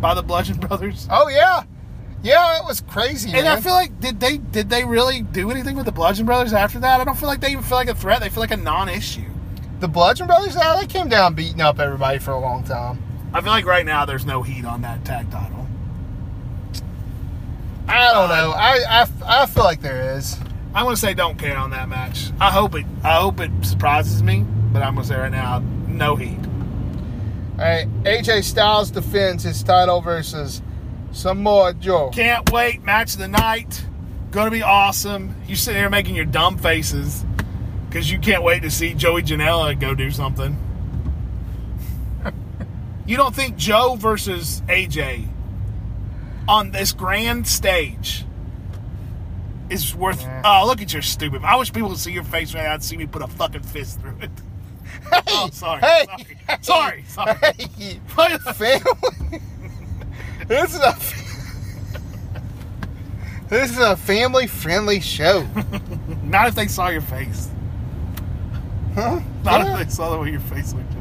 by 0.00 0.12
the 0.14 0.22
Bludgeon 0.22 0.56
Brothers? 0.66 1.06
Oh 1.08 1.28
yeah, 1.28 1.62
yeah, 2.24 2.58
it 2.58 2.64
was 2.64 2.80
crazy. 2.80 3.30
And 3.32 3.44
man. 3.44 3.58
I 3.58 3.60
feel 3.60 3.74
like 3.74 4.00
did 4.00 4.18
they 4.18 4.38
did 4.38 4.70
they 4.70 4.84
really 4.84 5.22
do 5.22 5.52
anything 5.52 5.76
with 5.76 5.86
the 5.86 5.92
Bludgeon 5.92 6.26
Brothers 6.26 6.52
after 6.52 6.80
that? 6.80 7.00
I 7.00 7.04
don't 7.04 7.16
feel 7.16 7.28
like 7.28 7.40
they 7.40 7.52
even 7.52 7.62
feel 7.62 7.78
like 7.78 7.88
a 7.88 7.94
threat. 7.94 8.20
They 8.20 8.28
feel 8.28 8.40
like 8.40 8.50
a 8.50 8.56
non-issue. 8.56 9.22
the 9.78 9.86
Bludgeon 9.88 10.26
Brothers, 10.26 10.56
yeah, 10.56 10.76
they 10.80 10.86
came 10.88 11.08
down 11.08 11.34
beating 11.34 11.60
up 11.60 11.78
everybody 11.78 12.18
for 12.18 12.32
a 12.32 12.40
long 12.40 12.64
time. 12.64 13.00
I 13.34 13.40
feel 13.40 13.50
like 13.50 13.66
right 13.66 13.84
now 13.84 14.04
there's 14.04 14.24
no 14.24 14.42
heat 14.42 14.64
on 14.64 14.82
that 14.82 15.04
tag 15.04 15.28
title. 15.28 15.66
I 17.88 18.12
don't 18.12 18.28
know. 18.28 18.52
I, 18.52 19.02
I, 19.02 19.42
I 19.42 19.46
feel 19.46 19.64
like 19.64 19.82
there 19.82 20.16
is. 20.16 20.38
I'm 20.72 20.84
gonna 20.84 20.96
say 20.96 21.14
don't 21.14 21.36
care 21.36 21.56
on 21.56 21.70
that 21.70 21.88
match. 21.88 22.30
I 22.40 22.50
hope 22.50 22.76
it 22.76 22.86
I 23.02 23.16
hope 23.20 23.40
it 23.40 23.50
surprises 23.62 24.22
me, 24.22 24.44
but 24.72 24.82
I'm 24.82 24.94
gonna 24.94 25.06
say 25.06 25.16
right 25.16 25.32
now, 25.32 25.58
no 25.88 26.14
heat. 26.14 26.38
All 26.38 27.58
right, 27.58 27.88
AJ 28.04 28.44
Styles 28.44 28.92
defends 28.92 29.42
his 29.42 29.62
title 29.64 30.00
versus 30.00 30.62
Samoa 31.10 31.74
Joe. 31.74 32.10
Can't 32.10 32.50
wait, 32.52 32.84
match 32.84 33.14
of 33.14 33.20
the 33.20 33.28
night. 33.28 33.84
Gonna 34.30 34.50
be 34.50 34.62
awesome. 34.62 35.34
You 35.46 35.56
sitting 35.56 35.80
here 35.80 35.90
making 35.90 36.14
your 36.14 36.24
dumb 36.24 36.56
faces 36.56 37.24
because 37.88 38.10
you 38.10 38.18
can't 38.20 38.44
wait 38.44 38.62
to 38.62 38.70
see 38.70 38.94
Joey 38.94 39.22
Janela 39.22 39.78
go 39.78 39.94
do 39.94 40.10
something. 40.12 40.56
You 43.06 43.16
don't 43.16 43.34
think 43.34 43.56
Joe 43.56 43.96
versus 43.98 44.62
AJ 44.68 45.28
on 46.48 46.70
this 46.70 46.92
grand 46.92 47.46
stage 47.46 48.24
is 49.70 49.94
worth? 49.94 50.20
Yeah. 50.22 50.42
Oh, 50.44 50.66
look 50.66 50.80
at 50.82 50.92
your 50.92 51.02
stupid! 51.02 51.42
I 51.44 51.56
wish 51.56 51.72
people 51.72 51.88
could 51.90 51.98
see 51.98 52.12
your 52.12 52.24
face 52.24 52.54
right 52.54 52.64
now 52.64 52.74
and 52.74 52.82
see 52.84 52.96
me 52.96 53.06
put 53.06 53.22
a 53.22 53.26
fucking 53.26 53.62
fist 53.62 54.00
through 54.00 54.16
it. 54.20 54.30
Hey, 55.10 55.20
Oh, 55.28 55.48
sorry, 55.52 55.80
Hey, 55.80 56.06
sorry, 56.60 57.04
sorry, 57.08 57.34
sorry. 57.34 57.34
Hey, 57.42 58.00
family. 58.54 59.40
this 60.46 60.74
is 60.74 60.80
a. 60.80 60.96
This 63.48 63.70
is 63.72 63.78
a 63.78 63.94
family-friendly 63.96 65.00
show. 65.00 65.46
Not 66.24 66.48
if 66.48 66.54
they 66.54 66.66
saw 66.66 66.88
your 66.88 67.02
face. 67.02 67.48
Huh? 68.94 69.20
Not 69.44 69.60
Yeah. 69.60 69.78
if 69.80 69.86
they 69.88 69.92
saw 69.94 70.10
the 70.10 70.18
way 70.18 70.30
your 70.30 70.40
face 70.40 70.72
looked. 70.72 70.93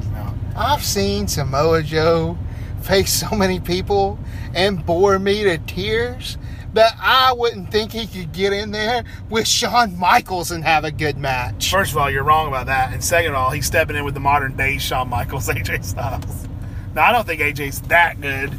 I've 0.55 0.83
seen 0.83 1.27
Samoa 1.27 1.81
Joe 1.81 2.37
face 2.81 3.11
so 3.11 3.35
many 3.35 3.59
people 3.59 4.19
and 4.53 4.85
bore 4.85 5.17
me 5.17 5.43
to 5.43 5.57
tears 5.57 6.37
that 6.73 6.95
I 6.99 7.33
wouldn't 7.33 7.71
think 7.71 7.91
he 7.91 8.07
could 8.07 8.31
get 8.31 8.51
in 8.51 8.71
there 8.71 9.03
with 9.29 9.47
Shawn 9.47 9.97
Michaels 9.97 10.51
and 10.51 10.63
have 10.63 10.83
a 10.83 10.91
good 10.91 11.17
match. 11.17 11.71
First 11.71 11.91
of 11.91 11.97
all, 11.97 12.09
you're 12.09 12.23
wrong 12.23 12.47
about 12.47 12.65
that. 12.65 12.93
And 12.93 13.03
second 13.03 13.31
of 13.31 13.37
all, 13.37 13.51
he's 13.51 13.65
stepping 13.65 13.95
in 13.95 14.03
with 14.03 14.15
the 14.15 14.19
modern 14.19 14.55
day 14.57 14.77
Shawn 14.77 15.09
Michaels, 15.09 15.47
AJ 15.49 15.85
Styles. 15.85 16.47
Now, 16.93 17.05
I 17.05 17.11
don't 17.11 17.25
think 17.25 17.41
AJ's 17.41 17.81
that 17.83 18.21
good, 18.21 18.53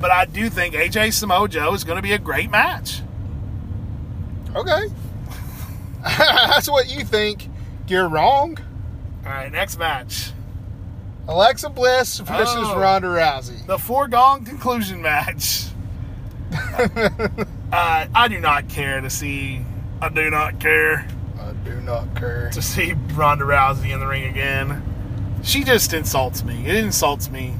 but 0.00 0.10
I 0.10 0.24
do 0.24 0.48
think 0.50 0.74
AJ 0.74 1.12
Samoa 1.12 1.48
Joe 1.48 1.72
is 1.74 1.84
going 1.84 1.96
to 1.96 2.02
be 2.02 2.12
a 2.12 2.18
great 2.18 2.50
match. 2.50 3.02
Okay. 4.54 4.86
That's 6.02 6.68
what 6.68 6.88
you 6.88 7.04
think. 7.04 7.48
You're 7.88 8.08
wrong. 8.08 8.58
All 9.24 9.30
right, 9.30 9.50
next 9.50 9.78
match. 9.78 10.32
Alexa 11.28 11.68
Bliss 11.70 12.18
versus 12.20 12.54
Oh. 12.68 12.78
Ronda 12.80 13.08
Rousey. 13.08 13.66
The 13.66 13.78
foregone 13.78 14.44
conclusion 14.44 15.02
match. 15.02 15.66
uh, 16.52 18.06
I 18.14 18.28
do 18.28 18.38
not 18.40 18.68
care 18.68 19.00
to 19.00 19.10
see. 19.10 19.60
I 20.00 20.08
do 20.08 20.30
not 20.30 20.60
care 20.60 21.06
I 21.40 21.52
do 21.64 21.80
not 21.80 22.14
care. 22.14 22.50
to 22.52 22.62
see 22.62 22.92
Ronda 23.14 23.44
Rousey 23.44 23.92
in 23.92 23.98
the 24.00 24.06
ring 24.06 24.24
again. 24.24 24.82
She 25.42 25.64
just 25.64 25.92
insults 25.92 26.44
me. 26.44 26.66
It 26.66 26.76
insults 26.76 27.30
me. 27.30 27.54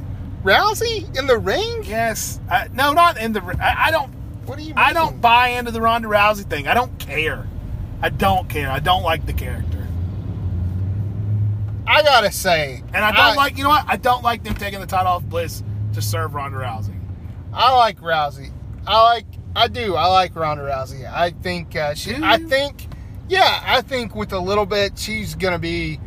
Rousey 0.44 1.16
in 1.18 1.26
the 1.26 1.38
ring? 1.38 1.82
Yes. 1.84 2.40
I, 2.48 2.68
no, 2.72 2.92
not 2.92 3.18
in 3.18 3.32
the. 3.32 3.42
I, 3.60 3.86
I 3.86 3.90
don't. 3.90 4.12
What 4.46 4.58
do 4.58 4.62
you 4.62 4.68
mean? 4.74 4.78
I 4.78 4.92
don't 4.92 5.20
buy 5.20 5.48
into 5.48 5.72
the 5.72 5.80
Ronda 5.80 6.06
Rousey 6.08 6.48
thing. 6.48 6.68
I 6.68 6.74
don't 6.74 6.96
care. 7.00 7.46
I 8.00 8.10
don't 8.10 8.48
care. 8.48 8.70
I 8.70 8.78
don't 8.78 9.02
like 9.02 9.26
the 9.26 9.32
character. 9.32 9.75
I 11.87 12.03
gotta 12.03 12.32
say, 12.32 12.82
And 12.95 13.05
I 13.05 13.12
don't 13.12 13.37
like, 13.37 13.57
you 13.57 13.62
know 13.64 13.70
what? 13.70 13.84
I 13.87 13.97
don't 13.97 14.22
like 14.22 14.43
them 14.45 14.55
taking 14.55 14.80
the 14.80 14.87
title 14.87 15.12
off 15.12 15.24
Bliss 15.24 15.62
to 15.93 16.03
serve 16.03 16.34
Ronda 16.34 16.59
Rousey. 16.59 16.99
I 17.53 17.74
like 17.76 18.01
Rousey. 18.01 18.51
I 18.87 19.03
like. 19.03 19.26
I 19.55 19.68
do. 19.68 19.95
I 19.95 20.07
like 20.09 20.37
Ronda 20.37 20.62
Rousey. 20.64 21.11
I 21.11 21.30
think 21.30 21.74
uh, 21.74 21.95
she. 21.95 22.14
I 22.22 22.39
think. 22.39 22.89
Yeah, 23.28 23.61
I 23.64 23.80
think 23.80 24.14
with 24.14 24.32
a 24.32 24.39
little 24.39 24.66
bit, 24.66 24.99
she's 24.99 25.34
gonna 25.34 25.59
be 25.59 25.99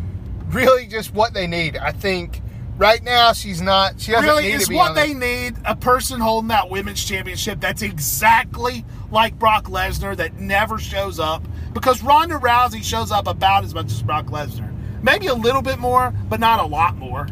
really 0.50 0.86
just 0.88 1.14
what 1.14 1.34
they 1.34 1.48
need. 1.48 1.76
I 1.76 1.92
think 1.92 2.42
right 2.78 3.04
now 3.04 3.34
she's 3.34 3.62
not. 3.62 4.00
She 4.00 4.12
doesn't 4.12 4.28
Really, 4.28 4.44
need 4.44 4.54
is 4.54 4.64
to 4.66 4.70
be 4.70 4.76
what 4.76 4.94
they 4.96 5.14
the- 5.14 5.20
need 5.20 5.56
a 5.66 5.76
person 5.76 6.20
holding 6.20 6.50
that 6.50 6.70
women's 6.70 7.04
championship 7.04 7.60
that's 7.60 7.82
exactly 7.82 8.86
like 9.12 9.38
Brock 9.40 9.66
Lesnar 9.66 10.16
that 10.18 10.36
never 10.40 10.78
shows 10.78 11.20
up 11.20 11.46
because 11.74 12.04
Ronda 12.04 12.36
Rousey 12.36 12.84
shows 12.84 13.12
up 13.12 13.28
about 13.28 13.64
as 13.64 13.74
much 13.74 13.88
as 13.88 14.02
Brock 14.04 14.28
Lesnar. 14.28 14.72
Maybe 15.02 15.28
a 15.28 15.34
little 15.34 15.62
bit 15.62 15.80
more, 15.80 16.14
but 16.28 16.40
not 16.40 16.60
a 16.60 16.66
lot 16.66 16.96
more. 16.98 17.28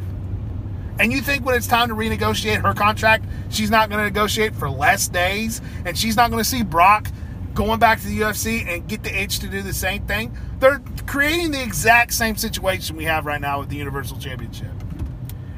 And 0.99 1.11
you 1.11 1.21
think 1.21 1.45
when 1.45 1.55
it's 1.55 1.67
time 1.67 1.89
to 1.89 1.95
renegotiate 1.95 2.61
her 2.61 2.73
contract, 2.73 3.25
she's 3.49 3.69
not 3.69 3.89
going 3.89 3.99
to 3.99 4.05
negotiate 4.05 4.55
for 4.55 4.69
less 4.69 5.07
days 5.07 5.61
and 5.85 5.97
she's 5.97 6.15
not 6.15 6.31
going 6.31 6.43
to 6.43 6.49
see 6.49 6.63
Brock 6.63 7.09
going 7.53 7.79
back 7.79 7.99
to 7.99 8.07
the 8.07 8.19
UFC 8.19 8.67
and 8.67 8.87
get 8.87 9.03
the 9.03 9.15
itch 9.15 9.39
to 9.39 9.47
do 9.47 9.61
the 9.61 9.73
same 9.73 10.05
thing? 10.05 10.35
They're 10.59 10.81
creating 11.07 11.51
the 11.51 11.61
exact 11.61 12.13
same 12.13 12.35
situation 12.35 12.95
we 12.95 13.05
have 13.05 13.25
right 13.25 13.41
now 13.41 13.59
with 13.59 13.69
the 13.69 13.75
Universal 13.75 14.19
Championship. 14.19 14.71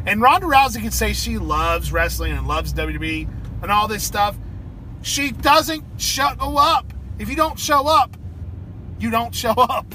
And 0.06 0.22
Ronda 0.22 0.48
Rousey 0.48 0.82
can 0.82 0.92
say 0.92 1.14
she 1.14 1.38
loves 1.38 1.92
wrestling 1.92 2.32
and 2.32 2.48
loves 2.48 2.74
WWE 2.74 3.28
and 3.62 3.72
all 3.72 3.88
this 3.88 4.04
stuff. 4.04 4.38
She 5.02 5.32
doesn't 5.32 5.84
show 5.98 6.26
up. 6.40 6.94
If 7.18 7.30
you 7.30 7.36
don't 7.36 7.60
show 7.60 7.86
up, 7.88 8.16
you 8.98 9.10
don't 9.12 9.36
show 9.36 9.52
up. 9.52 9.94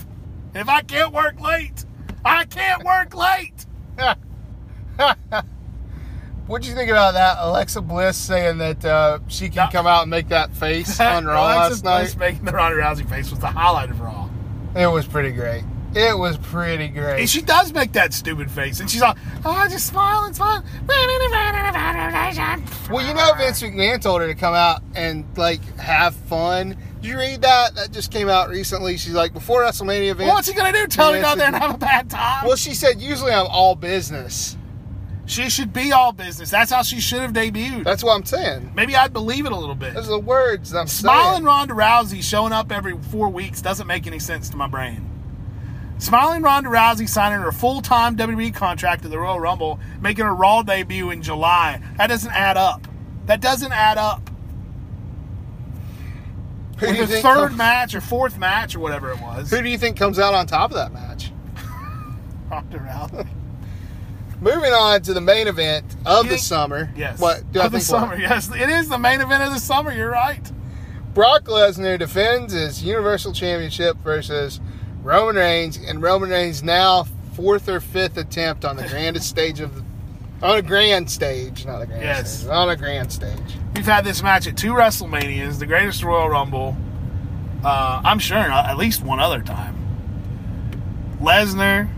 If 0.55 0.69
I 0.69 0.83
can't 0.83 1.13
work 1.13 1.41
late, 1.41 1.85
I 2.25 2.45
can't 2.45 2.83
work 2.85 3.15
late. 3.15 3.67
What'd 6.47 6.67
you 6.67 6.75
think 6.75 6.91
about 6.91 7.15
that? 7.15 7.39
Alexa 7.41 7.81
Bliss 7.81 8.17
saying 8.19 8.59
that 8.59 8.85
uh, 8.85 9.19
she 9.29 9.49
can 9.49 9.65
No. 9.67 9.71
come 9.73 9.87
out 9.87 10.03
and 10.03 10.11
make 10.11 10.29
that 10.29 10.53
face 10.53 11.01
on 11.01 11.25
Raw 11.25 11.43
Alexa 11.47 11.59
last 11.61 11.83
Bliss 11.83 12.15
night. 12.17 12.19
making 12.19 12.45
the 12.45 12.53
Ronda 12.53 12.77
Rousey 12.77 13.09
face 13.09 13.31
was 13.31 13.39
the 13.39 13.47
highlight 13.47 13.91
of 13.91 14.01
Raw. 14.01 14.29
It 14.77 14.87
was 14.89 15.07
pretty 15.07 15.31
great. 15.33 15.65
It 15.95 16.19
was 16.19 16.37
pretty 16.39 16.87
And 16.87 16.95
great. 16.95 17.29
she 17.29 17.41
does 17.41 17.73
make 17.73 17.93
that 17.93 18.13
stupid 18.13 18.51
face, 18.51 18.81
and 18.81 18.91
she's 18.91 19.01
all, 19.01 19.15
"Oh, 19.45 19.65
just 19.71 19.87
smile 19.87 20.25
and 20.25 20.35
smile." 20.35 20.65
Well, 22.91 23.07
you 23.07 23.15
know, 23.15 23.33
Vince 23.39 23.63
McMahon 23.63 24.01
told 24.03 24.21
her 24.21 24.27
to 24.27 24.35
come 24.35 24.55
out 24.55 24.83
and 24.97 25.25
like 25.37 25.61
have 25.79 26.15
fun. 26.17 26.77
Did 27.05 27.11
you 27.11 27.19
read 27.19 27.43
that? 27.43 27.75
That 27.75 27.93
just 27.93 28.11
came 28.11 28.31
out 28.31 28.49
recently. 28.49 28.97
She's 28.97 29.13
like, 29.13 29.35
before 29.35 29.61
WrestleMania 29.61 30.13
event. 30.13 30.31
What's 30.31 30.49
he 30.49 30.55
gonna 30.55 30.73
do? 30.73 30.87
Tell 30.87 31.13
her 31.13 31.19
to 31.19 31.23
go 31.23 31.37
there 31.37 31.49
and 31.49 31.57
have 31.57 31.75
a 31.75 31.79
bad 31.79 32.09
time? 32.09 32.47
Well, 32.47 32.57
she 32.57 32.73
said 32.73 32.99
usually 32.99 33.31
I'm 33.31 33.47
all 33.47 33.75
business. 33.75 34.57
she 35.27 35.51
should 35.51 35.71
be 35.71 35.93
all 35.93 36.13
business. 36.13 36.51
That's 36.51 36.73
how 36.73 36.81
she 36.81 37.01
should 37.01 37.21
have 37.21 37.35
debuted. 37.35 37.85
That's 37.85 38.03
what 38.03 38.15
I'm 38.15 38.25
saying. 38.25 38.73
Maybe 38.75 38.97
I'd 38.97 39.13
believe 39.13 39.45
it 39.45 39.53
a 39.53 39.57
little 39.57 39.75
bit. 39.75 39.93
Those 39.93 40.07
are 40.07 40.13
the 40.13 40.19
words 40.19 40.75
I'm 40.75 40.87
Smiling 40.87 41.35
saying. 41.35 41.45
Ronda 41.45 41.75
Rousey 41.75 42.23
showing 42.23 42.55
up 42.55 42.73
every 42.73 42.97
four 42.97 43.29
weeks 43.29 43.61
doesn't 43.61 43.87
make 43.87 44.07
any 44.07 44.19
sense 44.19 44.49
to 44.49 44.57
my 44.57 44.67
brain. 44.67 45.11
Smiling 45.99 46.41
Ronda 46.41 46.71
Rousey 46.71 47.07
signing 47.07 47.41
her 47.41 47.53
full 47.53 47.83
time 47.83 48.17
WWE 48.17 48.55
contract 48.55 49.05
at 49.05 49.11
the 49.11 49.19
Royal 49.19 49.41
Rumble, 49.41 49.79
making 50.01 50.25
her 50.25 50.35
Raw 50.35 50.63
debut 50.63 51.11
in 51.11 51.21
July. 51.21 51.83
That 51.99 52.07
doesn't 52.07 52.33
add 52.33 52.57
up. 52.57 52.89
That 53.27 53.43
doesn't 53.43 53.73
add 53.73 53.99
up. 53.99 54.31
Who 56.87 56.93
do 56.93 56.99
you 56.99 57.07
think 57.07 57.23
third 57.25 57.57
match 57.57 57.95
or 57.95 58.01
fourth 58.01 58.39
match 58.39 58.75
or 58.75 58.81
whatever 58.81 59.11
it 59.11 59.21
was. 59.21 59.51
Who 59.51 59.63
do 59.63 59.69
you 59.69 59.79
think 59.79 59.97
comes 59.97 60.19
out 60.19 60.35
on 60.35 60.47
top 60.47 60.71
of 60.71 60.77
that 60.77 60.93
match? 60.93 61.31
Ronda 62.51 62.79
Rousey. 62.79 63.27
Moving 64.41 64.73
on 64.73 65.01
to 65.03 65.15
the 65.15 65.21
main 65.21 65.47
event 65.49 65.85
of 66.05 66.25
You 66.25 66.31
the 66.31 66.37
think- 66.37 66.43
summer. 66.43 66.93
Yes. 66.97 67.19
What 67.19 67.51
do 67.53 67.61
I 67.61 67.67
of 67.67 67.73
the 67.73 67.79
think? 67.81 67.91
what? 67.93 68.01
summer. 68.01 68.17
Yes, 68.19 68.51
it 68.55 68.69
is 68.69 68.89
the 68.89 68.99
main 68.99 69.21
event 69.21 69.43
of 69.43 69.53
the 69.53 69.61
summer. 69.61 69.93
You're 69.93 70.11
right. 70.11 70.51
Brock 71.15 71.45
Lesnar 71.45 71.99
defends 71.99 72.53
his 72.53 72.83
Universal 72.83 73.33
Championship 73.33 73.97
versus 73.99 74.61
Roman 75.03 75.37
Reigns, 75.37 75.77
and 75.77 76.03
Roman 76.03 76.31
Reigns 76.31 76.63
now 76.63 77.05
fourth 77.35 77.69
or 77.69 77.81
fifth 77.81 78.17
attempt 78.17 78.65
on 78.65 78.77
the 78.77 78.83
grandest 78.89 79.29
stage 79.29 79.61
of 79.61 79.75
the 79.77 79.85
on 80.45 80.59
a 80.59 80.63
grand 80.63 81.11
stage, 81.11 81.65
not 81.67 81.83
a 81.83 81.87
grand 81.87 82.03
Yes. 82.03 82.41
stage, 82.41 82.51
on 82.51 82.69
a 82.69 82.77
grand 82.77 83.11
stage. 83.11 83.39
We've 83.75 83.87
had 83.87 84.05
this 84.05 84.23
match 84.23 84.47
at 84.47 84.57
two 84.57 84.73
WrestleManias, 84.75 85.59
the 85.59 85.67
greatest 85.67 86.05
Royal 86.05 86.29
Rumble. 86.29 86.77
Uh, 87.65 88.03
I'm 88.05 88.19
sure 88.19 88.39
uh, 88.39 88.67
at 88.69 88.77
least 88.77 89.03
one 89.03 89.21
other 89.21 89.41
time. 89.41 89.75
Lesnar, 91.21 91.89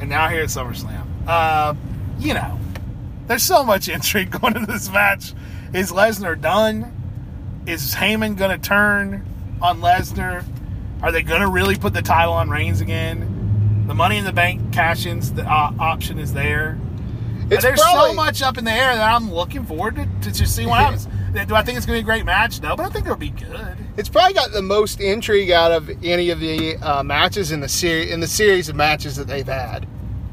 and 0.00 0.08
now 0.08 0.28
here 0.28 0.42
at 0.42 0.48
SummerSlam. 0.48 1.04
Uh, 1.26 1.74
you 2.20 2.34
know, 2.34 2.58
there's 3.26 3.42
so 3.42 3.64
much 3.64 3.88
intrigue 3.88 4.30
going 4.40 4.54
into 4.56 4.70
this 4.70 4.90
match. 4.90 5.34
Is 5.74 5.90
Lesnar 5.90 6.40
done? 6.40 6.94
Is 7.66 7.94
Heyman 7.96 8.36
going 8.36 8.58
to 8.58 8.58
turn 8.58 9.26
on 9.60 9.80
Lesnar? 9.80 10.44
Are 11.02 11.12
they 11.12 11.22
going 11.22 11.40
to 11.40 11.48
really 11.48 11.76
put 11.76 11.92
the 11.92 12.02
title 12.02 12.32
on 12.32 12.48
Reigns 12.48 12.80
again? 12.80 13.84
The 13.88 13.94
Money 13.94 14.18
in 14.18 14.24
the 14.24 14.32
Bank 14.32 14.72
cash-ins 14.72 15.32
the 15.32 15.42
uh, 15.42 15.72
option 15.78 16.18
is 16.18 16.32
there. 16.32 16.78
It's 17.50 17.62
There's 17.62 17.80
probably, 17.80 18.10
so 18.10 18.14
much 18.14 18.42
up 18.42 18.58
in 18.58 18.64
the 18.64 18.72
air 18.72 18.94
that 18.94 19.14
I'm 19.14 19.32
looking 19.32 19.64
forward 19.64 19.96
to, 19.96 20.06
to 20.22 20.32
just 20.32 20.54
see 20.54 20.66
what 20.66 20.80
happens. 20.80 21.06
Do 21.46 21.54
I 21.54 21.62
think 21.62 21.76
it's 21.76 21.86
going 21.86 21.98
to 21.98 22.02
be 22.04 22.10
a 22.10 22.14
great 22.14 22.24
match? 22.24 22.60
No, 22.60 22.76
but 22.76 22.86
I 22.86 22.88
think 22.90 23.06
it'll 23.06 23.16
be 23.16 23.30
good. 23.30 23.76
It's 23.96 24.08
probably 24.08 24.34
got 24.34 24.52
the 24.52 24.62
most 24.62 25.00
intrigue 25.00 25.50
out 25.50 25.72
of 25.72 25.88
any 26.04 26.30
of 26.30 26.40
the 26.40 26.76
uh, 26.76 27.02
matches 27.02 27.52
in 27.52 27.60
the 27.60 27.68
series 27.68 28.10
in 28.10 28.20
the 28.20 28.26
series 28.26 28.68
of 28.68 28.76
matches 28.76 29.16
that 29.16 29.26
they've 29.26 29.46
had. 29.46 29.86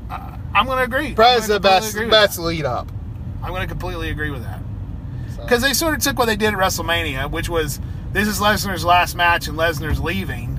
I'm 0.09 0.66
going 0.68 0.78
to 0.78 0.84
agree. 0.86 1.13
Probably 1.13 1.45
the 1.47 1.59
best 1.59 1.88
completely 1.88 1.89
agree 1.89 2.05
with 2.05 2.11
best 2.11 2.38
that. 2.38 2.43
lead 2.43 2.66
up. 2.66 2.91
I'm 3.43 3.49
going 3.49 3.61
to 3.61 3.68
completely 3.68 4.09
agree 4.09 4.32
with 4.32 4.43
that 4.43 4.61
So. 5.36 5.43
because 5.43 5.61
they 5.61 5.74
sort 5.74 5.95
of 5.95 6.01
took 6.01 6.18
what 6.18 6.26
they 6.28 6.38
did 6.38 6.53
at 6.53 6.59
WrestleMania, 6.59 7.30
which 7.30 7.49
was 7.49 7.82
this 8.13 8.28
is 8.30 8.39
Lesnar's 8.39 8.86
last 8.86 9.16
match 9.16 9.47
and 9.49 9.57
Lesnar's 9.57 9.99
leaving, 9.99 10.57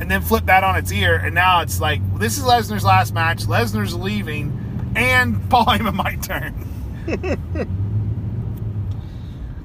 and 0.00 0.10
then 0.10 0.20
flip 0.22 0.46
that 0.46 0.64
on 0.64 0.74
its 0.76 0.90
ear, 0.90 1.14
and 1.14 1.34
now 1.34 1.60
it's 1.60 1.80
like 1.80 2.00
this 2.18 2.36
is 2.36 2.44
Lesnar's 2.44 2.84
last 2.84 3.14
match, 3.14 3.44
Lesnar's 3.44 3.94
leaving, 3.94 4.48
and 4.96 5.48
Paul 5.50 5.66
Heyman 5.66 5.94
might 5.94 6.22
turn. 6.22 6.66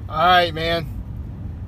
All 0.08 0.16
right, 0.16 0.54
man. 0.54 0.86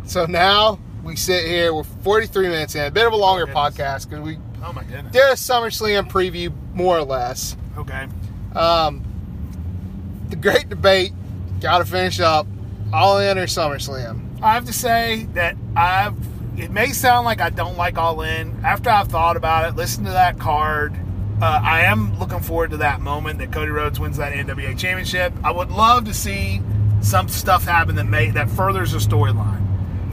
So 0.07 0.27
now 0.27 0.79
we 1.03 1.17
sit 1.17 1.47
here. 1.47 1.75
We're 1.75 1.85
43 1.85 2.49
minutes 2.49 2.75
in. 2.75 2.85
A 2.85 2.91
bit 2.91 3.07
of 3.07 3.13
a 3.13 3.17
longer 3.17 3.47
Oh, 3.49 3.53
podcast 3.55 4.09
because 4.09 4.21
we 4.25 4.39
Oh 4.63 4.73
my 4.73 4.83
goodness. 4.85 5.13
did 5.13 5.23
a 5.23 5.33
SummerSlam 5.35 6.11
preview, 6.11 6.53
more 6.75 6.99
or 6.99 7.05
less. 7.05 7.57
Okay. 7.77 8.07
Um, 8.55 9.05
the 10.31 10.37
great 10.37 10.69
debate. 10.69 11.13
Got 11.61 11.79
to 11.79 11.85
finish 11.85 12.21
up. 12.21 12.47
All 12.93 13.19
in 13.19 13.39
or 13.39 13.47
SummerSlam? 13.47 14.41
I 14.43 14.55
have 14.55 14.65
to 14.67 14.73
say 14.73 15.27
that 15.35 15.57
I've. 15.77 16.15
It 16.57 16.71
may 16.73 16.91
sound 16.93 17.25
like 17.25 17.41
I 17.41 17.51
don't 17.51 17.77
like 17.77 17.99
All 17.99 18.21
In. 18.23 18.65
After 18.65 18.91
I've 18.91 19.09
thought 19.09 19.37
about 19.37 19.69
it, 19.69 19.77
listen 19.77 20.05
to 20.05 20.11
that 20.11 20.39
card. 20.41 20.95
Uh, 21.41 21.61
I 21.63 21.83
am 21.83 22.19
looking 22.19 22.41
forward 22.41 22.73
to 22.73 22.79
that 22.79 23.01
moment 23.01 23.39
that 23.39 23.53
Cody 23.53 23.71
Rhodes 23.71 24.01
wins 24.01 24.17
that 24.17 24.33
NWA 24.33 24.77
Championship. 24.77 25.33
I 25.45 25.53
would 25.53 25.71
love 25.71 26.05
to 26.07 26.15
see 26.15 26.61
some 27.01 27.29
stuff 27.29 27.63
happen 27.63 27.95
that 27.95 28.07
may 28.07 28.31
that 28.33 28.51
furthers 28.51 28.91
the 28.91 28.99
storyline. 28.99 29.63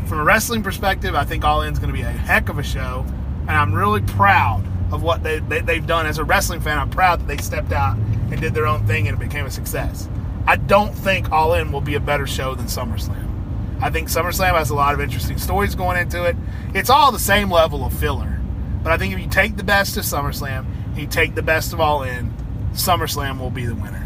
From 0.08 0.20
a 0.20 0.24
wrestling 0.24 0.62
perspective, 0.62 1.16
I 1.16 1.24
think 1.24 1.44
All 1.44 1.64
In 1.64 1.74
is 1.74 1.80
going 1.80 1.92
to 1.92 1.98
be 1.98 2.04
a 2.04 2.12
heck 2.12 2.48
of 2.50 2.60
a 2.60 2.64
show, 2.64 3.04
and 3.42 3.50
I'm 3.50 3.74
really 3.74 4.02
proud 4.02 4.64
of 4.92 5.02
what 5.02 5.24
they, 5.24 5.40
they 5.40 5.62
they've 5.62 5.88
done. 5.88 6.06
As 6.06 6.20
a 6.20 6.24
wrestling 6.24 6.62
fan, 6.62 6.78
I'm 6.78 6.92
proud 6.92 7.22
that 7.22 7.28
they 7.28 7.38
stepped 7.38 7.72
out 7.72 7.98
and 7.98 8.40
did 8.40 8.54
their 8.54 8.68
own 8.68 8.86
thing 8.86 9.08
and 9.08 9.20
it 9.20 9.20
became 9.20 9.48
a 9.48 9.52
success. 9.52 10.08
I 10.46 10.58
don't 10.58 10.94
think 10.94 11.32
All 11.32 11.56
In 11.56 11.72
will 11.72 11.82
be 11.82 11.96
a 11.96 12.00
better 12.00 12.28
show 12.28 12.54
than 12.54 12.68
SummerSlam. 12.68 13.82
I 13.82 13.90
think 13.90 14.10
SummerSlam 14.10 14.54
has 14.54 14.70
a 14.70 14.76
lot 14.76 14.94
of 14.94 15.02
interesting 15.02 15.40
stories 15.40 15.74
going 15.74 15.98
into 15.98 16.24
it. 16.24 16.36
It's 16.76 16.92
all 16.92 17.12
the 17.12 17.18
same 17.18 17.50
level 17.50 17.84
of 17.84 17.94
filler. 17.94 18.40
But 18.84 18.92
I 18.92 18.98
think 18.98 19.16
if 19.16 19.20
you 19.20 19.28
take 19.28 19.58
the 19.58 19.64
best 19.64 19.98
of 19.98 20.04
SummerSlam 20.04 20.68
you 20.98 21.08
take 21.08 21.36
the 21.36 21.42
best 21.42 21.74
of 21.74 21.80
All 21.80 22.04
In, 22.04 22.34
SummerSlam 22.74 23.40
will 23.40 23.50
be 23.50 23.66
the 23.66 23.76
winner. 23.76 24.02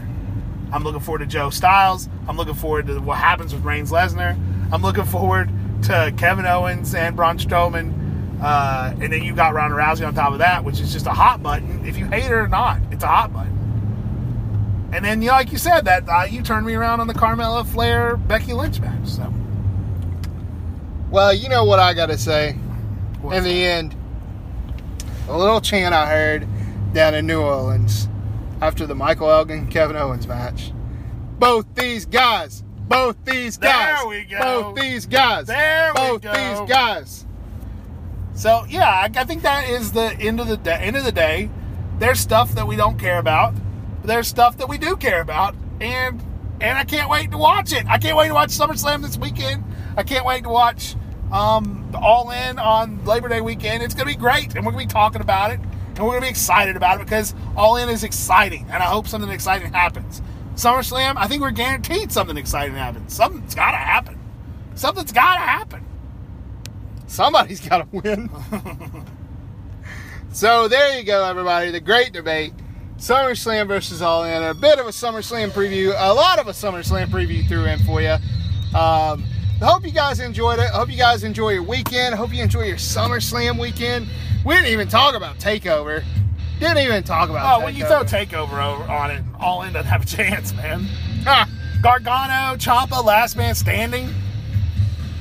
I'm 0.72 0.84
looking 0.84 1.02
forward 1.02 1.20
to 1.20 1.26
Joe 1.26 1.50
Styles. 1.50 2.08
I'm 2.28 2.38
looking 2.38 2.54
forward 2.54 2.88
to 2.88 3.00
what 3.00 3.18
happens 3.18 3.54
with 3.54 3.64
Reigns 3.64 3.92
Lesnar. 3.92 4.38
I'm 4.72 4.82
looking 4.82 5.06
forward 5.06 5.50
to 5.84 6.14
Kevin 6.18 6.46
Owens 6.46 6.94
and 6.94 7.16
Braun 7.16 7.40
Strowman. 7.40 7.94
Uh, 8.42 8.94
and 9.02 9.12
then 9.12 9.24
you 9.24 9.36
got 9.36 9.54
Ronda 9.54 9.76
Rousey 9.76 10.08
on 10.08 10.14
top 10.14 10.32
of 10.32 10.40
that, 10.40 10.64
which 10.64 10.80
is 10.80 10.94
just 10.94 11.08
a 11.08 11.12
hot 11.12 11.42
button. 11.42 11.86
If 11.86 11.98
you 11.98 12.06
hate 12.06 12.26
it 12.26 12.32
or 12.32 12.48
not, 12.48 12.80
it's 12.92 13.04
a 13.04 13.08
hot 13.08 13.34
button. 13.34 13.56
And 14.94 15.04
then, 15.04 15.22
you 15.22 15.28
know, 15.28 15.34
like 15.34 15.52
you 15.52 15.58
said, 15.58 15.86
that 15.86 16.08
uh, 16.08 16.24
you 16.30 16.42
turned 16.42 16.66
me 16.66 16.74
around 16.74 17.00
on 17.00 17.08
the 17.08 17.14
Carmella 17.14 17.66
Flair 17.66 18.16
Becky 18.16 18.54
Lynch 18.54 18.80
match. 18.80 19.08
So 19.08 19.34
Well, 21.10 21.34
you 21.34 21.50
know 21.50 21.64
what 21.64 21.80
I 21.80 21.94
got 21.94 22.08
to 22.08 22.18
say. 22.18 22.54
what's 23.22 23.38
in 23.38 23.44
the 23.44 23.66
end, 23.66 23.96
a 25.28 25.38
little 25.38 25.62
chant 25.62 25.94
I 25.94 26.08
heard 26.08 26.48
down 26.94 27.14
in 27.16 27.28
New 27.28 27.42
Orleans 27.42 28.08
after 28.62 28.86
the 28.86 28.96
Michael 28.96 29.30
Elgin 29.30 29.68
Kevin 29.68 29.96
Owens 29.96 30.28
match. 30.28 30.72
Both 31.38 31.74
these 31.76 32.06
guys, 32.06 32.64
both 32.88 33.24
these 33.24 33.58
There 33.58 33.72
guys, 33.72 34.06
we 34.06 34.24
go. 34.26 34.40
both 34.74 34.76
these 34.82 35.06
guys, 35.06 35.48
There 35.48 35.92
we 35.94 36.00
both 36.02 36.22
these 36.22 36.60
guys. 36.70 37.26
So 38.34 38.66
yeah, 38.70 38.90
I, 38.90 39.10
I 39.16 39.24
think 39.24 39.44
that 39.44 39.70
is 39.70 39.92
the 39.92 40.14
end 40.20 40.40
of 40.40 40.48
the 40.48 40.58
day. 40.58 40.74
End 40.82 40.96
of 40.98 41.04
the 41.04 41.12
day, 41.12 41.50
there's 42.00 42.20
stuff 42.20 42.54
that 42.54 42.68
we 42.68 42.76
don't 42.76 42.98
care 43.00 43.20
about. 43.20 43.54
But 44.02 44.08
there's 44.08 44.28
stuff 44.28 44.58
that 44.58 44.70
we 44.70 44.78
do 44.78 44.96
care 44.96 45.22
about, 45.22 45.56
and 45.82 46.22
and 46.62 46.78
I 46.78 46.84
can't 46.84 47.10
wait 47.10 47.32
to 47.32 47.38
watch 47.38 47.72
it. 47.74 47.86
I 47.88 47.98
can't 47.98 48.18
wait 48.18 48.30
to 48.30 48.34
watch 48.34 48.50
SummerSlam 48.50 49.02
this 49.02 49.18
weekend. 49.18 49.64
I 49.98 50.04
can't 50.04 50.26
wait 50.26 50.44
to 50.44 50.50
watch 50.50 50.96
um, 51.32 51.90
All 51.96 52.32
In 52.32 52.60
on 52.60 53.04
Labor 53.06 53.28
Day 53.30 53.42
weekend. 53.42 53.84
It's 53.84 53.94
gonna 53.94 54.06
be 54.06 54.16
great, 54.16 54.56
and 54.56 54.66
we're 54.66 54.72
gonna 54.72 54.84
be 54.86 54.88
talking 54.92 55.22
about 55.22 55.52
it, 55.52 55.60
and 56.00 56.08
we're 56.08 56.14
gonna 56.14 56.28
be 56.28 56.30
excited 56.30 56.78
about 56.78 57.02
it 57.02 57.04
because 57.04 57.36
All 57.58 57.76
In 57.76 57.90
is 57.90 58.06
exciting, 58.06 58.66
and 58.72 58.82
I 58.82 58.86
hope 58.86 59.06
something 59.06 59.30
exciting 59.30 59.74
happens. 59.74 60.22
SummerSlam, 60.56 61.18
I 61.18 61.28
think 61.28 61.42
we're 61.42 61.52
guaranteed 61.52 62.10
something 62.10 62.38
exciting 62.38 62.74
happens. 62.74 63.14
Something's 63.14 63.54
gotta 63.54 63.76
happen. 63.76 64.18
Something's 64.76 65.12
gotta 65.12 65.42
happen. 65.42 65.86
Somebody's 67.08 67.60
got 67.60 67.92
to 67.92 67.98
win. 67.98 68.30
so 70.32 70.70
there 70.70 70.98
you 70.98 71.04
go, 71.04 71.26
everybody. 71.26 71.72
The 71.72 71.82
great 71.82 72.14
debate. 72.14 72.54
SummerSlam 72.98 73.68
versus 73.68 74.02
All 74.02 74.24
In. 74.24 74.44
A 74.44 74.54
bit 74.54 74.80
of 74.80 74.86
a 74.86 74.92
SummerSlam 74.92 75.50
preview. 75.50 75.94
A 75.98 76.14
lot 76.14 76.40
of 76.40 76.48
a 76.48 76.52
SummerSlam 76.52 77.08
preview 77.08 77.46
threw 77.48 77.66
in 77.66 77.80
for 77.80 78.00
you. 78.02 78.16
Um, 78.78 79.26
I 79.62 79.66
hope 79.66 79.84
you 79.86 79.92
guys 79.92 80.20
enjoyed 80.22 80.60
it. 80.60 80.64
I 80.74 80.78
hope 80.78 80.90
you 80.90 80.98
guys 80.98 81.24
enjoy 81.24 81.50
your 81.50 81.64
weekend. 81.64 82.16
I 82.16 82.18
hope 82.18 82.34
you 82.34 82.42
enjoy 82.42 82.64
your 82.64 82.78
SummerSlam 82.78 83.60
weekend. 83.60 84.08
We 84.46 84.56
didn't 84.56 84.70
even 84.70 84.88
talk 84.88 85.16
about 85.16 85.38
Takeover. 85.38 86.04
Didn't 86.60 86.78
even 86.80 87.04
talk 87.04 87.30
about 87.30 87.62
Oh, 87.62 87.66
when 87.66 87.76
you 87.76 87.86
throw 87.86 88.04
takeover 88.04 88.62
over 88.62 88.84
on 88.92 89.12
it, 89.12 89.24
all 89.40 89.62
in 89.64 89.72
doesn't 89.74 89.90
have 89.90 90.04
a 90.04 90.06
chance, 90.06 90.54
man. 90.54 90.86
Ah, 91.26 91.48
Gargano, 91.82 92.58
Ciampa, 92.58 93.02
last 93.04 93.38
man 93.38 93.56
standing. 93.56 94.10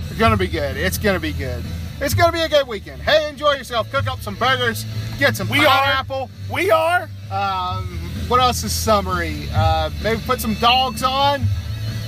it's 0.09 0.19
going 0.19 0.33
to 0.33 0.37
be 0.37 0.49
good. 0.49 0.77
It's 0.77 0.99
going 0.99 1.15
to 1.15 1.21
be 1.21 1.33
good. 1.33 1.63
It's 2.01 2.15
going 2.15 2.31
to 2.31 2.33
be 2.33 2.43
a 2.43 2.49
good 2.49 2.67
weekend. 2.67 3.03
Hey, 3.03 3.29
enjoy 3.29 3.53
yourself. 3.53 3.89
Cook 3.93 4.09
up 4.09 4.21
some 4.21 4.35
burgers. 4.35 4.85
Get 5.21 5.37
some 5.37 5.49
We 5.49 5.59
pineapple. 5.59 6.29
are. 6.51 6.53
We 6.55 6.71
are. 6.73 7.09
Um, 7.31 7.87
what 8.27 8.41
else 8.41 8.65
is 8.65 8.73
summery? 8.73 9.49
Uh, 9.55 9.91
maybe 10.03 10.21
put 10.27 10.41
some 10.41 10.55
dogs 10.55 11.05
on, 11.05 11.45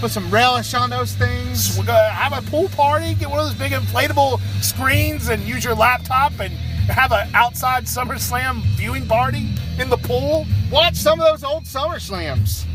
put 0.00 0.10
some 0.10 0.30
relish 0.30 0.72
on 0.72 0.88
those 0.88 1.12
things. 1.12 1.76
We're 1.76 1.84
gonna 1.84 2.10
have 2.10 2.32
a 2.32 2.50
pool 2.50 2.68
party, 2.70 3.14
get 3.14 3.28
one 3.28 3.38
of 3.38 3.46
those 3.46 3.54
big 3.54 3.72
inflatable 3.72 4.40
screens, 4.62 5.28
and 5.28 5.42
use 5.42 5.62
your 5.62 5.74
laptop 5.74 6.32
and 6.40 6.52
have 6.90 7.12
an 7.12 7.28
outside 7.34 7.84
SummerSlam 7.84 8.62
viewing 8.76 9.06
party 9.06 9.50
in 9.78 9.90
the 9.90 9.98
pool. 9.98 10.46
Watch 10.70 10.96
some 10.96 11.20
of 11.20 11.26
those 11.26 11.44
old 11.44 11.66
Summer 11.66 11.98
Slams. 12.00 12.66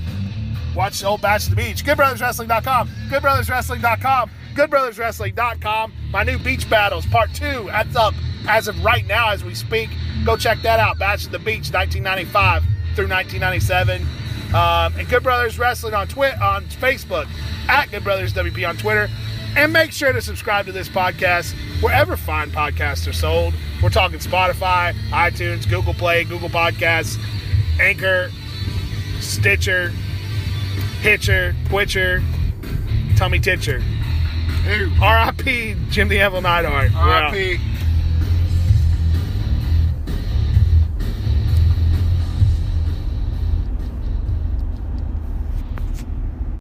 Watch 0.75 1.03
Old 1.03 1.21
Bash 1.21 1.45
of 1.45 1.51
the 1.51 1.55
Beach. 1.55 1.83
GoodBrothersWrestling.com. 1.85 2.89
GoodBrothersWrestling.com. 3.09 4.29
GoodBrothersWrestling.com. 4.55 5.93
My 6.11 6.23
new 6.23 6.37
Beach 6.37 6.69
Battles 6.69 7.05
Part 7.05 7.33
2. 7.33 7.67
That's 7.67 7.95
up 7.95 8.13
as 8.47 8.67
of 8.67 8.83
right 8.83 9.05
now 9.07 9.31
as 9.31 9.43
we 9.43 9.55
speak. 9.55 9.89
Go 10.25 10.35
check 10.35 10.61
that 10.63 10.79
out. 10.79 10.99
Bash 10.99 11.25
of 11.25 11.31
the 11.31 11.39
Beach, 11.39 11.71
1995 11.71 12.63
through 12.95 13.07
1997. 13.07 14.05
Um, 14.53 14.93
and 14.97 15.07
Good 15.09 15.23
Brothers 15.23 15.59
Wrestling 15.59 15.93
on 15.93 16.07
Twitter, 16.07 16.41
on 16.41 16.65
Facebook, 16.65 17.27
at 17.67 17.91
Good 17.91 18.03
Brothers 18.03 18.33
WP 18.33 18.67
on 18.67 18.77
Twitter. 18.77 19.09
And 19.57 19.71
make 19.71 19.91
sure 19.91 20.11
to 20.11 20.21
subscribe 20.21 20.65
to 20.65 20.71
this 20.71 20.89
podcast 20.89 21.53
wherever 21.81 22.17
fine 22.17 22.51
podcasts 22.51 23.07
are 23.07 23.13
sold. 23.13 23.53
We're 23.81 23.89
talking 23.89 24.19
Spotify, 24.19 24.93
iTunes, 25.11 25.69
Google 25.69 25.93
Play, 25.93 26.25
Google 26.25 26.49
Podcasts, 26.49 27.17
Anchor, 27.79 28.31
Stitcher, 29.19 29.89
Hitcher, 31.01 31.55
Twitcher, 31.69 32.21
Tummy 33.15 33.39
Titcher. 33.39 33.81
R.I.P. 34.99 35.75
Jim 35.89 36.07
the 36.07 36.25
Evil. 36.25 36.41
We're. 36.41 36.89
RIP. 37.31 37.59